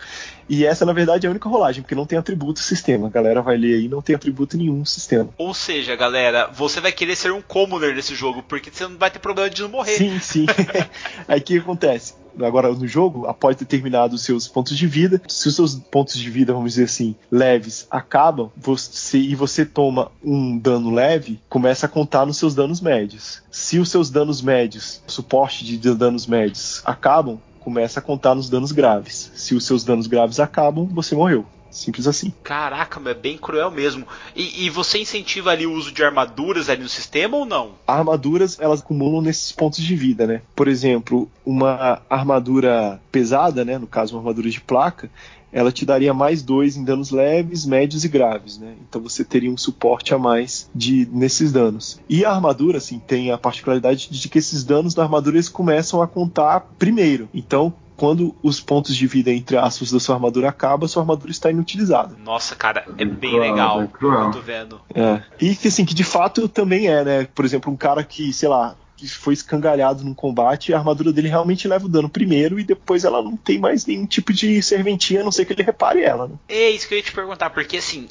E 0.49 0.65
essa, 0.65 0.85
na 0.85 0.93
verdade, 0.93 1.27
é 1.27 1.29
a 1.29 1.31
única 1.31 1.49
rolagem, 1.49 1.83
porque 1.83 1.95
não 1.95 2.07
tem 2.07 2.19
atributo 2.19 2.61
sistema. 2.61 3.07
A 3.07 3.11
galera 3.11 3.43
vai 3.43 3.57
ler 3.57 3.75
aí, 3.75 3.89
não 3.89 4.03
tem 4.03 4.15
atributo 4.15 4.57
nenhum 4.57 4.85
sistema. 4.85 5.31
Ou 5.39 5.55
seja, 5.55 5.97
galera, 5.97 6.51
você 6.53 6.81
vai 6.81 6.93
querer 6.93 7.17
ser 7.17 7.33
um 7.33 7.43
commoner 7.43 7.95
nesse 7.95 8.15
jogo, 8.15 8.43
porque 8.43 8.71
você 8.71 8.87
não 8.87 8.97
vai 8.97 9.11
ter 9.11 9.19
problema 9.19 9.51
de 9.51 9.63
não 9.63 9.69
morrer. 9.69 9.97
Sim, 9.97 10.19
sim. 10.21 10.47
aí 11.29 11.41
o 11.41 11.43
que 11.43 11.59
acontece? 11.59 12.25
agora 12.43 12.73
no 12.73 12.87
jogo, 12.87 13.27
após 13.27 13.57
ter 13.57 13.65
terminado 13.65 14.15
os 14.15 14.23
seus 14.23 14.49
pontos 14.49 14.77
de 14.77 14.87
vida, 14.87 15.21
se 15.29 15.49
os 15.49 15.55
seus 15.55 15.75
pontos 15.75 16.19
de 16.19 16.31
vida, 16.31 16.53
vamos 16.53 16.73
dizer 16.73 16.85
assim, 16.85 17.15
leves 17.31 17.87
acabam, 17.91 18.51
você, 18.57 19.19
e 19.19 19.35
você 19.35 19.65
toma 19.65 20.11
um 20.25 20.59
dano 20.59 20.91
leve, 20.91 21.41
começa 21.49 21.87
a 21.87 21.89
contar 21.89 22.27
nos 22.27 22.39
seus 22.39 22.55
danos 22.55 22.81
médios. 22.81 23.43
Se 23.51 23.79
os 23.79 23.91
seus 23.91 24.11
danos 24.11 24.43
médios, 24.43 25.03
suporte 25.07 25.65
de 25.65 25.95
danos 25.95 26.27
médios, 26.27 26.83
acabam, 26.85 27.39
começa 27.65 27.99
a 27.99 28.03
contar 28.03 28.35
nos 28.35 28.51
danos 28.51 28.71
graves. 28.71 29.33
Se 29.35 29.55
os 29.55 29.65
seus 29.65 29.83
danos 29.83 30.07
graves 30.07 30.39
acabam, 30.39 30.87
você 30.87 31.15
morreu. 31.15 31.47
Simples 31.71 32.07
assim. 32.07 32.33
Caraca, 32.45 33.01
é 33.11 33.15
bem 33.15 33.37
cruel 33.37 33.69
mesmo. 33.69 34.07
E, 34.37 34.65
e, 34.65 34.71
você 34.71 34.99
incentiva 34.99 35.51
ali 35.51 35.67
o 35.67 35.73
uso 35.73 35.91
de 35.91 36.05
armaduras 36.05 36.69
ali 36.69 36.85
no 36.85 36.89
sistema 36.89 37.37
ou 37.37 37.45
não? 37.45 37.73
Armaduras, 37.85 38.61
elas 38.61 38.81
acumulam 38.81 39.21
nesses 39.21 39.51
pontos 39.51 39.83
de 39.83 39.97
vida, 39.97 40.25
né? 40.25 40.43
Por 40.55 40.69
exemplo, 40.69 41.29
uma 41.45 42.01
armadura 42.09 43.01
pesada, 43.11 43.65
né? 43.65 43.77
No 43.77 43.89
caso, 43.89 44.15
uma 44.15 44.21
armadura 44.21 44.49
de 44.49 44.61
placa, 44.61 45.11
ela 45.55 45.71
te 45.71 45.87
daria 45.87 46.13
mais 46.13 46.43
dois 46.43 46.77
em 46.77 46.83
danos 46.83 47.13
leves, 47.13 47.65
médios 47.65 48.05
e 48.05 48.09
graves, 48.09 48.59
né? 48.59 48.75
Então 48.89 49.01
você 49.01 49.25
teria 49.25 49.51
um 49.51 49.57
suporte 49.57 50.13
a 50.13 50.19
mais 50.19 50.69
de 50.75 51.09
nesses 51.13 51.53
danos. 51.53 52.01
E 52.09 52.25
a 52.25 52.33
armadura, 52.33 52.79
assim, 52.79 52.99
tem 52.99 53.31
a 53.31 53.39
particularidade 53.39 54.09
de 54.11 54.29
que 54.29 54.39
esses 54.39 54.65
danos 54.65 54.95
da 54.95 55.05
armadura 55.05 55.37
eles 55.37 55.49
começam 55.49 56.03
a 56.03 56.09
contar 56.09 56.67
primeiro. 56.77 57.29
Então, 57.33 57.73
quando 57.97 58.35
os 58.43 58.61
pontos 58.61 58.97
de 58.97 59.07
vida, 59.07 59.31
entre 59.31 59.57
aspas, 59.57 59.93
da 59.93 60.01
sua 60.01 60.17
armadura 60.17 60.49
acabam, 60.49 60.89
sua 60.89 61.03
armadura 61.03 61.31
está 61.31 61.53
inutilizada. 61.53 62.17
Nossa, 62.25 62.57
cara, 62.57 62.85
é 62.99 63.05
bem 63.05 63.31
cruel, 63.31 63.51
legal. 63.51 63.81
É 63.81 63.85
eu 63.85 64.31
tô 64.33 64.41
vendo. 64.41 64.81
É. 64.93 65.23
E 65.41 65.55
que 65.55 65.69
assim, 65.69 65.85
que 65.85 65.95
de 65.95 66.03
fato 66.03 66.49
também 66.49 66.89
é, 66.89 67.05
né? 67.05 67.29
Por 67.33 67.45
exemplo, 67.45 67.73
um 67.73 67.77
cara 67.77 68.03
que, 68.03 68.33
sei 68.33 68.49
lá, 68.49 68.75
foi 69.09 69.35
escangalhado 69.35 70.05
num 70.05 70.15
combate, 70.15 70.73
a 70.73 70.79
armadura 70.79 71.13
dele 71.13 71.29
realmente 71.29 71.69
leva 71.69 71.87
o 71.87 71.89
dano 71.89 72.09
primeiro 72.09 72.59
e 72.59 72.65
depois 72.65 73.05
ela 73.05 73.23
não 73.23 73.37
tem 73.37 73.59
mais 73.59 73.87
nenhum 73.87 74.07
tipo 74.07 74.33
de 74.33 74.63
serventia, 74.63 75.21
a 75.21 75.25
não 75.25 75.33
ser 75.33 75.45
que 75.45 75.53
ele 75.53 75.63
repare 75.63 76.03
ela. 76.03 76.29
Né? 76.29 76.35
É 76.49 76.71
isso 76.71 76.89
que 76.89 76.95
eu 76.95 76.99
ia 76.99 77.05
te 77.05 77.13
perguntar, 77.13 77.51
porque 77.51 77.77
assim, 77.77 78.09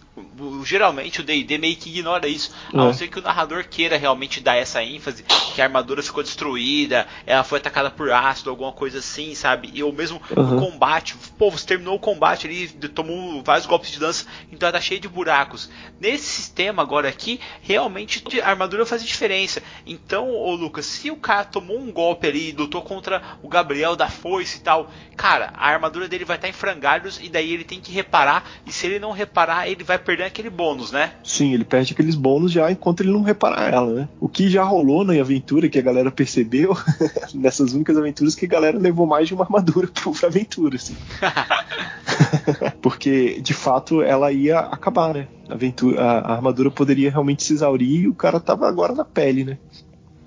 geralmente 0.64 1.22
o 1.22 1.24
D&D 1.24 1.58
meio 1.58 1.76
que 1.76 1.90
ignora 1.90 2.28
isso, 2.28 2.52
a 2.72 2.78
não 2.78 2.90
é. 2.90 2.94
ser 2.94 3.08
que 3.08 3.20
o 3.20 3.22
narrador 3.22 3.66
queira 3.68 3.98
realmente 3.98 4.40
dar 4.40 4.56
essa 4.56 4.84
ênfase, 4.84 5.24
que 5.24 5.62
a 5.62 5.66
armadura 5.66 6.02
ficou 6.02 6.24
destruída, 6.24 7.08
ela 7.26 7.44
foi 7.44 7.60
atacada 7.60 7.90
por 7.90 8.12
ácido, 8.12 8.50
alguma 8.50 8.72
coisa 8.72 9.00
assim, 9.00 9.36
sabe? 9.36 9.72
E 9.74 9.84
ou 9.84 9.92
mesmo 9.94 10.22
uhum. 10.36 10.44
no 10.44 10.62
combate, 10.62 11.16
pô, 11.38 11.50
você 11.50 11.66
terminou 11.66 11.96
o 11.96 12.00
combate 12.00 12.48
ali, 12.48 12.68
tomou 12.68 13.42
vários 13.44 13.66
golpes 13.66 13.92
de 13.92 14.00
dança, 14.00 14.26
então 14.52 14.68
ela 14.68 14.78
tá 14.78 14.82
cheia 14.82 15.00
de 15.00 15.08
buracos. 15.08 15.70
Nesse 16.00 16.26
sistema 16.26 16.82
agora 16.82 17.10
aqui, 17.10 17.40
realmente 17.62 18.24
a 18.42 18.50
armadura 18.50 18.86
faz 18.86 19.04
diferença. 19.04 19.62
Então, 19.86 20.30
ô 20.30 20.54
Lucas, 20.56 20.83
se 20.84 21.10
o 21.10 21.16
cara 21.16 21.44
tomou 21.44 21.80
um 21.80 21.92
golpe 21.92 22.28
ali 22.28 22.50
e 22.50 22.52
lutou 22.52 22.82
contra 22.82 23.22
o 23.42 23.48
Gabriel 23.48 23.96
da 23.96 24.10
foice 24.10 24.58
e 24.58 24.62
tal, 24.62 24.90
cara, 25.16 25.54
a 25.56 25.70
armadura 25.70 26.08
dele 26.08 26.26
vai 26.26 26.36
estar 26.36 26.48
em 26.48 26.54
frangalhos 26.54 27.20
e 27.22 27.30
daí 27.30 27.52
ele 27.54 27.64
tem 27.64 27.80
que 27.80 27.92
reparar. 27.92 28.44
E 28.66 28.72
se 28.72 28.86
ele 28.86 29.00
não 29.00 29.12
reparar, 29.12 29.68
ele 29.68 29.84
vai 29.84 29.98
perder 29.98 30.24
aquele 30.24 30.50
bônus, 30.50 30.92
né? 30.92 31.14
Sim, 31.24 31.54
ele 31.54 31.64
perde 31.64 31.94
aqueles 31.94 32.16
bônus 32.16 32.52
já 32.52 32.72
enquanto 32.72 33.02
ele 33.02 33.12
não 33.12 33.22
reparar 33.22 33.74
ela, 33.74 33.94
né? 33.94 34.10
O 34.20 34.28
que 34.28 34.50
já 34.50 34.64
rolou 34.64 35.04
na 35.04 35.14
aventura, 35.14 35.70
que 35.70 35.80
a 35.80 35.84
galera 35.84 36.12
percebeu, 36.12 36.76
nessas 37.34 37.74
únicas 37.74 37.98
aventuras, 37.98 38.36
que 38.36 38.46
a 38.46 38.50
galera 38.50 38.78
levou 38.78 39.06
mais 39.08 39.28
de 39.28 39.34
uma 39.34 39.44
armadura 39.44 39.88
pra 39.88 40.28
aventura, 40.28 40.76
assim. 40.76 40.96
Porque, 42.82 43.40
de 43.42 43.54
fato, 43.54 44.02
ela 44.02 44.32
ia 44.32 44.60
acabar, 44.60 45.14
né? 45.14 45.28
A, 45.50 45.54
aventura, 45.54 46.02
a, 46.02 46.20
a 46.20 46.34
armadura 46.34 46.70
poderia 46.70 47.10
realmente 47.10 47.44
se 47.44 47.54
exaurir 47.54 48.02
e 48.02 48.08
o 48.08 48.14
cara 48.14 48.40
tava 48.40 48.68
agora 48.68 48.94
na 48.94 49.06
pele, 49.06 49.44
né? 49.44 49.58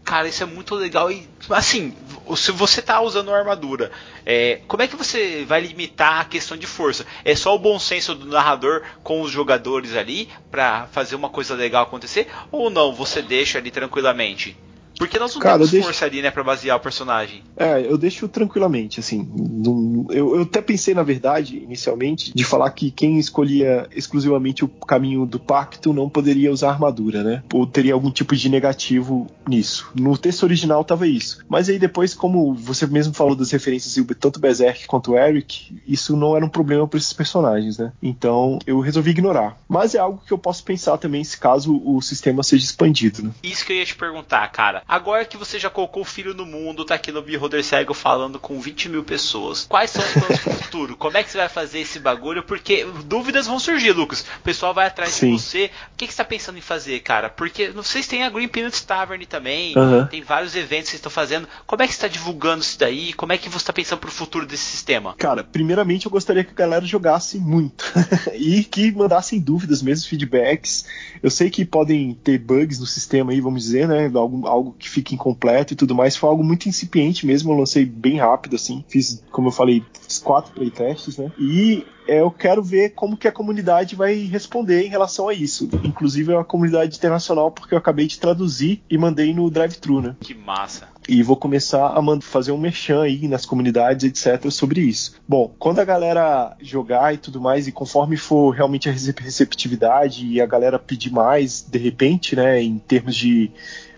Cara, 0.07 0.29
isso 0.29 0.41
é 0.41 0.47
muito 0.47 0.73
legal 0.77 1.11
e 1.11 1.29
assim, 1.51 1.93
se 2.37 2.53
você 2.53 2.81
tá 2.81 3.01
usando 3.01 3.35
armadura, 3.35 3.91
é, 4.25 4.61
como 4.69 4.81
é 4.81 4.87
que 4.87 4.95
você 4.95 5.45
vai 5.45 5.61
limitar 5.61 6.21
a 6.21 6.25
questão 6.25 6.57
de 6.57 6.65
força? 6.65 7.05
É 7.25 7.35
só 7.35 7.53
o 7.53 7.59
bom 7.59 7.77
senso 7.77 8.15
do 8.15 8.25
narrador 8.25 8.83
com 9.03 9.21
os 9.21 9.33
jogadores 9.33 9.97
ali 9.97 10.29
para 10.49 10.87
fazer 10.93 11.17
uma 11.17 11.29
coisa 11.29 11.57
legal 11.57 11.83
acontecer 11.83 12.29
ou 12.53 12.71
não? 12.71 12.95
Você 12.95 13.21
deixa 13.21 13.59
ali 13.59 13.73
tranquilamente? 13.73 14.57
Porque 14.99 15.19
nós 15.19 15.35
não 15.35 15.41
Cara, 15.41 15.57
temos 15.57 15.71
deixo... 15.71 15.87
força 15.87 16.05
ali, 16.05 16.23
né, 16.23 16.31
pra 16.31 16.43
basear 16.43 16.77
o 16.77 16.81
personagem. 16.81 17.43
É, 17.57 17.81
eu 17.81 17.99
deixo 17.99 18.29
tranquilamente, 18.29 19.01
assim. 19.01 19.29
Não... 19.37 20.07
Eu, 20.11 20.37
eu, 20.37 20.43
até 20.43 20.61
pensei, 20.61 20.95
na 20.95 21.03
verdade, 21.03 21.59
inicialmente, 21.59 22.33
de 22.35 22.45
falar 22.45 22.71
que 22.71 22.91
quem 22.91 23.19
escolhia 23.19 23.89
exclusivamente 23.95 24.65
o 24.65 24.69
caminho 24.69 25.27
do 25.27 25.39
pacto 25.39 25.93
não 25.93 26.09
poderia 26.09 26.53
usar 26.53 26.71
armadura, 26.71 27.23
né? 27.23 27.43
Ou 27.53 27.67
teria 27.67 27.95
algum 27.95 28.11
tipo 28.11 28.35
de 28.35 28.49
negativo 28.49 29.27
nisso. 29.49 29.91
No 29.95 30.17
texto 30.17 30.43
original 30.45 30.85
tava 30.85 31.07
isso. 31.07 31.45
Mas 31.49 31.69
aí 31.69 31.79
depois, 31.79 32.15
como 32.15 32.55
você 32.55 32.87
mesmo 32.87 33.15
falou 33.15 33.35
das 33.35 33.51
referências, 33.51 33.95
tanto 34.19 34.41
Berserk 34.41 34.87
quanto 34.87 35.13
o 35.13 35.19
Eric, 35.19 35.77
isso 35.87 36.17
não 36.17 36.37
era 36.37 36.45
um 36.45 36.49
problema 36.49 36.87
para 36.87 36.99
esses 36.99 37.13
personagens, 37.13 37.79
né? 37.79 37.93
Então 38.03 38.59
eu 38.67 38.81
resolvi 38.81 39.11
ignorar. 39.11 39.59
Mas 39.69 39.95
é 39.95 39.99
algo 39.99 40.23
que 40.27 40.33
eu 40.33 40.39
posso 40.39 40.65
pensar 40.65 40.97
também 40.99 41.23
se 41.25 41.39
caso 41.39 41.81
o 41.85 42.01
sistema 42.01 42.43
seja 42.43 42.65
expandido, 42.65 43.23
né? 43.23 43.31
Isso 43.43 43.65
que 43.65 43.73
eu 43.73 43.77
ia 43.77 43.85
te 43.85 43.95
perguntar, 43.95 44.47
cara. 44.49 44.83
Agora 44.89 45.25
que 45.25 45.37
você 45.37 45.59
já 45.59 45.69
colocou 45.69 46.03
o 46.03 46.07
filho 46.07 46.33
no 46.33 46.47
mundo, 46.47 46.85
tá 46.85 46.95
aqui 46.95 47.11
no 47.11 47.21
Beholder 47.21 47.65
Cego 47.65 47.93
falando 47.93 48.39
com 48.39 48.61
20 48.61 48.89
mil 48.89 49.03
pessoas. 49.03 49.67
Quais 49.69 49.91
são 49.91 50.03
os 50.03 50.13
planos 50.13 50.41
pro 50.41 50.55
futuro? 50.55 50.97
Como 50.97 51.17
é 51.17 51.25
que 51.25 51.31
você 51.31 51.39
vai 51.39 51.49
fazer 51.49 51.81
esse 51.81 51.99
bagulho? 51.99 52.43
Porque 52.45 52.87
dúvidas 53.05 53.47
vão 53.47 53.59
surgir, 53.59 53.93
Lucas. 53.93 54.21
O 54.21 54.43
pessoal 54.45 54.73
vai 54.73 54.87
atrás 54.87 55.11
Sim. 55.11 55.35
de 55.35 55.43
você. 55.43 55.71
O 55.93 55.97
que, 55.97 56.07
que 56.07 56.13
você 56.13 56.19
tá 56.19 56.25
pensando 56.25 56.57
em 56.57 56.61
fazer, 56.61 57.01
cara? 57.01 57.29
Porque 57.29 57.71
vocês 57.71 58.07
têm 58.07 58.23
a 58.23 58.31
Green 58.31 58.47
Peanuts 58.47 58.81
Tavern 58.83 59.27
também. 59.27 59.77
Uhum. 59.77 60.07
Tem 60.07 60.23
vários 60.23 60.55
eventos 60.55 60.85
que 60.85 60.91
vocês 60.91 61.01
estão 61.01 61.11
fazendo. 61.11 61.49
Como 61.67 61.83
é 61.83 61.89
que 61.89 61.95
você 61.95 62.01
tá 62.03 62.09
divulgando 62.09 62.63
isso 62.63 62.79
daí? 62.79 63.13
Como 63.13 63.33
é 63.33 63.39
que 63.39 63.49
você 63.49 63.67
tá 63.67 63.73
pensando 63.73 63.99
pro 63.99 64.11
futuro 64.11 64.47
desse 64.47 64.65
sistema? 64.65 65.15
Cara, 65.19 65.43
primeiramente 65.43 66.07
eu 66.07 66.13
gostaria 66.13 66.45
que 66.45 66.53
a 66.53 66.55
galera 66.55 66.85
jogasse 66.85 67.39
muito. 67.39 67.85
e 68.35 68.63
que 68.63 68.93
mandassem 68.93 69.41
dúvidas 69.41 69.83
mesmo, 69.83 70.09
feedbacks. 70.09 70.87
Eu 71.21 71.31
sei 71.31 71.51
que 71.51 71.65
podem 71.65 72.15
ter 72.15 72.39
bugs 72.39 72.79
no 72.79 72.87
sistema 72.87 73.33
aí, 73.33 73.41
vamos 73.41 73.65
dizer, 73.65 73.89
né? 73.89 74.11
Algo, 74.15 74.47
algo 74.47 74.76
que 74.79 74.89
fique 74.89 75.15
incompleto 75.15 75.73
e 75.73 75.77
tudo 75.77 75.95
mais. 75.95 76.17
Foi 76.17 76.29
algo 76.29 76.45
muito 76.45 76.69
incipiente 76.69 77.27
mesmo, 77.27 77.53
eu 77.53 77.59
lancei 77.59 77.85
bem 77.85 78.19
rápido, 78.19 78.57
assim. 78.57 78.85
Fiz, 78.89 79.23
como 79.31 79.49
eu 79.49 79.53
falei, 79.53 79.83
quatro 80.23 80.53
playtests, 80.53 81.17
né? 81.17 81.31
E 81.39 81.85
é, 82.09 82.21
eu 82.21 82.31
quero 82.31 82.63
ver 82.63 82.91
como 82.91 83.17
que 83.17 83.27
a 83.27 83.33
comunidade 83.33 83.97
vai 83.97 84.15
responder 84.15 84.85
em 84.85 84.89
relação 84.89 85.29
a 85.29 85.35
isso. 85.35 85.69
Inclusive 85.83 86.33
é 86.33 86.37
uma 86.37 86.45
comunidade 86.45 86.97
internacional, 86.97 87.51
porque 87.51 87.75
eu 87.75 87.79
acabei 87.79 88.07
de 88.07 88.19
traduzir 88.19 88.83
e 88.89 88.97
mandei 88.97 89.35
no 89.35 89.51
drive-thru, 89.51 90.01
né? 90.01 90.17
Que 90.21 90.35
massa. 90.35 90.89
E 91.09 91.23
vou 91.23 91.37
começar 91.37 91.87
a 91.87 92.21
fazer 92.21 92.51
um 92.53 92.59
merchan 92.59 93.03
aí 93.03 93.29
nas 93.29 93.47
comunidades, 93.47 94.05
etc., 94.05 94.51
sobre 94.51 94.81
isso. 94.81 95.15
Bom, 95.27 95.55
quando 95.59 95.79
a 95.79 95.85
galera 95.85 96.57
jogar 96.61 97.15
e 97.15 97.17
tudo 97.19 97.41
mais, 97.41 97.69
e 97.69 97.73
conforme 97.73 98.17
for 98.17 98.51
realmente 98.51 98.89
a 98.89 98.93
receptividade 98.93 100.27
e 100.27 100.41
a 100.41 100.47
galera 100.47 100.79
pedir 100.79 101.13
mais, 101.13 101.65
de 101.69 101.79
repente, 101.79 102.35
né, 102.35 102.61
em 102.61 102.79
termos 102.79 103.15
de 103.15 103.51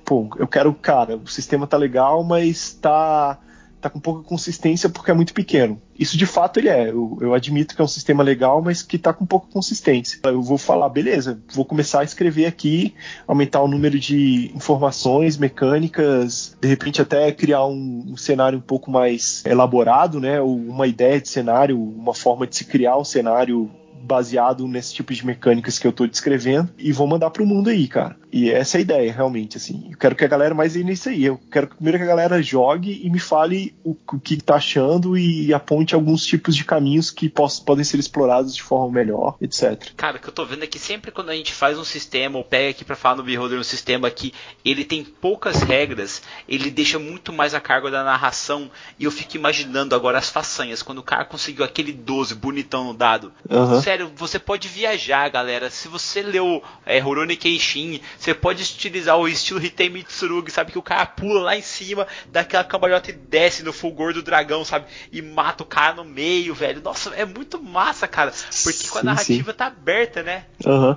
pô, 0.08 0.26
eu 0.38 0.48
quero, 0.48 0.72
cara, 0.72 1.18
o 1.18 1.26
sistema 1.26 1.66
tá 1.66 1.76
legal, 1.76 2.24
mas 2.24 2.72
tá 2.72 3.38
tá 3.78 3.88
com 3.88 4.00
pouca 4.00 4.24
consistência 4.24 4.88
porque 4.88 5.08
é 5.08 5.14
muito 5.14 5.32
pequeno. 5.32 5.80
Isso 5.96 6.16
de 6.16 6.26
fato 6.26 6.58
ele 6.58 6.68
é. 6.68 6.90
Eu, 6.90 7.16
eu, 7.20 7.32
admito 7.32 7.76
que 7.76 7.80
é 7.80 7.84
um 7.84 7.88
sistema 7.88 8.24
legal, 8.24 8.60
mas 8.60 8.82
que 8.82 8.98
tá 8.98 9.12
com 9.12 9.24
pouca 9.24 9.46
consistência. 9.52 10.18
Eu 10.24 10.42
vou 10.42 10.58
falar, 10.58 10.88
beleza, 10.88 11.40
vou 11.52 11.64
começar 11.64 12.00
a 12.00 12.04
escrever 12.04 12.46
aqui, 12.46 12.92
aumentar 13.24 13.62
o 13.62 13.68
número 13.68 13.96
de 13.96 14.50
informações 14.52 15.36
mecânicas, 15.36 16.56
de 16.60 16.66
repente 16.66 17.00
até 17.00 17.30
criar 17.30 17.66
um, 17.66 18.04
um 18.08 18.16
cenário 18.16 18.58
um 18.58 18.62
pouco 18.62 18.90
mais 18.90 19.44
elaborado, 19.46 20.18
né? 20.18 20.40
Ou 20.40 20.56
uma 20.56 20.88
ideia 20.88 21.20
de 21.20 21.28
cenário, 21.28 21.80
uma 21.80 22.14
forma 22.14 22.48
de 22.48 22.56
se 22.56 22.64
criar 22.64 22.98
um 22.98 23.04
cenário 23.04 23.70
baseado 24.08 24.66
nesse 24.66 24.94
tipo 24.94 25.12
de 25.12 25.24
mecânicas 25.24 25.78
que 25.78 25.86
eu 25.86 25.92
tô 25.92 26.06
descrevendo 26.06 26.70
e 26.78 26.92
vou 26.92 27.06
mandar 27.06 27.30
pro 27.30 27.46
mundo 27.46 27.68
aí, 27.68 27.86
cara. 27.86 28.16
E 28.32 28.50
essa 28.50 28.76
é 28.76 28.78
a 28.78 28.82
ideia, 28.82 29.12
realmente, 29.12 29.56
assim. 29.56 29.88
Eu 29.90 29.98
quero 29.98 30.14
que 30.14 30.24
a 30.24 30.28
galera 30.28 30.54
mais 30.54 30.74
nisso 30.74 31.08
aí. 31.08 31.24
Eu 31.24 31.40
quero 31.50 31.68
primeiro 31.68 31.98
que 31.98 32.04
a 32.04 32.08
galera 32.08 32.42
jogue 32.42 33.00
e 33.02 33.10
me 33.10 33.18
fale 33.18 33.74
o, 33.84 33.96
o 34.12 34.18
que 34.18 34.36
tá 34.38 34.56
achando 34.56 35.16
e 35.16 35.52
aponte 35.52 35.94
alguns 35.94 36.24
tipos 36.24 36.54
de 36.54 36.64
caminhos 36.64 37.10
que 37.10 37.28
poss, 37.28 37.60
podem 37.60 37.84
ser 37.84 37.98
explorados 37.98 38.54
de 38.54 38.62
forma 38.62 38.92
melhor, 38.92 39.36
etc. 39.40 39.92
Cara, 39.96 40.16
o 40.16 40.20
que 40.20 40.28
eu 40.28 40.32
tô 40.32 40.44
vendo 40.44 40.62
é 40.62 40.66
que 40.66 40.78
sempre 40.78 41.10
quando 41.10 41.30
a 41.30 41.34
gente 41.34 41.52
faz 41.52 41.78
um 41.78 41.84
sistema 41.84 42.38
ou 42.38 42.44
pega 42.44 42.70
aqui 42.70 42.84
para 42.84 42.96
falar 42.96 43.16
no 43.16 43.22
Beholder 43.22 43.58
um 43.58 43.64
sistema 43.64 44.10
que 44.10 44.32
ele 44.64 44.84
tem 44.84 45.04
poucas 45.04 45.62
regras, 45.62 46.22
ele 46.48 46.70
deixa 46.70 46.98
muito 46.98 47.32
mais 47.32 47.54
a 47.54 47.60
cargo 47.60 47.90
da 47.90 48.04
narração 48.04 48.70
e 48.98 49.04
eu 49.04 49.10
fico 49.10 49.36
imaginando 49.36 49.94
agora 49.94 50.18
as 50.18 50.28
façanhas, 50.28 50.82
quando 50.82 50.98
o 50.98 51.02
cara 51.02 51.24
conseguiu 51.24 51.64
aquele 51.64 51.92
12 51.92 52.34
bonitão 52.34 52.84
no 52.84 52.94
dado. 52.94 53.32
Uhum. 53.48 53.80
Sério, 53.80 53.97
você 54.06 54.38
pode 54.38 54.68
viajar, 54.68 55.28
galera. 55.28 55.70
Se 55.70 55.88
você 55.88 56.22
leu 56.22 56.62
é, 56.84 56.98
Rurouni 56.98 57.36
Keishin, 57.36 58.00
você 58.18 58.34
pode 58.34 58.62
utilizar 58.62 59.16
o 59.16 59.26
estilo 59.26 59.64
Hitei 59.64 59.88
Mitsurugi, 59.88 60.50
sabe? 60.50 60.72
Que 60.72 60.78
o 60.78 60.82
cara 60.82 61.06
pula 61.06 61.40
lá 61.40 61.56
em 61.56 61.62
cima, 61.62 62.06
dá 62.30 62.40
aquela 62.40 62.64
cambalhota 62.64 63.10
e 63.10 63.14
desce 63.14 63.62
no 63.62 63.72
fulgor 63.72 64.12
do 64.12 64.22
dragão, 64.22 64.64
sabe? 64.64 64.86
E 65.10 65.22
mata 65.22 65.62
o 65.62 65.66
cara 65.66 65.94
no 65.94 66.04
meio, 66.04 66.54
velho. 66.54 66.82
Nossa, 66.82 67.10
é 67.14 67.24
muito 67.24 67.62
massa, 67.62 68.06
cara. 68.06 68.30
Porque 68.30 68.84
sim, 68.84 68.88
com 68.88 68.98
a 68.98 69.02
narrativa 69.02 69.52
sim. 69.52 69.56
tá 69.56 69.66
aberta, 69.66 70.22
né? 70.22 70.44
Uhum. 70.64 70.96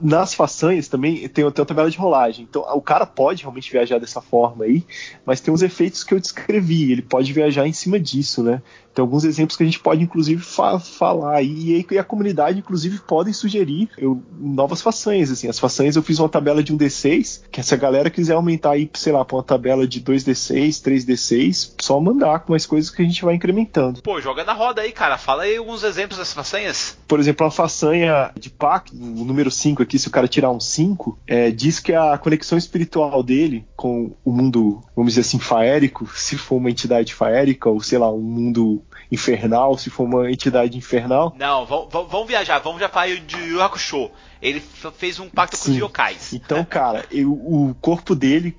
nas 0.00 0.34
façanhas 0.34 0.88
também 0.88 1.28
tem, 1.28 1.28
tem 1.28 1.44
uma 1.44 1.66
tabela 1.66 1.90
de 1.90 1.98
rolagem. 1.98 2.46
Então 2.48 2.62
o 2.62 2.80
cara 2.80 3.06
pode 3.06 3.42
realmente 3.42 3.70
viajar 3.70 3.98
dessa 3.98 4.20
forma 4.20 4.64
aí, 4.64 4.84
mas 5.24 5.40
tem 5.40 5.52
os 5.52 5.62
efeitos 5.62 6.04
que 6.04 6.14
eu 6.14 6.20
descrevi. 6.20 6.92
Ele 6.92 7.02
pode 7.02 7.32
viajar 7.32 7.66
em 7.66 7.72
cima 7.72 7.98
disso, 7.98 8.42
né? 8.42 8.62
Tem 8.94 9.02
alguns 9.02 9.24
exemplos 9.24 9.56
que 9.56 9.62
a 9.62 9.66
gente 9.66 9.80
pode, 9.80 10.02
inclusive, 10.02 10.42
fa 10.42 10.78
falar. 10.78 11.42
E, 11.42 11.86
e, 11.90 11.98
a 11.98 12.04
comunidade, 12.04 12.58
inclusive, 12.58 12.98
podem 13.00 13.32
sugerir 13.32 13.88
eu, 13.96 14.22
novas 14.38 14.82
façanhas. 14.82 15.30
Assim. 15.30 15.48
As 15.48 15.58
façanhas 15.58 15.96
eu 15.96 16.02
fiz 16.02 16.18
uma 16.18 16.28
tabela 16.28 16.62
de 16.62 16.74
1D6, 16.74 17.42
que 17.50 17.62
se 17.62 17.74
a 17.74 17.76
galera 17.76 18.10
quiser 18.10 18.34
aumentar 18.34 18.72
aí, 18.72 18.90
sei 18.94 19.12
lá, 19.12 19.24
para 19.24 19.36
uma 19.36 19.42
tabela 19.42 19.86
de 19.86 20.00
2D6, 20.00 20.82
3D6, 20.82 21.74
só 21.80 22.00
mandar 22.00 22.40
com 22.40 22.52
mais 22.52 22.66
coisas 22.66 22.90
que 22.90 23.02
a 23.02 23.04
gente 23.04 23.24
vai 23.24 23.34
incrementando. 23.34 24.02
Pô, 24.02 24.20
joga 24.20 24.44
na 24.44 24.52
roda 24.52 24.82
aí, 24.82 24.92
cara. 24.92 25.16
Fala 25.18 25.44
aí 25.44 25.56
alguns 25.56 25.82
exemplos 25.82 26.18
dessas 26.18 26.34
façanhas. 26.34 26.98
Por 27.06 27.20
exemplo, 27.20 27.46
a 27.46 27.50
façanha 27.50 28.32
de 28.38 28.50
Pac, 28.50 28.90
o 28.92 29.24
número 29.24 29.50
5 29.50 29.82
aqui, 29.82 29.98
se 29.98 30.08
o 30.08 30.10
cara 30.10 30.28
tirar 30.28 30.50
um 30.50 30.60
5, 30.60 31.18
é, 31.26 31.50
diz 31.50 31.78
que 31.78 31.92
a 31.92 32.18
conexão 32.18 32.58
espiritual 32.58 33.22
dele 33.22 33.64
com 33.76 34.12
o 34.24 34.32
mundo, 34.32 34.82
vamos 34.94 35.12
dizer 35.12 35.22
assim, 35.22 35.38
faérico, 35.38 36.08
se 36.14 36.36
for 36.36 36.56
uma 36.56 36.70
entidade 36.70 37.14
faérica, 37.14 37.68
ou 37.68 37.80
sei 37.80 37.98
lá, 37.98 38.12
um 38.12 38.20
mundo 38.20 38.79
infernal, 39.10 39.76
se 39.76 39.90
for 39.90 40.04
uma 40.04 40.30
entidade 40.30 40.76
infernal. 40.76 41.34
Não, 41.38 41.66
vamos 41.66 42.28
viajar, 42.28 42.58
vamos 42.58 42.80
já 42.80 42.88
falar 42.88 43.16
de 43.16 43.36
Yu 43.36 43.62
Hakusho. 43.62 44.10
Ele 44.40 44.60
fez 44.96 45.18
um 45.18 45.28
pacto 45.28 45.56
Sim. 45.56 45.64
com 45.64 45.70
os 45.72 45.76
yokais. 45.78 46.32
Então, 46.32 46.64
cara, 46.64 47.04
eu, 47.10 47.32
o 47.32 47.76
corpo 47.80 48.14
dele 48.14 48.56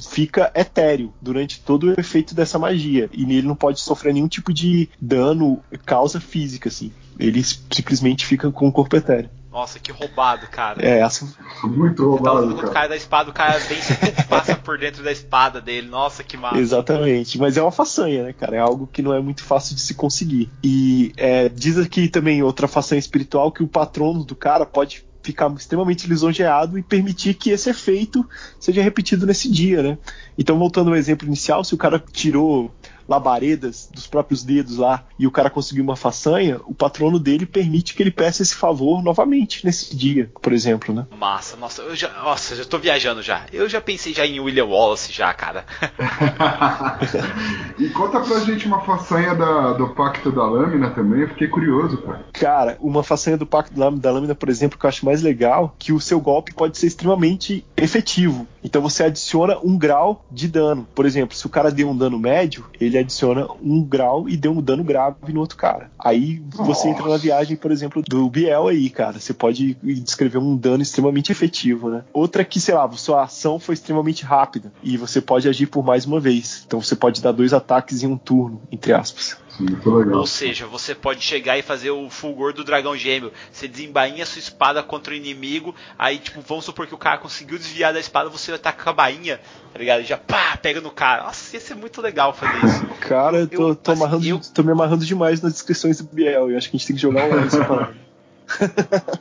fica 0.00 0.52
etéreo 0.54 1.12
durante 1.20 1.60
todo 1.60 1.84
o 1.84 2.00
efeito 2.00 2.34
dessa 2.34 2.58
magia. 2.58 3.10
E 3.12 3.24
nele 3.24 3.46
não 3.46 3.56
pode 3.56 3.80
sofrer 3.80 4.14
nenhum 4.14 4.28
tipo 4.28 4.52
de 4.52 4.88
dano, 5.00 5.62
causa 5.84 6.20
física, 6.20 6.68
assim. 6.68 6.92
Ele 7.18 7.42
simplesmente 7.42 8.26
fica 8.26 8.50
com 8.50 8.68
o 8.68 8.72
corpo 8.72 8.96
etéreo. 8.96 9.30
Nossa, 9.52 9.78
que 9.78 9.92
roubado, 9.92 10.46
cara. 10.46 10.82
É, 10.82 11.00
essa... 11.00 11.28
muito 11.62 12.08
roubado. 12.08 12.46
Você 12.46 12.54
tá 12.54 12.56
cara. 12.56 12.70
o 12.70 12.72
cara 12.72 12.88
da 12.88 12.96
espada, 12.96 13.30
o 13.30 13.32
cara 13.34 13.58
vem 13.58 13.78
e 13.78 14.24
passa 14.24 14.56
por 14.56 14.78
dentro 14.78 15.04
da 15.04 15.12
espada 15.12 15.60
dele. 15.60 15.88
Nossa, 15.88 16.24
que 16.24 16.38
massa. 16.38 16.58
Exatamente. 16.58 17.38
Mas 17.38 17.58
é 17.58 17.62
uma 17.62 17.70
façanha, 17.70 18.24
né, 18.24 18.32
cara? 18.32 18.56
É 18.56 18.60
algo 18.60 18.88
que 18.90 19.02
não 19.02 19.12
é 19.12 19.20
muito 19.20 19.44
fácil 19.44 19.74
de 19.74 19.82
se 19.82 19.92
conseguir. 19.92 20.50
E 20.64 21.12
é, 21.18 21.50
diz 21.50 21.76
aqui 21.76 22.08
também 22.08 22.42
outra 22.42 22.66
façanha 22.66 22.98
espiritual 22.98 23.52
que 23.52 23.62
o 23.62 23.68
patrono 23.68 24.24
do 24.24 24.34
cara 24.34 24.64
pode 24.64 25.04
ficar 25.22 25.50
extremamente 25.52 26.08
lisonjeado 26.08 26.78
e 26.78 26.82
permitir 26.82 27.34
que 27.34 27.50
esse 27.50 27.70
efeito 27.70 28.28
seja 28.58 28.82
repetido 28.82 29.26
nesse 29.26 29.50
dia, 29.50 29.82
né? 29.82 29.98
Então, 30.36 30.58
voltando 30.58 30.88
ao 30.90 30.96
exemplo 30.96 31.26
inicial, 31.26 31.62
se 31.62 31.74
o 31.74 31.78
cara 31.78 32.02
tirou 32.12 32.72
labaredas 33.08 33.88
dos 33.92 34.06
próprios 34.06 34.42
dedos 34.42 34.76
lá 34.76 35.04
e 35.18 35.26
o 35.26 35.30
cara 35.30 35.50
conseguiu 35.50 35.84
uma 35.84 35.96
façanha, 35.96 36.60
o 36.66 36.74
patrono 36.74 37.18
dele 37.18 37.46
permite 37.46 37.94
que 37.94 38.02
ele 38.02 38.10
peça 38.10 38.42
esse 38.42 38.54
favor 38.54 39.02
novamente 39.02 39.64
nesse 39.64 39.96
dia, 39.96 40.30
por 40.40 40.52
exemplo, 40.52 40.94
né? 40.94 41.06
Massa, 41.18 41.56
nossa, 41.56 41.82
eu 41.82 41.94
já, 41.94 42.08
nossa, 42.22 42.56
já 42.56 42.64
tô 42.64 42.78
viajando 42.78 43.22
já. 43.22 43.46
Eu 43.52 43.68
já 43.68 43.80
pensei 43.80 44.14
já 44.14 44.26
em 44.26 44.40
William 44.40 44.66
Wallace 44.66 45.12
já, 45.12 45.32
cara. 45.32 45.64
e 47.78 47.88
conta 47.90 48.20
pra 48.20 48.40
gente 48.40 48.66
uma 48.66 48.80
façanha 48.80 49.34
da, 49.34 49.72
do 49.74 49.88
Pacto 49.88 50.30
da 50.30 50.44
Lâmina 50.44 50.90
também, 50.90 51.22
eu 51.22 51.28
fiquei 51.28 51.48
curioso, 51.48 51.98
cara. 51.98 52.24
Cara, 52.32 52.76
uma 52.80 53.02
façanha 53.02 53.36
do 53.36 53.46
Pacto 53.46 53.74
da 53.74 54.10
Lâmina, 54.10 54.34
por 54.34 54.48
exemplo, 54.48 54.78
que 54.78 54.84
eu 54.84 54.88
acho 54.88 55.04
mais 55.04 55.22
legal, 55.22 55.74
que 55.78 55.92
o 55.92 56.00
seu 56.00 56.20
golpe 56.20 56.54
pode 56.54 56.78
ser 56.78 56.86
extremamente 56.86 57.64
efetivo. 57.76 58.46
Então 58.62 58.80
você 58.80 59.04
adiciona 59.04 59.58
um 59.62 59.76
grau 59.76 60.24
de 60.30 60.48
dano. 60.48 60.86
Por 60.94 61.06
exemplo, 61.06 61.36
se 61.36 61.46
o 61.46 61.50
cara 61.50 61.70
deu 61.70 61.88
um 61.88 61.96
dano 61.96 62.18
médio, 62.18 62.64
ele 62.80 62.98
adiciona 62.98 63.46
um 63.62 63.82
grau 63.82 64.28
e 64.28 64.36
deu 64.36 64.52
um 64.52 64.62
dano 64.62 64.84
grave 64.84 65.32
no 65.32 65.40
outro 65.40 65.56
cara. 65.56 65.90
Aí 65.98 66.42
você 66.50 66.88
entra 66.88 67.08
na 67.08 67.16
viagem, 67.16 67.56
por 67.56 67.70
exemplo, 67.70 68.02
do 68.06 68.28
Biel 68.28 68.68
aí, 68.68 68.88
cara. 68.90 69.18
Você 69.18 69.34
pode 69.34 69.74
descrever 69.82 70.38
um 70.38 70.56
dano 70.56 70.82
extremamente 70.82 71.32
efetivo, 71.32 71.90
né? 71.90 72.04
Outra 72.12 72.44
que, 72.44 72.60
sei 72.60 72.74
lá, 72.74 72.90
sua 72.92 73.24
ação 73.24 73.58
foi 73.58 73.74
extremamente 73.74 74.24
rápida 74.24 74.72
e 74.82 74.96
você 74.96 75.20
pode 75.20 75.48
agir 75.48 75.66
por 75.66 75.84
mais 75.84 76.06
uma 76.06 76.20
vez. 76.20 76.62
Então 76.66 76.80
você 76.80 76.94
pode 76.94 77.20
dar 77.20 77.32
dois 77.32 77.52
ataques 77.52 78.02
em 78.02 78.06
um 78.06 78.16
turno, 78.16 78.60
entre 78.70 78.92
aspas. 78.92 79.36
Legal. 79.60 80.18
Ou 80.18 80.26
seja, 80.26 80.66
você 80.66 80.94
pode 80.94 81.20
chegar 81.22 81.58
e 81.58 81.62
fazer 81.62 81.90
o 81.90 82.08
fulgor 82.08 82.52
do 82.52 82.64
dragão 82.64 82.96
gêmeo. 82.96 83.32
Você 83.52 83.68
desembainha 83.68 84.24
sua 84.24 84.38
espada 84.38 84.82
contra 84.82 85.12
o 85.12 85.16
inimigo. 85.16 85.74
Aí, 85.98 86.18
tipo, 86.18 86.40
vamos 86.40 86.64
supor 86.64 86.86
que 86.86 86.94
o 86.94 86.98
cara 86.98 87.18
conseguiu 87.18 87.58
desviar 87.58 87.92
da 87.92 88.00
espada, 88.00 88.30
você 88.30 88.52
ataca 88.52 88.82
com 88.82 88.90
a 88.90 88.92
bainha, 88.92 89.40
tá 89.72 89.78
ligado? 89.78 90.00
E 90.02 90.04
já 90.04 90.16
pá, 90.16 90.56
pega 90.56 90.80
no 90.80 90.90
cara. 90.90 91.24
Nossa, 91.24 91.54
ia 91.54 91.60
ser 91.60 91.74
muito 91.74 92.00
legal 92.00 92.32
fazer 92.32 92.64
isso. 92.64 92.86
Cara, 93.02 93.38
eu 93.38 93.48
tô, 93.48 93.74
tô, 93.74 93.92
assim, 93.92 94.02
amarrando, 94.02 94.26
eu... 94.26 94.40
tô 94.54 94.62
me 94.62 94.72
amarrando 94.72 95.04
demais 95.04 95.42
nas 95.42 95.52
descrições 95.52 95.98
do 95.98 96.04
Biel. 96.04 96.50
Eu 96.50 96.56
acho 96.56 96.70
que 96.70 96.76
a 96.76 96.78
gente 96.78 96.86
tem 96.86 96.96
que 96.96 97.02
jogar 97.02 97.24
um 97.26 97.48
separado. 97.50 97.94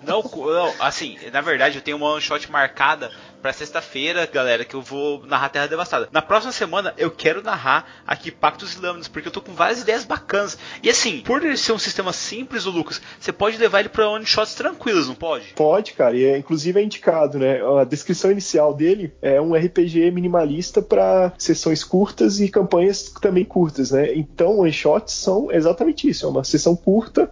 não, 0.06 0.22
não, 0.22 0.74
assim, 0.80 1.18
na 1.32 1.42
verdade 1.42 1.78
eu 1.78 1.82
tenho 1.82 1.98
uma 1.98 2.10
one 2.10 2.22
shot 2.22 2.50
marcada 2.52 3.12
para 3.42 3.52
sexta-feira, 3.52 4.30
galera, 4.32 4.64
que 4.64 4.76
eu 4.76 4.82
vou 4.82 5.26
narrar 5.26 5.50
Terra 5.50 5.68
Devastada. 5.68 6.08
Na 6.12 6.22
próxima 6.22 6.52
semana 6.52 6.94
eu 6.98 7.10
quero 7.10 7.42
narrar 7.42 8.04
aqui 8.06 8.30
Pactos 8.32 8.76
e 8.76 8.80
Lâminas, 8.80 9.08
porque 9.08 9.28
eu 9.28 9.32
tô 9.32 9.42
com 9.42 9.54
várias 9.54 9.82
ideias 9.82 10.06
bacanas. 10.06 10.58
E 10.84 10.90
assim, 10.90 11.22
por 11.22 11.44
ele 11.44 11.58
ser 11.58 11.72
um 11.72 11.80
sistema 11.80 12.14
simples, 12.14 12.66
o 12.66 12.72
Lucas, 12.72 13.02
você 13.20 13.32
pode 13.32 13.58
levar 13.58 13.80
ele 13.80 13.90
para 13.90 14.08
one 14.08 14.26
shots 14.26 14.54
tranquilos, 14.54 15.08
não 15.08 15.16
pode? 15.16 15.54
Pode, 15.56 15.94
cara, 15.94 16.16
e 16.16 16.24
é, 16.24 16.38
inclusive 16.38 16.80
é 16.80 16.84
indicado, 16.84 17.40
né? 17.40 17.60
A 17.80 17.84
descrição 17.84 18.32
inicial 18.32 18.74
dele 18.74 19.12
é 19.22 19.42
um 19.42 19.56
RPG 19.56 20.12
minimalista 20.12 20.82
para 20.82 21.34
sessões 21.38 21.84
curtas 21.84 22.40
e 22.40 22.48
campanhas 22.48 23.12
também 23.22 23.44
curtas, 23.44 23.92
né? 23.92 24.14
Então, 24.14 24.60
one 24.60 24.72
shots 24.72 25.14
são 25.14 25.52
exatamente 25.52 26.08
isso, 26.08 26.26
é 26.26 26.30
uma 26.30 26.44
sessão 26.44 26.76
curta 26.76 27.32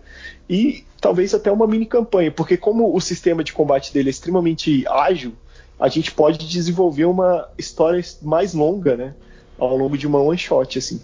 e 0.49 0.83
talvez 0.99 1.33
até 1.33 1.51
uma 1.51 1.67
mini 1.67 1.85
campanha, 1.85 2.31
porque 2.31 2.57
como 2.57 2.95
o 2.95 2.99
sistema 2.99 3.43
de 3.43 3.53
combate 3.53 3.93
dele 3.93 4.09
é 4.09 4.11
extremamente 4.11 4.85
ágil, 4.87 5.33
a 5.79 5.87
gente 5.87 6.11
pode 6.11 6.45
desenvolver 6.45 7.05
uma 7.05 7.47
história 7.57 8.03
mais 8.21 8.53
longa, 8.53 8.97
né? 8.97 9.13
Ao 9.57 9.75
longo 9.75 9.97
de 9.97 10.05
uma 10.05 10.19
one 10.19 10.37
shot, 10.37 10.77
assim. 10.77 11.01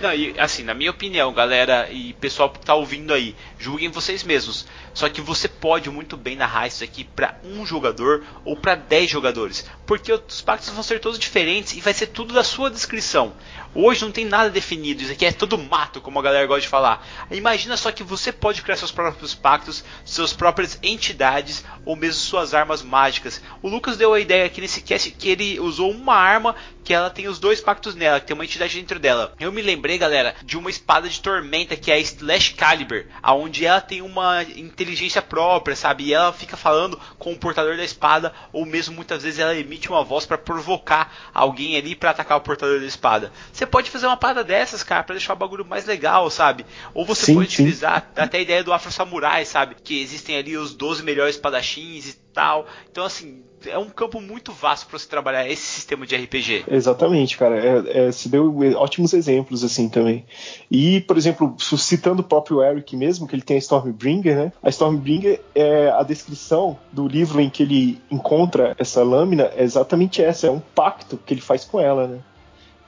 Não, 0.00 0.12
e, 0.12 0.34
assim, 0.38 0.62
na 0.62 0.74
minha 0.74 0.90
opinião, 0.90 1.32
galera 1.32 1.90
e 1.90 2.14
pessoal 2.14 2.48
que 2.50 2.58
tá 2.60 2.74
ouvindo 2.74 3.12
aí, 3.12 3.36
julguem 3.58 3.90
vocês 3.90 4.22
mesmos. 4.22 4.66
Só 4.94 5.08
que 5.08 5.20
você 5.20 5.46
pode 5.48 5.90
muito 5.90 6.16
bem 6.16 6.36
narrar 6.36 6.66
isso 6.66 6.82
aqui 6.82 7.04
para 7.04 7.38
um 7.44 7.64
jogador 7.66 8.24
ou 8.44 8.56
para 8.56 8.74
10 8.74 9.10
jogadores, 9.10 9.66
porque 9.86 10.12
os 10.12 10.40
pactos 10.40 10.70
vão 10.70 10.82
ser 10.82 10.98
todos 11.00 11.18
diferentes 11.18 11.74
e 11.74 11.80
vai 11.80 11.92
ser 11.92 12.06
tudo 12.06 12.32
da 12.32 12.42
sua 12.42 12.70
descrição. 12.70 13.32
Hoje 13.74 14.02
não 14.02 14.12
tem 14.12 14.26
nada 14.26 14.50
definido, 14.50 15.02
isso 15.02 15.12
aqui 15.12 15.24
é 15.24 15.32
tudo 15.32 15.56
mato, 15.56 16.00
como 16.00 16.18
a 16.18 16.22
galera 16.22 16.46
gosta 16.46 16.60
de 16.60 16.68
falar. 16.68 17.06
Imagina 17.30 17.76
só 17.76 17.90
que 17.90 18.02
você 18.02 18.30
pode 18.30 18.60
criar 18.60 18.76
seus 18.76 18.92
próprios 18.92 19.34
pactos, 19.34 19.82
suas 20.04 20.32
próprias 20.32 20.78
entidades 20.82 21.64
ou 21.84 21.96
mesmo 21.96 22.20
suas 22.20 22.52
armas 22.52 22.82
mágicas. 22.82 23.40
O 23.62 23.68
Lucas 23.68 23.96
deu 23.96 24.12
a 24.12 24.20
ideia 24.20 24.44
aqui 24.44 24.60
nesse 24.60 24.82
cast 24.82 25.10
que 25.12 25.28
ele 25.28 25.58
usou 25.58 25.90
uma 25.90 26.14
arma 26.14 26.54
que 26.84 26.92
ela 26.92 27.10
tem 27.10 27.28
os 27.28 27.38
dois 27.38 27.60
pactos 27.60 27.94
nela, 27.94 28.20
que 28.20 28.26
tem 28.26 28.34
uma 28.34 28.44
entidade 28.44 28.78
dentro 28.78 28.98
dela. 28.98 29.34
Eu 29.38 29.52
me 29.52 29.62
lembrei, 29.62 29.96
galera, 29.98 30.34
de 30.42 30.58
uma 30.58 30.70
espada 30.70 31.08
de 31.08 31.20
tormenta 31.20 31.76
que 31.76 31.90
é 31.90 32.00
Slash 32.00 32.54
Caliber, 32.54 33.06
aonde 33.22 33.64
ela 33.64 33.80
tem 33.80 34.02
uma 34.02 34.42
inteligência 34.42 35.22
própria, 35.22 35.76
sabe? 35.76 36.04
E 36.04 36.14
ela 36.14 36.32
fica 36.32 36.56
falando 36.56 36.98
com 37.18 37.32
o 37.32 37.38
portador 37.38 37.76
da 37.76 37.84
espada, 37.84 38.32
ou 38.52 38.66
mesmo 38.66 38.94
muitas 38.94 39.22
vezes 39.22 39.38
ela 39.38 39.54
emite 39.54 39.88
uma 39.88 40.02
voz 40.02 40.26
para 40.26 40.36
provocar 40.36 41.14
alguém 41.32 41.76
ali 41.76 41.94
para 41.94 42.10
atacar 42.10 42.38
o 42.38 42.42
portador 42.42 42.80
da 42.80 42.86
espada. 42.86 43.32
Pode 43.66 43.90
fazer 43.90 44.06
uma 44.06 44.16
parada 44.16 44.44
dessas, 44.44 44.82
cara, 44.82 45.02
para 45.02 45.14
deixar 45.14 45.34
o 45.34 45.36
bagulho 45.36 45.64
mais 45.64 45.84
legal, 45.84 46.28
sabe? 46.30 46.64
Ou 46.94 47.04
você 47.04 47.26
sim, 47.26 47.34
pode 47.34 47.50
sim. 47.50 47.62
utilizar 47.62 48.10
até 48.16 48.38
a 48.38 48.40
ideia 48.40 48.64
do 48.64 48.72
Afro 48.72 48.92
Samurai, 48.92 49.44
sabe? 49.44 49.76
Que 49.82 50.00
existem 50.00 50.36
ali 50.36 50.56
os 50.56 50.74
12 50.74 51.02
melhores 51.02 51.36
espadachins 51.36 52.08
e 52.08 52.14
tal. 52.32 52.66
Então, 52.90 53.04
assim, 53.04 53.42
é 53.66 53.78
um 53.78 53.88
campo 53.88 54.20
muito 54.20 54.52
vasto 54.52 54.86
para 54.86 54.98
você 54.98 55.08
trabalhar 55.08 55.48
esse 55.48 55.62
sistema 55.62 56.06
de 56.06 56.16
RPG. 56.16 56.64
Exatamente, 56.68 57.36
cara. 57.36 57.58
É, 57.58 58.08
é, 58.08 58.12
se 58.12 58.28
deu 58.28 58.54
ótimos 58.76 59.12
exemplos 59.12 59.62
assim 59.64 59.88
também. 59.88 60.24
E, 60.70 61.00
por 61.02 61.16
exemplo, 61.16 61.54
citando 61.58 62.22
o 62.22 62.24
próprio 62.24 62.62
Eric 62.62 62.96
mesmo, 62.96 63.26
que 63.26 63.34
ele 63.34 63.42
tem 63.42 63.56
a 63.56 63.60
Stormbringer, 63.60 64.36
né? 64.36 64.52
A 64.62 64.68
Stormbringer 64.68 65.40
é 65.54 65.90
a 65.90 66.02
descrição 66.02 66.78
do 66.92 67.06
livro 67.06 67.40
em 67.40 67.50
que 67.50 67.62
ele 67.62 68.00
encontra 68.10 68.74
essa 68.78 69.02
lâmina 69.02 69.50
é 69.56 69.62
exatamente 69.62 70.22
essa, 70.22 70.46
é 70.46 70.50
um 70.50 70.60
pacto 70.60 71.18
que 71.24 71.34
ele 71.34 71.40
faz 71.40 71.64
com 71.64 71.80
ela, 71.80 72.06
né? 72.06 72.18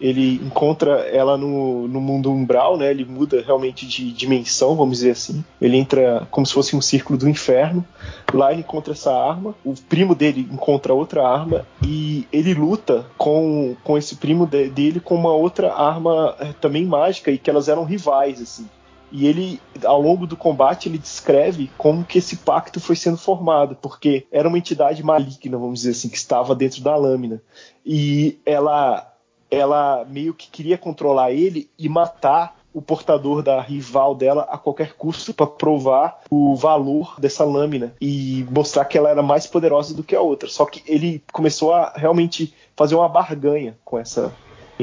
Ele 0.01 0.35
encontra 0.45 1.01
ela 1.09 1.37
no, 1.37 1.87
no 1.87 2.01
mundo 2.01 2.31
umbral, 2.31 2.77
né? 2.77 2.91
Ele 2.91 3.05
muda 3.05 3.43
realmente 3.43 3.87
de 3.87 4.13
dimensão, 4.13 4.75
vamos 4.75 4.99
dizer 4.99 5.13
assim. 5.13 5.45
Ele 5.61 5.77
entra 5.77 6.27
como 6.31 6.47
se 6.47 6.53
fosse 6.53 6.77
um 6.77 6.81
círculo 6.81 7.19
do 7.19 7.29
inferno. 7.29 7.85
Lá 8.33 8.53
ele 8.53 8.61
encontra 8.61 8.93
essa 8.93 9.15
arma. 9.15 9.55
O 9.65 9.75
primo 9.89 10.15
dele 10.15 10.49
encontra 10.51 10.93
outra 10.93 11.27
arma 11.27 11.65
e 11.83 12.27
ele 12.33 12.55
luta 12.55 13.07
com, 13.17 13.77
com 13.85 13.97
esse 13.97 14.17
primo 14.17 14.47
de, 14.47 14.69
dele 14.69 15.01
com 15.01 15.15
uma 15.15 15.33
outra 15.33 15.73
arma 15.73 16.35
é, 16.41 16.53
também 16.61 16.85
mágica 16.85 17.31
e 17.31 17.39
que 17.39 17.49
elas 17.49 17.69
eram 17.69 17.85
rivais, 17.85 18.43
assim. 18.43 18.69
E 19.13 19.29
ele, 19.29 19.61
ao 19.85 20.03
longo 20.03 20.27
do 20.27 20.37
combate, 20.37 20.89
ele 20.89 20.99
descreve 20.99 21.71
como 21.79 22.05
que 22.05 22.19
esse 22.19 22.39
pacto 22.39 22.81
foi 22.81 22.97
sendo 22.97 23.17
formado, 23.17 23.77
porque 23.81 24.27
era 24.33 24.49
uma 24.49 24.59
entidade 24.59 25.05
maligna, 25.05 25.57
vamos 25.57 25.81
dizer 25.81 25.93
assim, 25.93 26.09
que 26.09 26.17
estava 26.17 26.53
dentro 26.53 26.83
da 26.83 26.97
lâmina. 26.97 27.41
E 27.87 28.41
ela 28.45 29.14
ela 29.55 30.05
meio 30.09 30.35
que 30.35 30.51
queria 30.51 30.77
controlar 30.77 31.33
ele 31.33 31.71
e 31.79 31.89
matar 31.89 32.57
o 32.73 32.83
portador 32.83 33.41
da 33.41 33.61
rival 33.61 34.17
dela 34.17 34.49
a 34.51 34.59
qualquer 34.59 34.95
custo 34.95 35.33
para 35.33 35.47
provar 35.47 36.21
o 36.29 36.57
valor 36.57 37.15
dessa 37.21 37.45
lâmina 37.45 37.95
e 38.01 38.45
mostrar 38.51 38.85
que 38.85 38.99
ela 38.99 39.09
era 39.09 39.23
mais 39.23 39.47
poderosa 39.47 39.95
do 39.95 40.03
que 40.03 40.17
a 40.17 40.21
outra. 40.21 40.49
Só 40.49 40.67
que 40.67 40.83
ele 40.87 41.23
começou 41.33 41.73
a 41.73 41.93
realmente 41.95 42.53
fazer 42.75 42.97
uma 42.97 43.09
barganha 43.09 43.79
com 43.85 43.97
essa 43.97 44.35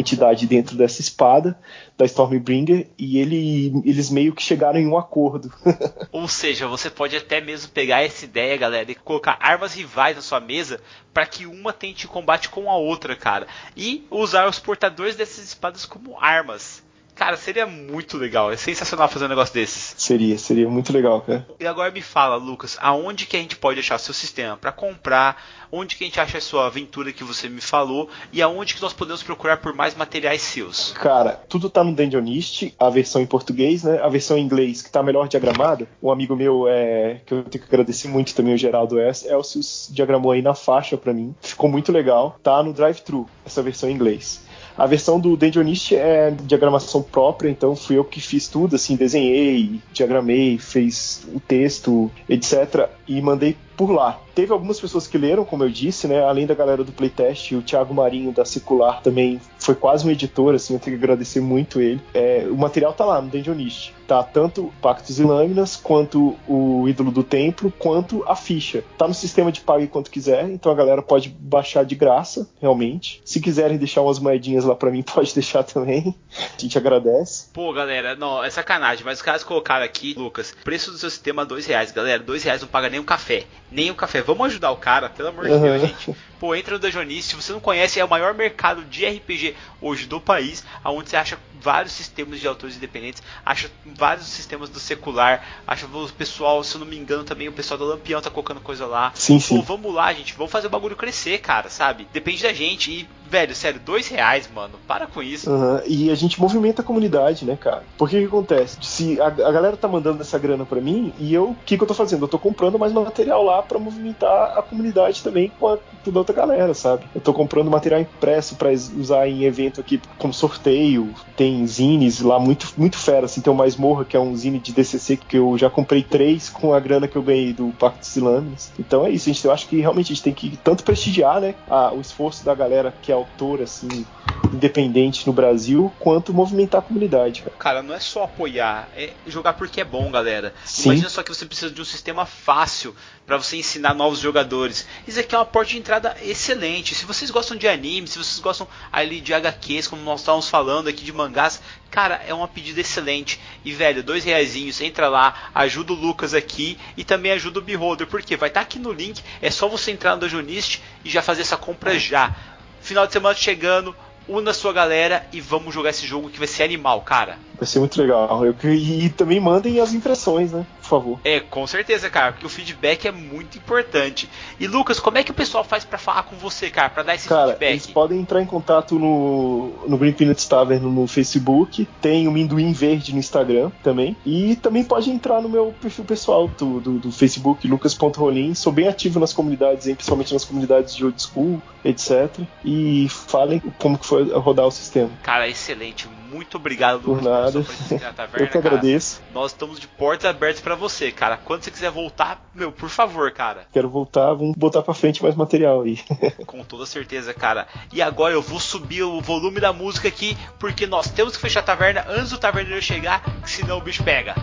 entidade 0.01 0.45
dentro 0.45 0.75
dessa 0.75 1.01
espada 1.01 1.57
da 1.97 2.05
Stormbringer 2.05 2.87
e 2.97 3.17
ele, 3.17 3.81
eles 3.85 4.09
meio 4.09 4.33
que 4.33 4.41
chegaram 4.41 4.79
em 4.79 4.87
um 4.87 4.97
acordo. 4.97 5.51
Ou 6.11 6.27
seja, 6.27 6.67
você 6.67 6.89
pode 6.89 7.15
até 7.15 7.39
mesmo 7.39 7.71
pegar 7.71 8.01
essa 8.01 8.25
ideia, 8.25 8.57
galera, 8.57 8.91
e 8.91 8.95
colocar 8.95 9.37
armas 9.39 9.73
rivais 9.73 10.15
na 10.15 10.21
sua 10.21 10.39
mesa 10.39 10.81
para 11.13 11.25
que 11.25 11.45
uma 11.45 11.71
tente 11.71 12.07
combate 12.07 12.49
com 12.49 12.69
a 12.69 12.75
outra, 12.75 13.15
cara, 13.15 13.47
e 13.75 14.05
usar 14.09 14.47
os 14.47 14.59
portadores 14.59 15.15
dessas 15.15 15.45
espadas 15.45 15.85
como 15.85 16.19
armas. 16.19 16.83
Cara, 17.21 17.37
seria 17.37 17.67
muito 17.67 18.17
legal. 18.17 18.51
É 18.51 18.57
sensacional 18.57 19.07
fazer 19.07 19.25
um 19.25 19.27
negócio 19.27 19.53
desses. 19.53 19.93
Seria, 19.95 20.39
seria 20.39 20.67
muito 20.67 20.91
legal, 20.91 21.21
cara. 21.21 21.45
E 21.59 21.67
agora 21.67 21.91
me 21.91 22.01
fala, 22.01 22.35
Lucas, 22.35 22.79
aonde 22.81 23.27
que 23.27 23.37
a 23.37 23.39
gente 23.39 23.55
pode 23.55 23.79
achar 23.79 23.99
seu 23.99 24.11
sistema 24.11 24.57
para 24.57 24.71
comprar? 24.71 25.39
Onde 25.71 25.95
que 25.95 26.03
a 26.03 26.07
gente 26.07 26.19
acha 26.19 26.39
a 26.39 26.41
sua 26.41 26.65
aventura 26.65 27.13
que 27.13 27.23
você 27.23 27.47
me 27.47 27.61
falou? 27.61 28.09
E 28.33 28.41
aonde 28.41 28.73
que 28.73 28.81
nós 28.81 28.91
podemos 28.91 29.21
procurar 29.21 29.57
por 29.57 29.71
mais 29.71 29.93
materiais 29.93 30.41
seus? 30.41 30.93
Cara, 30.93 31.39
tudo 31.47 31.69
tá 31.69 31.83
no 31.83 31.93
Dungeonist, 31.93 32.73
a 32.79 32.89
versão 32.89 33.21
em 33.21 33.27
português, 33.27 33.83
né? 33.83 34.01
A 34.01 34.09
versão 34.09 34.35
em 34.35 34.41
inglês, 34.41 34.81
que 34.81 34.89
tá 34.89 35.03
melhor 35.03 35.27
diagramada. 35.27 35.87
Um 36.01 36.09
amigo 36.09 36.35
meu, 36.35 36.67
é, 36.67 37.21
que 37.23 37.35
eu 37.35 37.43
tenho 37.43 37.63
que 37.63 37.69
agradecer 37.69 38.07
muito 38.07 38.33
também, 38.33 38.55
o 38.55 38.57
Geraldo 38.57 38.99
S. 38.99 39.27
Elcius, 39.27 39.89
diagramou 39.91 40.31
aí 40.31 40.41
na 40.41 40.55
faixa 40.55 40.97
para 40.97 41.13
mim. 41.13 41.35
Ficou 41.39 41.69
muito 41.69 41.91
legal. 41.91 42.39
Tá 42.41 42.63
no 42.63 42.73
drive-thru, 42.73 43.29
essa 43.45 43.61
versão 43.61 43.87
em 43.87 43.93
inglês. 43.93 44.41
A 44.77 44.85
versão 44.85 45.19
do 45.19 45.35
Dungeonist 45.35 45.95
é 45.95 46.31
diagramação 46.31 47.01
própria, 47.01 47.49
então 47.49 47.75
fui 47.75 47.97
eu 47.97 48.03
que 48.03 48.19
fiz 48.19 48.47
tudo, 48.47 48.75
assim, 48.75 48.95
desenhei, 48.95 49.79
diagramei, 49.93 50.57
fez 50.57 51.27
o 51.33 51.39
texto, 51.39 52.11
etc. 52.27 52.89
E 53.07 53.21
mandei 53.21 53.55
por 53.75 53.91
lá. 53.91 54.19
Teve 54.33 54.53
algumas 54.53 54.79
pessoas 54.79 55.07
que 55.07 55.17
leram, 55.17 55.43
como 55.43 55.63
eu 55.63 55.69
disse, 55.69 56.07
né? 56.07 56.23
Além 56.23 56.45
da 56.45 56.53
galera 56.53 56.83
do 56.83 56.91
Playtest, 56.91 57.53
o 57.53 57.61
Thiago 57.61 57.93
Marinho 57.93 58.31
da 58.31 58.45
Secular 58.45 59.01
também 59.01 59.41
foi 59.59 59.75
quase 59.75 60.07
um 60.07 60.11
editor, 60.11 60.55
assim, 60.55 60.73
eu 60.73 60.79
tenho 60.79 60.97
que 60.97 61.03
agradecer 61.03 61.41
muito 61.41 61.81
ele. 61.81 62.01
É, 62.13 62.47
o 62.49 62.57
material 62.57 62.93
tá 62.93 63.05
lá 63.05 63.21
no 63.21 63.29
Dungeonist. 63.29 63.93
Tá 64.07 64.23
tanto 64.23 64.73
Pactos 64.81 65.19
e 65.19 65.23
Lâminas, 65.23 65.77
quanto 65.77 66.37
o 66.47 66.87
Ídolo 66.87 67.11
do 67.11 67.23
Templo, 67.23 67.71
quanto 67.77 68.23
a 68.27 68.35
ficha. 68.35 68.83
Tá 68.97 69.07
no 69.07 69.13
sistema 69.13 69.51
de 69.51 69.61
pague 69.61 69.87
quanto 69.87 70.11
quiser, 70.11 70.49
então 70.49 70.71
a 70.71 70.75
galera 70.75 71.01
pode 71.01 71.29
baixar 71.29 71.85
de 71.85 71.95
graça, 71.95 72.49
realmente. 72.59 73.21
Se 73.23 73.39
quiserem 73.39 73.77
deixar 73.77 74.01
umas 74.01 74.19
moedinhas 74.19 74.65
lá 74.65 74.75
para 74.75 74.91
mim, 74.91 75.01
pode 75.03 75.33
deixar 75.33 75.63
também. 75.63 76.15
A 76.37 76.59
gente 76.61 76.77
agradece. 76.77 77.47
Pô, 77.53 77.71
galera, 77.71 78.15
não, 78.15 78.43
é 78.43 78.49
sacanagem, 78.49 79.05
mas 79.05 79.19
os 79.19 79.23
caras 79.23 79.43
colocaram 79.43 79.85
aqui, 79.85 80.13
Lucas, 80.17 80.53
preço 80.63 80.91
do 80.91 80.97
seu 80.97 81.09
sistema 81.09 81.45
dois 81.45 81.65
reais. 81.65 81.91
Galera, 81.91 82.21
dois 82.21 82.43
reais 82.43 82.61
não 82.61 82.67
paga 82.67 82.89
nem 82.89 82.99
um 82.99 83.05
café 83.05 83.45
nem 83.71 83.89
o 83.89 83.95
café. 83.95 84.21
Vamos 84.21 84.47
ajudar 84.47 84.71
o 84.71 84.77
cara, 84.77 85.09
pelo 85.09 85.29
amor 85.29 85.47
de 85.47 85.57
Deus, 85.57 85.81
gente. 85.81 86.15
Pô, 86.39 86.53
entra 86.53 86.73
no 86.73 86.79
Dungeonist. 86.79 87.29
Se 87.29 87.35
você 87.35 87.53
não 87.53 87.59
conhece, 87.59 87.99
é 87.99 88.05
o 88.05 88.09
maior 88.09 88.33
mercado 88.33 88.83
de 88.83 89.05
RPG 89.05 89.55
hoje 89.79 90.05
do 90.05 90.19
país, 90.19 90.63
onde 90.83 91.09
você 91.09 91.15
acha 91.15 91.39
vários 91.61 91.93
sistemas 91.93 92.39
de 92.39 92.47
autores 92.47 92.75
independentes, 92.75 93.21
acha 93.45 93.69
vários 93.85 94.25
sistemas 94.25 94.69
do 94.69 94.79
secular, 94.79 95.45
acha 95.65 95.85
o 95.85 96.09
pessoal, 96.09 96.63
se 96.63 96.75
eu 96.75 96.79
não 96.79 96.87
me 96.87 96.97
engano, 96.97 97.23
também 97.23 97.47
o 97.47 97.53
pessoal 97.53 97.77
do 97.77 97.85
Lampião 97.85 98.21
tá 98.21 98.29
colocando 98.29 98.59
coisa 98.59 98.85
lá. 98.85 99.11
Sim, 99.13 99.39
sim. 99.39 99.57
Pô, 99.57 99.61
vamos 99.61 99.93
lá, 99.93 100.11
gente, 100.13 100.33
vamos 100.33 100.51
fazer 100.51 100.67
o 100.67 100.71
bagulho 100.71 100.95
crescer, 100.95 101.37
cara, 101.39 101.69
sabe? 101.69 102.07
Depende 102.11 102.41
da 102.41 102.51
gente. 102.51 102.91
E, 102.91 103.09
velho, 103.31 103.55
sério, 103.55 103.79
dois 103.83 104.09
reais, 104.09 104.49
mano, 104.53 104.73
para 104.85 105.07
com 105.07 105.23
isso. 105.23 105.49
Uhum. 105.49 105.79
E 105.87 106.11
a 106.11 106.15
gente 106.15 106.39
movimenta 106.39 106.81
a 106.81 106.85
comunidade, 106.85 107.45
né, 107.45 107.55
cara? 107.55 107.83
Porque 107.97 108.17
o 108.17 108.19
que 108.19 108.25
acontece? 108.25 108.77
Se 108.81 109.19
a, 109.21 109.27
a 109.27 109.51
galera 109.51 109.77
tá 109.77 109.87
mandando 109.87 110.21
essa 110.21 110.37
grana 110.37 110.65
para 110.65 110.81
mim, 110.81 111.13
e 111.17 111.33
eu, 111.33 111.51
o 111.51 111.55
que, 111.65 111.77
que 111.77 111.83
eu 111.83 111.87
tô 111.87 111.93
fazendo? 111.93 112.25
Eu 112.25 112.27
tô 112.27 112.37
comprando 112.37 112.77
mais 112.77 112.91
material 112.91 113.41
lá 113.41 113.63
para 113.63 113.79
movimentar 113.79 114.57
a 114.57 114.61
comunidade 114.61 115.23
também 115.23 115.49
com 115.57 115.69
a, 115.69 115.77
outra 116.13 116.35
galera, 116.35 116.73
sabe? 116.73 117.05
Eu 117.15 117.21
tô 117.21 117.33
comprando 117.33 117.71
material 117.71 118.01
impresso 118.01 118.55
para 118.55 118.69
usar 118.71 119.27
em 119.29 119.45
evento 119.45 119.79
aqui 119.79 120.01
como 120.17 120.33
sorteio, 120.33 121.13
tem 121.37 121.65
zines 121.65 122.19
lá 122.19 122.37
muito, 122.37 122.73
muito 122.75 122.97
fera, 122.97 123.25
assim, 123.25 123.39
tem 123.39 123.53
o 123.53 123.55
Mais 123.55 123.77
Morra, 123.77 124.03
que 124.03 124.17
é 124.17 124.19
um 124.19 124.35
zine 124.35 124.59
de 124.59 124.73
DCC 124.73 125.15
que 125.15 125.37
eu 125.37 125.57
já 125.57 125.69
comprei 125.69 126.03
três 126.03 126.49
com 126.49 126.73
a 126.73 126.79
grana 126.81 127.07
que 127.07 127.15
eu 127.15 127.23
ganhei 127.23 127.53
do 127.53 127.69
Pacto 127.79 128.11
de 128.11 128.19
Lâminas. 128.19 128.73
Então 128.77 129.05
é 129.05 129.09
isso, 129.09 129.27
gente, 129.27 129.45
eu 129.45 129.53
acho 129.53 129.67
que 129.67 129.79
realmente 129.79 130.07
a 130.07 130.15
gente 130.15 130.23
tem 130.23 130.33
que 130.33 130.57
tanto 130.57 130.83
prestigiar, 130.83 131.39
né, 131.39 131.55
a, 131.69 131.93
o 131.93 132.01
esforço 132.01 132.43
da 132.43 132.53
galera 132.53 132.93
que 133.01 133.11
é 133.11 133.20
autora, 133.21 133.63
assim, 133.63 134.05
independente 134.53 135.25
no 135.25 135.33
Brasil, 135.33 135.91
quanto 135.99 136.33
movimentar 136.33 136.79
a 136.79 136.83
comunidade. 136.83 137.41
Cara, 137.41 137.55
cara 137.57 137.83
não 137.83 137.93
é 137.93 137.99
só 137.99 138.23
apoiar, 138.23 138.89
é 138.95 139.11
jogar 139.25 139.53
porque 139.53 139.81
é 139.81 139.85
bom, 139.85 140.11
galera. 140.11 140.53
Sim. 140.65 140.89
Imagina 140.89 141.09
só 141.09 141.23
que 141.23 141.33
você 141.33 141.45
precisa 141.45 141.71
de 141.71 141.81
um 141.81 141.85
sistema 141.85 142.25
fácil 142.25 142.95
para 143.25 143.37
você 143.37 143.55
ensinar 143.57 143.93
novos 143.93 144.19
jogadores. 144.19 144.85
Isso 145.07 145.19
aqui 145.19 145.33
é 145.33 145.37
uma 145.37 145.45
porta 145.45 145.71
de 145.71 145.77
entrada 145.77 146.17
excelente. 146.21 146.93
Se 146.93 147.05
vocês 147.05 147.31
gostam 147.31 147.55
de 147.55 147.67
anime, 147.67 148.07
se 148.07 148.17
vocês 148.17 148.39
gostam 148.39 148.67
ali 148.91 149.21
de 149.21 149.33
HQs, 149.33 149.87
como 149.87 150.01
nós 150.01 150.19
estávamos 150.19 150.49
falando 150.49 150.89
aqui 150.89 151.03
de 151.03 151.13
mangás, 151.13 151.61
cara, 151.89 152.21
é 152.27 152.33
uma 152.33 152.47
pedida 152.47 152.81
excelente. 152.81 153.39
E 153.63 153.71
velho, 153.71 154.03
dois 154.03 154.23
reaisinhos, 154.23 154.81
entra 154.81 155.07
lá, 155.07 155.49
ajuda 155.55 155.93
o 155.93 155.95
Lucas 155.95 156.33
aqui 156.33 156.77
e 156.97 157.03
também 157.03 157.31
ajuda 157.31 157.59
o 157.59 157.61
Beholder, 157.61 158.07
porque 158.07 158.35
vai 158.35 158.49
estar 158.49 158.61
tá 158.61 158.63
aqui 158.65 158.79
no 158.79 158.91
link, 158.91 159.21
é 159.41 159.49
só 159.49 159.67
você 159.67 159.91
entrar 159.91 160.15
no 160.15 160.21
Dungeonist 160.21 160.81
e 161.05 161.09
já 161.09 161.21
fazer 161.21 161.41
essa 161.41 161.57
compra 161.57 161.97
já. 161.97 162.35
Final 162.81 163.07
de 163.07 163.13
semana 163.13 163.35
chegando, 163.35 163.95
una 164.27 164.53
sua 164.53 164.73
galera 164.73 165.25
e 165.31 165.41
vamos 165.41 165.73
jogar 165.73 165.89
esse 165.89 166.05
jogo 166.05 166.29
que 166.29 166.39
vai 166.39 166.47
ser 166.47 166.63
animal, 166.63 167.01
cara. 167.01 167.37
Vai 167.57 167.67
ser 167.67 167.79
muito 167.79 167.99
legal. 168.01 168.45
Eu, 168.45 168.55
e 168.73 169.09
também 169.09 169.39
mandem 169.39 169.79
as 169.79 169.93
impressões, 169.93 170.51
né? 170.51 170.65
Favor. 170.91 171.21
É, 171.23 171.39
com 171.39 171.65
certeza, 171.65 172.09
cara, 172.09 172.33
porque 172.33 172.45
o 172.45 172.49
feedback 172.49 173.07
é 173.07 173.13
muito 173.13 173.57
importante. 173.57 174.29
E 174.59 174.67
Lucas, 174.67 174.99
como 174.99 175.17
é 175.17 175.23
que 175.23 175.31
o 175.31 175.33
pessoal 175.33 175.63
faz 175.63 175.85
para 175.85 175.97
falar 175.97 176.23
com 176.23 176.35
você, 176.35 176.69
cara, 176.69 176.89
para 176.89 177.03
dar 177.03 177.15
esse 177.15 177.29
cara, 177.29 177.51
feedback? 177.51 177.69
Eles 177.69 177.87
podem 177.87 178.19
entrar 178.19 178.41
em 178.41 178.45
contato 178.45 178.99
no, 178.99 179.71
no 179.87 179.97
Green 179.97 180.11
Peanuts 180.11 180.45
Tavern 180.45 180.85
no 180.85 181.07
Facebook, 181.07 181.87
tem 182.01 182.27
o 182.27 182.31
Minduim 182.31 182.73
Verde 182.73 183.13
no 183.13 183.19
Instagram 183.19 183.71
também. 183.81 184.17
E 184.25 184.57
também 184.57 184.83
pode 184.83 185.09
entrar 185.09 185.41
no 185.41 185.47
meu 185.47 185.73
perfil 185.79 186.03
pessoal 186.03 186.49
do, 186.49 186.81
do, 186.81 186.99
do 186.99 187.11
Facebook, 187.11 187.65
lucas.rolim. 187.65 188.53
Sou 188.53 188.73
bem 188.73 188.89
ativo 188.89 189.17
nas 189.17 189.31
comunidades, 189.31 189.85
principalmente 189.85 190.33
nas 190.33 190.43
comunidades 190.43 190.93
de 190.93 191.05
old 191.05 191.21
school, 191.21 191.61
etc. 191.85 192.29
E 192.65 193.07
falem 193.09 193.61
como 193.79 193.97
que 193.97 194.05
foi 194.05 194.29
rodar 194.33 194.67
o 194.67 194.71
sistema. 194.71 195.09
Cara, 195.23 195.47
excelente, 195.47 196.09
muito 196.31 196.57
obrigado 196.57 197.01
Por 197.01 197.21
nada. 197.21 197.59
Eu 198.39 198.47
que 198.47 198.57
agradeço. 198.57 199.21
Nós 199.33 199.51
estamos 199.51 199.79
de 199.79 199.87
portas 199.87 200.29
abertas 200.29 200.61
para 200.61 200.75
você, 200.75 201.11
cara. 201.11 201.37
Quando 201.37 201.63
você 201.63 201.71
quiser 201.71 201.91
voltar, 201.91 202.41
meu, 202.55 202.71
por 202.71 202.89
favor, 202.89 203.29
cara. 203.31 203.67
Quero 203.71 203.89
voltar, 203.89 204.33
vamos 204.33 204.55
botar 204.55 204.81
para 204.81 204.93
frente 204.93 205.21
mais 205.21 205.35
material 205.35 205.81
aí. 205.81 205.99
Com 206.47 206.63
toda 206.63 206.85
certeza, 206.85 207.33
cara. 207.33 207.67
E 207.91 208.01
agora 208.01 208.33
eu 208.33 208.41
vou 208.41 208.59
subir 208.59 209.03
o 209.03 209.19
volume 209.21 209.59
da 209.59 209.73
música 209.73 210.07
aqui, 210.07 210.37
porque 210.57 210.87
nós 210.87 211.09
temos 211.09 211.35
que 211.35 211.41
fechar 211.41 211.59
a 211.59 211.63
taverna 211.63 212.05
antes 212.07 212.29
do 212.29 212.37
taverneiro 212.37 212.81
chegar, 212.81 213.23
senão 213.45 213.77
o 213.77 213.81
bicho 213.81 214.03
pega. 214.03 214.35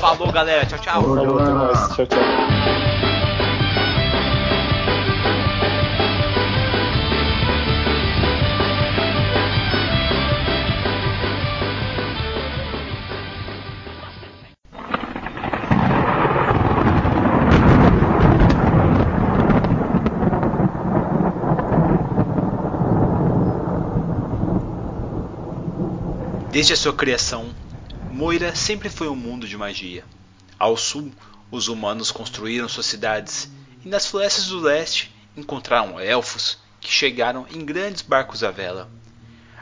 Falou, 0.00 0.32
galera. 0.32 0.64
Tchau, 0.66 0.78
tchau. 0.78 1.02
Falou, 1.02 1.38
até 1.38 1.50
mais. 1.50 1.96
Tchau, 1.96 2.06
tchau. 2.06 3.13
Desde 26.54 26.72
a 26.72 26.76
sua 26.76 26.92
criação, 26.92 27.52
Moira 28.12 28.54
sempre 28.54 28.88
foi 28.88 29.08
um 29.08 29.16
mundo 29.16 29.48
de 29.48 29.56
magia. 29.56 30.04
Ao 30.56 30.76
sul, 30.76 31.12
os 31.50 31.66
humanos 31.66 32.12
construíram 32.12 32.68
suas 32.68 32.86
cidades, 32.86 33.50
e 33.84 33.88
nas 33.88 34.06
florestas 34.06 34.46
do 34.46 34.60
leste 34.60 35.12
encontraram 35.36 35.98
elfos 35.98 36.58
que 36.80 36.88
chegaram 36.88 37.44
em 37.50 37.64
grandes 37.64 38.02
barcos 38.02 38.44
à 38.44 38.52
vela. 38.52 38.88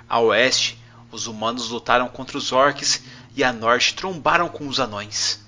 A 0.06 0.20
oeste, 0.20 0.78
os 1.10 1.26
humanos 1.26 1.70
lutaram 1.70 2.08
contra 2.08 2.36
os 2.36 2.52
orcs 2.52 3.02
e 3.34 3.42
a 3.42 3.54
norte 3.54 3.94
trombaram 3.94 4.50
com 4.50 4.68
os 4.68 4.78
anões. 4.78 5.40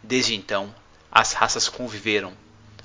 Desde 0.00 0.36
então, 0.36 0.72
as 1.10 1.32
raças 1.32 1.68
conviveram, 1.68 2.34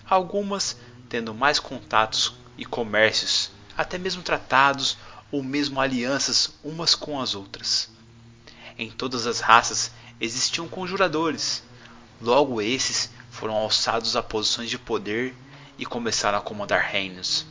algumas 0.09 0.77
tendo 1.07 1.31
mais 1.31 1.59
contatos 1.59 2.33
e 2.57 2.65
comércios, 2.65 3.51
até 3.77 3.99
mesmo 3.99 4.23
tratados 4.23 4.97
ou 5.31 5.43
mesmo 5.43 5.79
alianças 5.79 6.55
umas 6.63 6.95
com 6.95 7.21
as 7.21 7.35
outras. 7.35 7.98
Em 8.79 8.89
todas 8.89 9.27
as 9.27 9.41
raças 9.41 9.91
existiam 10.21 10.65
conjuradores. 10.65 11.61
Logo 12.21 12.61
esses 12.61 13.09
foram 13.29 13.53
alçados 13.53 14.15
a 14.15 14.23
posições 14.23 14.69
de 14.69 14.79
poder 14.79 15.35
e 15.77 15.85
começaram 15.85 16.37
a 16.37 16.41
comandar 16.41 16.81
reinos. 16.89 17.45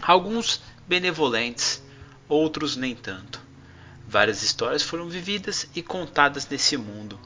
Alguns 0.00 0.62
benevolentes, 0.86 1.82
outros 2.28 2.76
nem 2.76 2.94
tanto. 2.94 3.40
Várias 4.06 4.44
histórias 4.44 4.84
foram 4.84 5.08
vividas 5.08 5.66
e 5.74 5.82
contadas 5.82 6.46
nesse 6.48 6.76
mundo. 6.76 7.18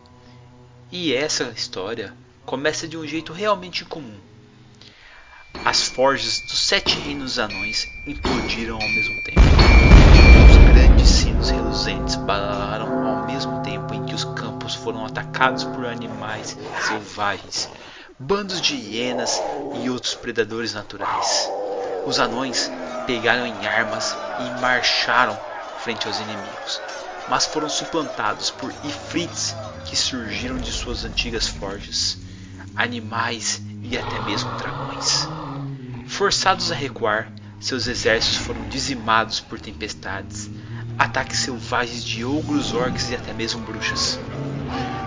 E 0.91 1.13
essa 1.13 1.53
história 1.55 2.15
começa 2.47 2.89
de 2.89 2.97
um 2.97 3.07
jeito 3.07 3.35
realmente 3.35 3.85
comum. 3.85 4.19
As 5.63 5.89
forjas 5.89 6.41
dos 6.41 6.59
sete 6.59 6.99
reinos 7.01 7.39
anões 7.39 7.87
implodiram 8.07 8.77
ao 8.77 8.89
mesmo 8.89 9.23
tempo. 9.25 9.41
Os 10.49 10.73
grandes 10.73 11.09
sinos 11.09 11.51
reluzentes 11.51 12.17
balaram 12.17 13.09
ao 13.09 13.16
mesmo 13.37 13.61
tempo 13.61 13.93
em 13.93 14.03
que 14.07 14.15
os 14.15 14.25
campos 14.25 14.75
foram 14.75 15.05
atacados 15.05 15.63
por 15.63 15.85
animais 15.85 16.57
selvagens, 16.81 17.69
bandos 18.19 18.63
de 18.63 18.75
hienas 18.75 19.43
e 19.83 19.91
outros 19.91 20.15
predadores 20.15 20.73
naturais. 20.73 21.47
Os 22.07 22.19
anões 22.19 22.73
pegaram 23.07 23.47
em 23.47 23.67
armas 23.67 24.17
e 24.41 24.61
marcharam 24.63 25.39
frente 25.85 26.07
aos 26.07 26.19
inimigos, 26.19 26.81
mas 27.29 27.45
foram 27.45 27.69
suplantados 27.69 28.51
por 28.51 28.73
ifrits 28.83 29.55
que 29.85 29.95
surgiram 29.95 30.57
de 30.57 30.73
suas 30.73 31.05
antigas 31.05 31.47
forjas, 31.47 32.17
animais 32.75 33.61
e 33.83 33.99
até 33.99 34.19
mesmo 34.21 34.51
dragões. 34.57 35.29
Forçados 36.09 36.73
a 36.73 36.75
recuar, 36.75 37.31
seus 37.61 37.87
exércitos 37.87 38.39
foram 38.39 38.67
dizimados 38.71 39.41
por 39.41 39.61
tempestades, 39.61 40.49
ataques 40.99 41.41
selvagens 41.41 42.05
de 42.05 42.25
ogros, 42.25 42.73
orcs 42.73 43.11
e 43.11 43.15
até 43.15 43.33
mesmo 43.33 43.61
bruxas. 43.61 44.19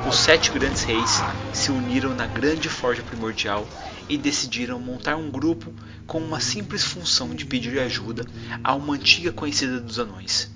Os 0.07 0.15
sete 0.15 0.51
grandes 0.51 0.83
reis 0.83 1.21
se 1.53 1.71
uniram 1.71 2.15
na 2.15 2.25
grande 2.25 2.69
forja 2.69 3.03
primordial 3.03 3.67
e 4.07 4.17
decidiram 4.17 4.79
montar 4.79 5.15
um 5.15 5.29
grupo 5.29 5.73
com 6.07 6.19
uma 6.19 6.39
simples 6.39 6.83
função 6.83 7.35
de 7.35 7.45
pedir 7.45 7.79
ajuda 7.79 8.25
a 8.63 8.73
uma 8.73 8.95
antiga 8.95 9.31
conhecida 9.31 9.79
dos 9.79 9.99
anões. 9.99 10.49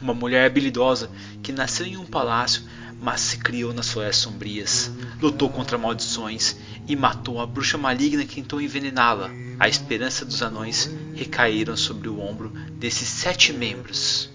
Uma 0.00 0.14
mulher 0.14 0.46
habilidosa 0.46 1.10
que 1.42 1.52
nasceu 1.52 1.84
em 1.84 1.98
um 1.98 2.06
palácio, 2.06 2.62
mas 3.02 3.20
se 3.20 3.38
criou 3.38 3.74
nas 3.74 3.90
florestas 3.90 4.22
sombrias, 4.22 4.90
lutou 5.20 5.50
contra 5.50 5.76
maldições 5.76 6.56
e 6.88 6.96
matou 6.96 7.40
a 7.40 7.46
bruxa 7.46 7.76
maligna 7.76 8.24
que 8.24 8.36
tentou 8.36 8.60
envenená-la. 8.60 9.30
A 9.58 9.68
esperança 9.68 10.24
dos 10.24 10.42
anões 10.42 10.90
recaíram 11.14 11.76
sobre 11.76 12.08
o 12.08 12.18
ombro 12.18 12.50
desses 12.78 13.08
sete 13.08 13.52
membros. 13.52 14.30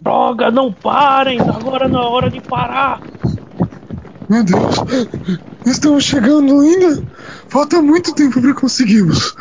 Droga, 0.00 0.50
não 0.50 0.72
parem! 0.72 1.40
Agora 1.40 1.88
não 1.88 2.00
é 2.00 2.06
hora 2.06 2.30
de 2.30 2.40
parar! 2.40 3.00
Meu 4.28 4.44
Deus, 4.44 4.76
estamos 5.66 6.04
chegando 6.04 6.60
ainda? 6.60 7.02
Falta 7.48 7.80
muito 7.80 8.14
tempo 8.14 8.40
para 8.40 8.54
conseguirmos. 8.54 9.34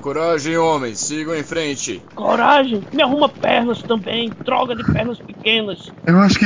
Coragem, 0.00 0.58
homens, 0.58 0.98
sigam 1.00 1.34
em 1.34 1.42
frente. 1.42 2.02
Coragem? 2.14 2.84
Me 2.92 3.02
arruma 3.02 3.28
pernas 3.28 3.82
também. 3.82 4.30
Droga 4.44 4.76
de 4.76 4.84
pernas 4.84 5.18
pequenas. 5.18 5.90
Eu 6.06 6.18
acho 6.18 6.38
que. 6.38 6.44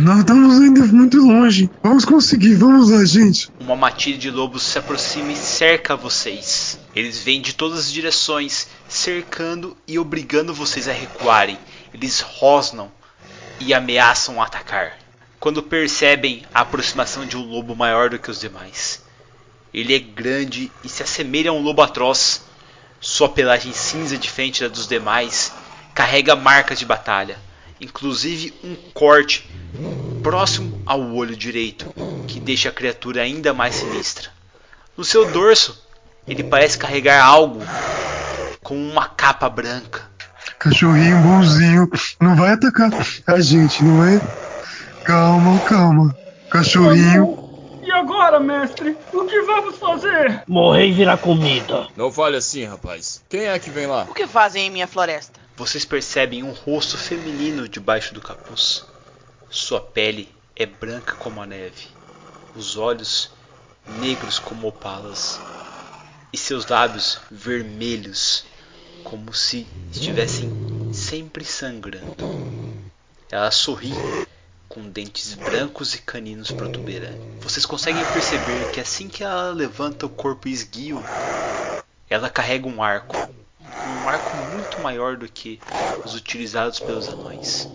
Nós 0.00 0.20
estamos 0.20 0.58
ainda 0.58 0.86
muito 0.86 1.18
longe. 1.18 1.70
Vamos 1.82 2.06
conseguir, 2.06 2.54
vamos 2.54 2.90
lá, 2.90 3.04
gente. 3.04 3.50
Uma 3.60 3.76
matilha 3.76 4.16
de 4.16 4.30
lobos 4.30 4.62
se 4.62 4.78
aproxima 4.78 5.32
e 5.32 5.36
cerca 5.36 5.94
vocês. 5.94 6.78
Eles 6.96 7.22
vêm 7.22 7.42
de 7.42 7.52
todas 7.52 7.80
as 7.80 7.92
direções, 7.92 8.68
cercando 8.88 9.76
e 9.86 9.98
obrigando 9.98 10.54
vocês 10.54 10.88
a 10.88 10.92
recuarem. 10.92 11.58
Eles 11.92 12.20
rosnam 12.20 12.90
e 13.60 13.72
ameaçam 13.72 14.42
atacar. 14.42 14.98
Quando 15.38 15.62
percebem 15.62 16.44
a 16.54 16.60
aproximação 16.60 17.26
de 17.26 17.36
um 17.36 17.44
lobo 17.44 17.74
maior 17.74 18.10
do 18.10 18.18
que 18.18 18.30
os 18.30 18.40
demais. 18.40 19.02
Ele 19.72 19.94
é 19.94 19.98
grande 19.98 20.70
e 20.84 20.88
se 20.88 21.02
assemelha 21.02 21.50
a 21.50 21.54
um 21.54 21.62
lobo 21.62 21.82
atroz. 21.82 22.44
Sua 23.00 23.28
pelagem 23.28 23.72
cinza 23.72 24.16
diferente 24.16 24.62
da 24.62 24.68
dos 24.68 24.86
demais 24.86 25.52
carrega 25.94 26.36
marcas 26.36 26.78
de 26.78 26.86
batalha, 26.86 27.38
inclusive 27.80 28.54
um 28.62 28.74
corte 28.92 29.48
próximo 30.22 30.80
ao 30.86 31.00
olho 31.14 31.36
direito, 31.36 31.92
que 32.28 32.38
deixa 32.38 32.68
a 32.68 32.72
criatura 32.72 33.22
ainda 33.22 33.52
mais 33.52 33.74
sinistra. 33.74 34.30
No 34.96 35.04
seu 35.04 35.30
dorso, 35.30 35.82
ele 36.26 36.44
parece 36.44 36.78
carregar 36.78 37.24
algo 37.24 37.60
com 38.62 38.76
uma 38.76 39.06
capa 39.08 39.48
branca. 39.48 40.11
Cachorrinho 40.58 41.18
bonzinho, 41.18 41.90
não 42.20 42.36
vai 42.36 42.52
atacar 42.52 42.90
a 43.26 43.40
gente, 43.40 43.82
não 43.82 44.04
é? 44.04 44.20
Calma, 45.04 45.58
calma. 45.60 46.16
Cachorrinho. 46.50 47.42
E 47.82 47.90
agora, 47.90 48.38
mestre? 48.38 48.96
O 49.12 49.24
que 49.24 49.42
vamos 49.42 49.76
fazer? 49.76 50.44
Morrer 50.46 50.86
e 50.86 50.92
virar 50.92 51.16
comida. 51.16 51.88
Não 51.96 52.12
fale 52.12 52.36
assim, 52.36 52.64
rapaz. 52.64 53.22
Quem 53.28 53.46
é 53.46 53.58
que 53.58 53.70
vem 53.70 53.86
lá? 53.86 54.06
O 54.08 54.14
que 54.14 54.26
fazem 54.26 54.66
em 54.66 54.70
minha 54.70 54.86
floresta? 54.86 55.40
Vocês 55.56 55.84
percebem 55.84 56.42
um 56.42 56.52
rosto 56.52 56.96
feminino 56.96 57.68
debaixo 57.68 58.14
do 58.14 58.20
capuz. 58.20 58.84
Sua 59.50 59.80
pele 59.80 60.28
é 60.56 60.64
branca 60.64 61.14
como 61.16 61.42
a 61.42 61.46
neve, 61.46 61.88
os 62.54 62.76
olhos 62.76 63.30
negros 64.00 64.38
como 64.38 64.68
opalas 64.68 65.40
e 66.32 66.38
seus 66.38 66.66
lábios 66.66 67.20
vermelhos 67.30 68.44
como 69.04 69.32
se 69.34 69.66
estivessem 69.92 70.50
sempre 70.92 71.44
sangrando. 71.44 72.14
Ela 73.30 73.50
sorri 73.50 73.92
com 74.68 74.88
dentes 74.88 75.34
brancos 75.34 75.94
e 75.94 75.98
caninos 75.98 76.50
protuberantes. 76.50 77.20
Vocês 77.40 77.66
conseguem 77.66 78.02
perceber 78.12 78.72
que 78.72 78.80
assim 78.80 79.08
que 79.08 79.22
ela 79.22 79.50
levanta 79.50 80.06
o 80.06 80.10
corpo 80.10 80.48
esguio, 80.48 81.02
ela 82.08 82.30
carrega 82.30 82.66
um 82.66 82.82
arco. 82.82 83.16
Um 83.58 84.08
arco 84.08 84.36
muito 84.54 84.80
maior 84.80 85.16
do 85.16 85.28
que 85.28 85.60
os 86.04 86.14
utilizados 86.14 86.78
pelos 86.80 87.08
anões. 87.08 87.68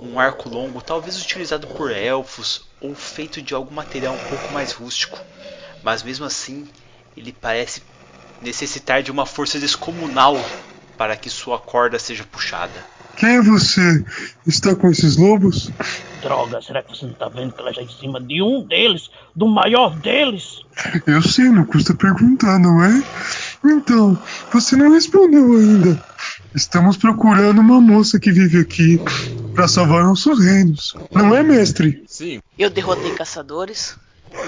Um 0.00 0.18
arco 0.18 0.48
longo, 0.48 0.80
talvez 0.80 1.20
utilizado 1.20 1.66
por 1.68 1.90
elfos 1.90 2.66
ou 2.80 2.94
feito 2.94 3.42
de 3.42 3.54
algum 3.54 3.74
material 3.74 4.14
um 4.14 4.28
pouco 4.28 4.52
mais 4.52 4.72
rústico. 4.72 5.18
Mas 5.82 6.02
mesmo 6.02 6.24
assim, 6.24 6.68
ele 7.16 7.32
parece 7.32 7.82
necessitar 8.42 9.02
de 9.02 9.10
uma 9.10 9.26
força 9.26 9.58
descomunal 9.58 10.36
para 10.96 11.16
que 11.16 11.30
sua 11.30 11.58
corda 11.58 11.98
seja 11.98 12.24
puxada. 12.24 12.92
Quem 13.16 13.36
é 13.36 13.42
você? 13.42 14.04
Está 14.46 14.74
com 14.74 14.90
esses 14.90 15.16
lobos? 15.16 15.70
Droga, 16.22 16.62
será 16.62 16.82
que 16.82 16.96
você 16.96 17.06
não 17.06 17.12
tá 17.12 17.28
vendo 17.28 17.52
que 17.52 17.60
ela 17.60 17.70
está 17.70 17.82
em 17.82 17.88
cima 17.88 18.20
de 18.20 18.42
um 18.42 18.66
deles? 18.66 19.10
Do 19.34 19.46
maior 19.46 19.96
deles? 19.96 20.62
Eu 21.06 21.22
sei, 21.22 21.48
não 21.50 21.64
custa 21.64 21.94
perguntar, 21.94 22.58
não 22.58 22.82
é? 22.82 23.02
Então, 23.64 24.18
você 24.52 24.76
não 24.76 24.92
respondeu 24.92 25.52
ainda. 25.52 26.02
Estamos 26.54 26.96
procurando 26.96 27.60
uma 27.60 27.80
moça 27.80 28.18
que 28.18 28.32
vive 28.32 28.60
aqui. 28.60 29.00
pra 29.54 29.68
salvar 29.68 30.04
nossos 30.04 30.42
reinos. 30.42 30.94
Não 31.10 31.34
é, 31.34 31.42
mestre? 31.42 32.02
Sim. 32.06 32.40
Eu 32.58 32.70
derrotei 32.70 33.14
caçadores, 33.14 33.96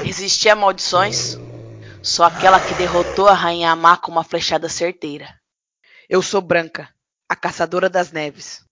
resisti 0.03 0.49
a 0.49 0.57
maldições. 0.57 1.39
Sou 2.05 2.25
aquela 2.25 2.61
que 2.61 2.75
derrotou 2.75 3.27
a 3.29 3.33
Rainha 3.33 3.75
Má 3.75 3.97
com 3.97 4.13
uma 4.13 4.23
flechada 4.23 4.69
certeira. 4.69 5.35
Eu 6.09 6.21
sou 6.21 6.43
Branca, 6.43 6.89
a 7.27 7.35
caçadora 7.35 7.89
das 7.89 8.13
neves. 8.13 8.63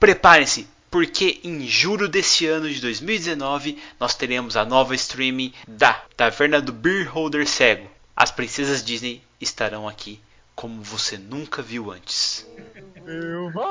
Preparem-se, 0.00 0.66
porque 0.90 1.40
em 1.44 1.66
julho 1.66 2.08
desse 2.08 2.46
ano 2.46 2.68
de 2.68 2.80
2019 2.80 3.78
nós 4.00 4.14
teremos 4.16 4.56
a 4.56 4.64
nova 4.64 4.94
streaming 4.96 5.52
da 5.66 5.92
Taverna 6.16 6.60
do 6.60 6.72
Beer 6.72 7.08
Holder 7.08 7.46
Cego. 7.46 7.88
As 8.16 8.32
princesas 8.32 8.82
Disney 8.82 9.22
estarão 9.40 9.86
aqui 9.88 10.20
como 10.56 10.82
você 10.82 11.16
nunca 11.16 11.62
viu 11.62 11.92
antes. 11.92 12.44
Eu 13.06 13.52
vou, 13.52 13.62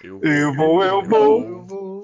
Eu 0.00 0.14
vou, 0.22 0.30
eu 0.30 0.54
vou, 0.54 0.82
Eu 0.82 0.88
eu 0.88 1.04
vou. 1.04 1.66
vou. 1.66 1.97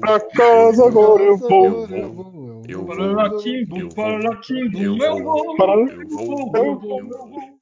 Pra 0.00 0.20
casa 0.20 0.86
agora 0.86 1.22
eu 1.22 1.36
vou. 1.36 1.64
Eu 1.66 1.86
vou. 1.86 2.62
Eu 2.68 2.84
vou. 2.84 2.96
Para 2.96 3.06
Latimbo, 3.06 3.78
Eu 3.78 3.88
para 3.90 4.18
vou. 4.18 4.30
Latimbo, 4.30 4.78
Eu 4.78 4.96
eu 4.96 5.24
vou. 5.24 5.44
vou. 5.44 5.56
Para 5.56 5.72
Eu 5.72 6.08
vou. 6.08 6.50
eu 6.54 6.78
vou. 6.78 6.98
Eu 7.00 7.08
vou. 7.08 7.55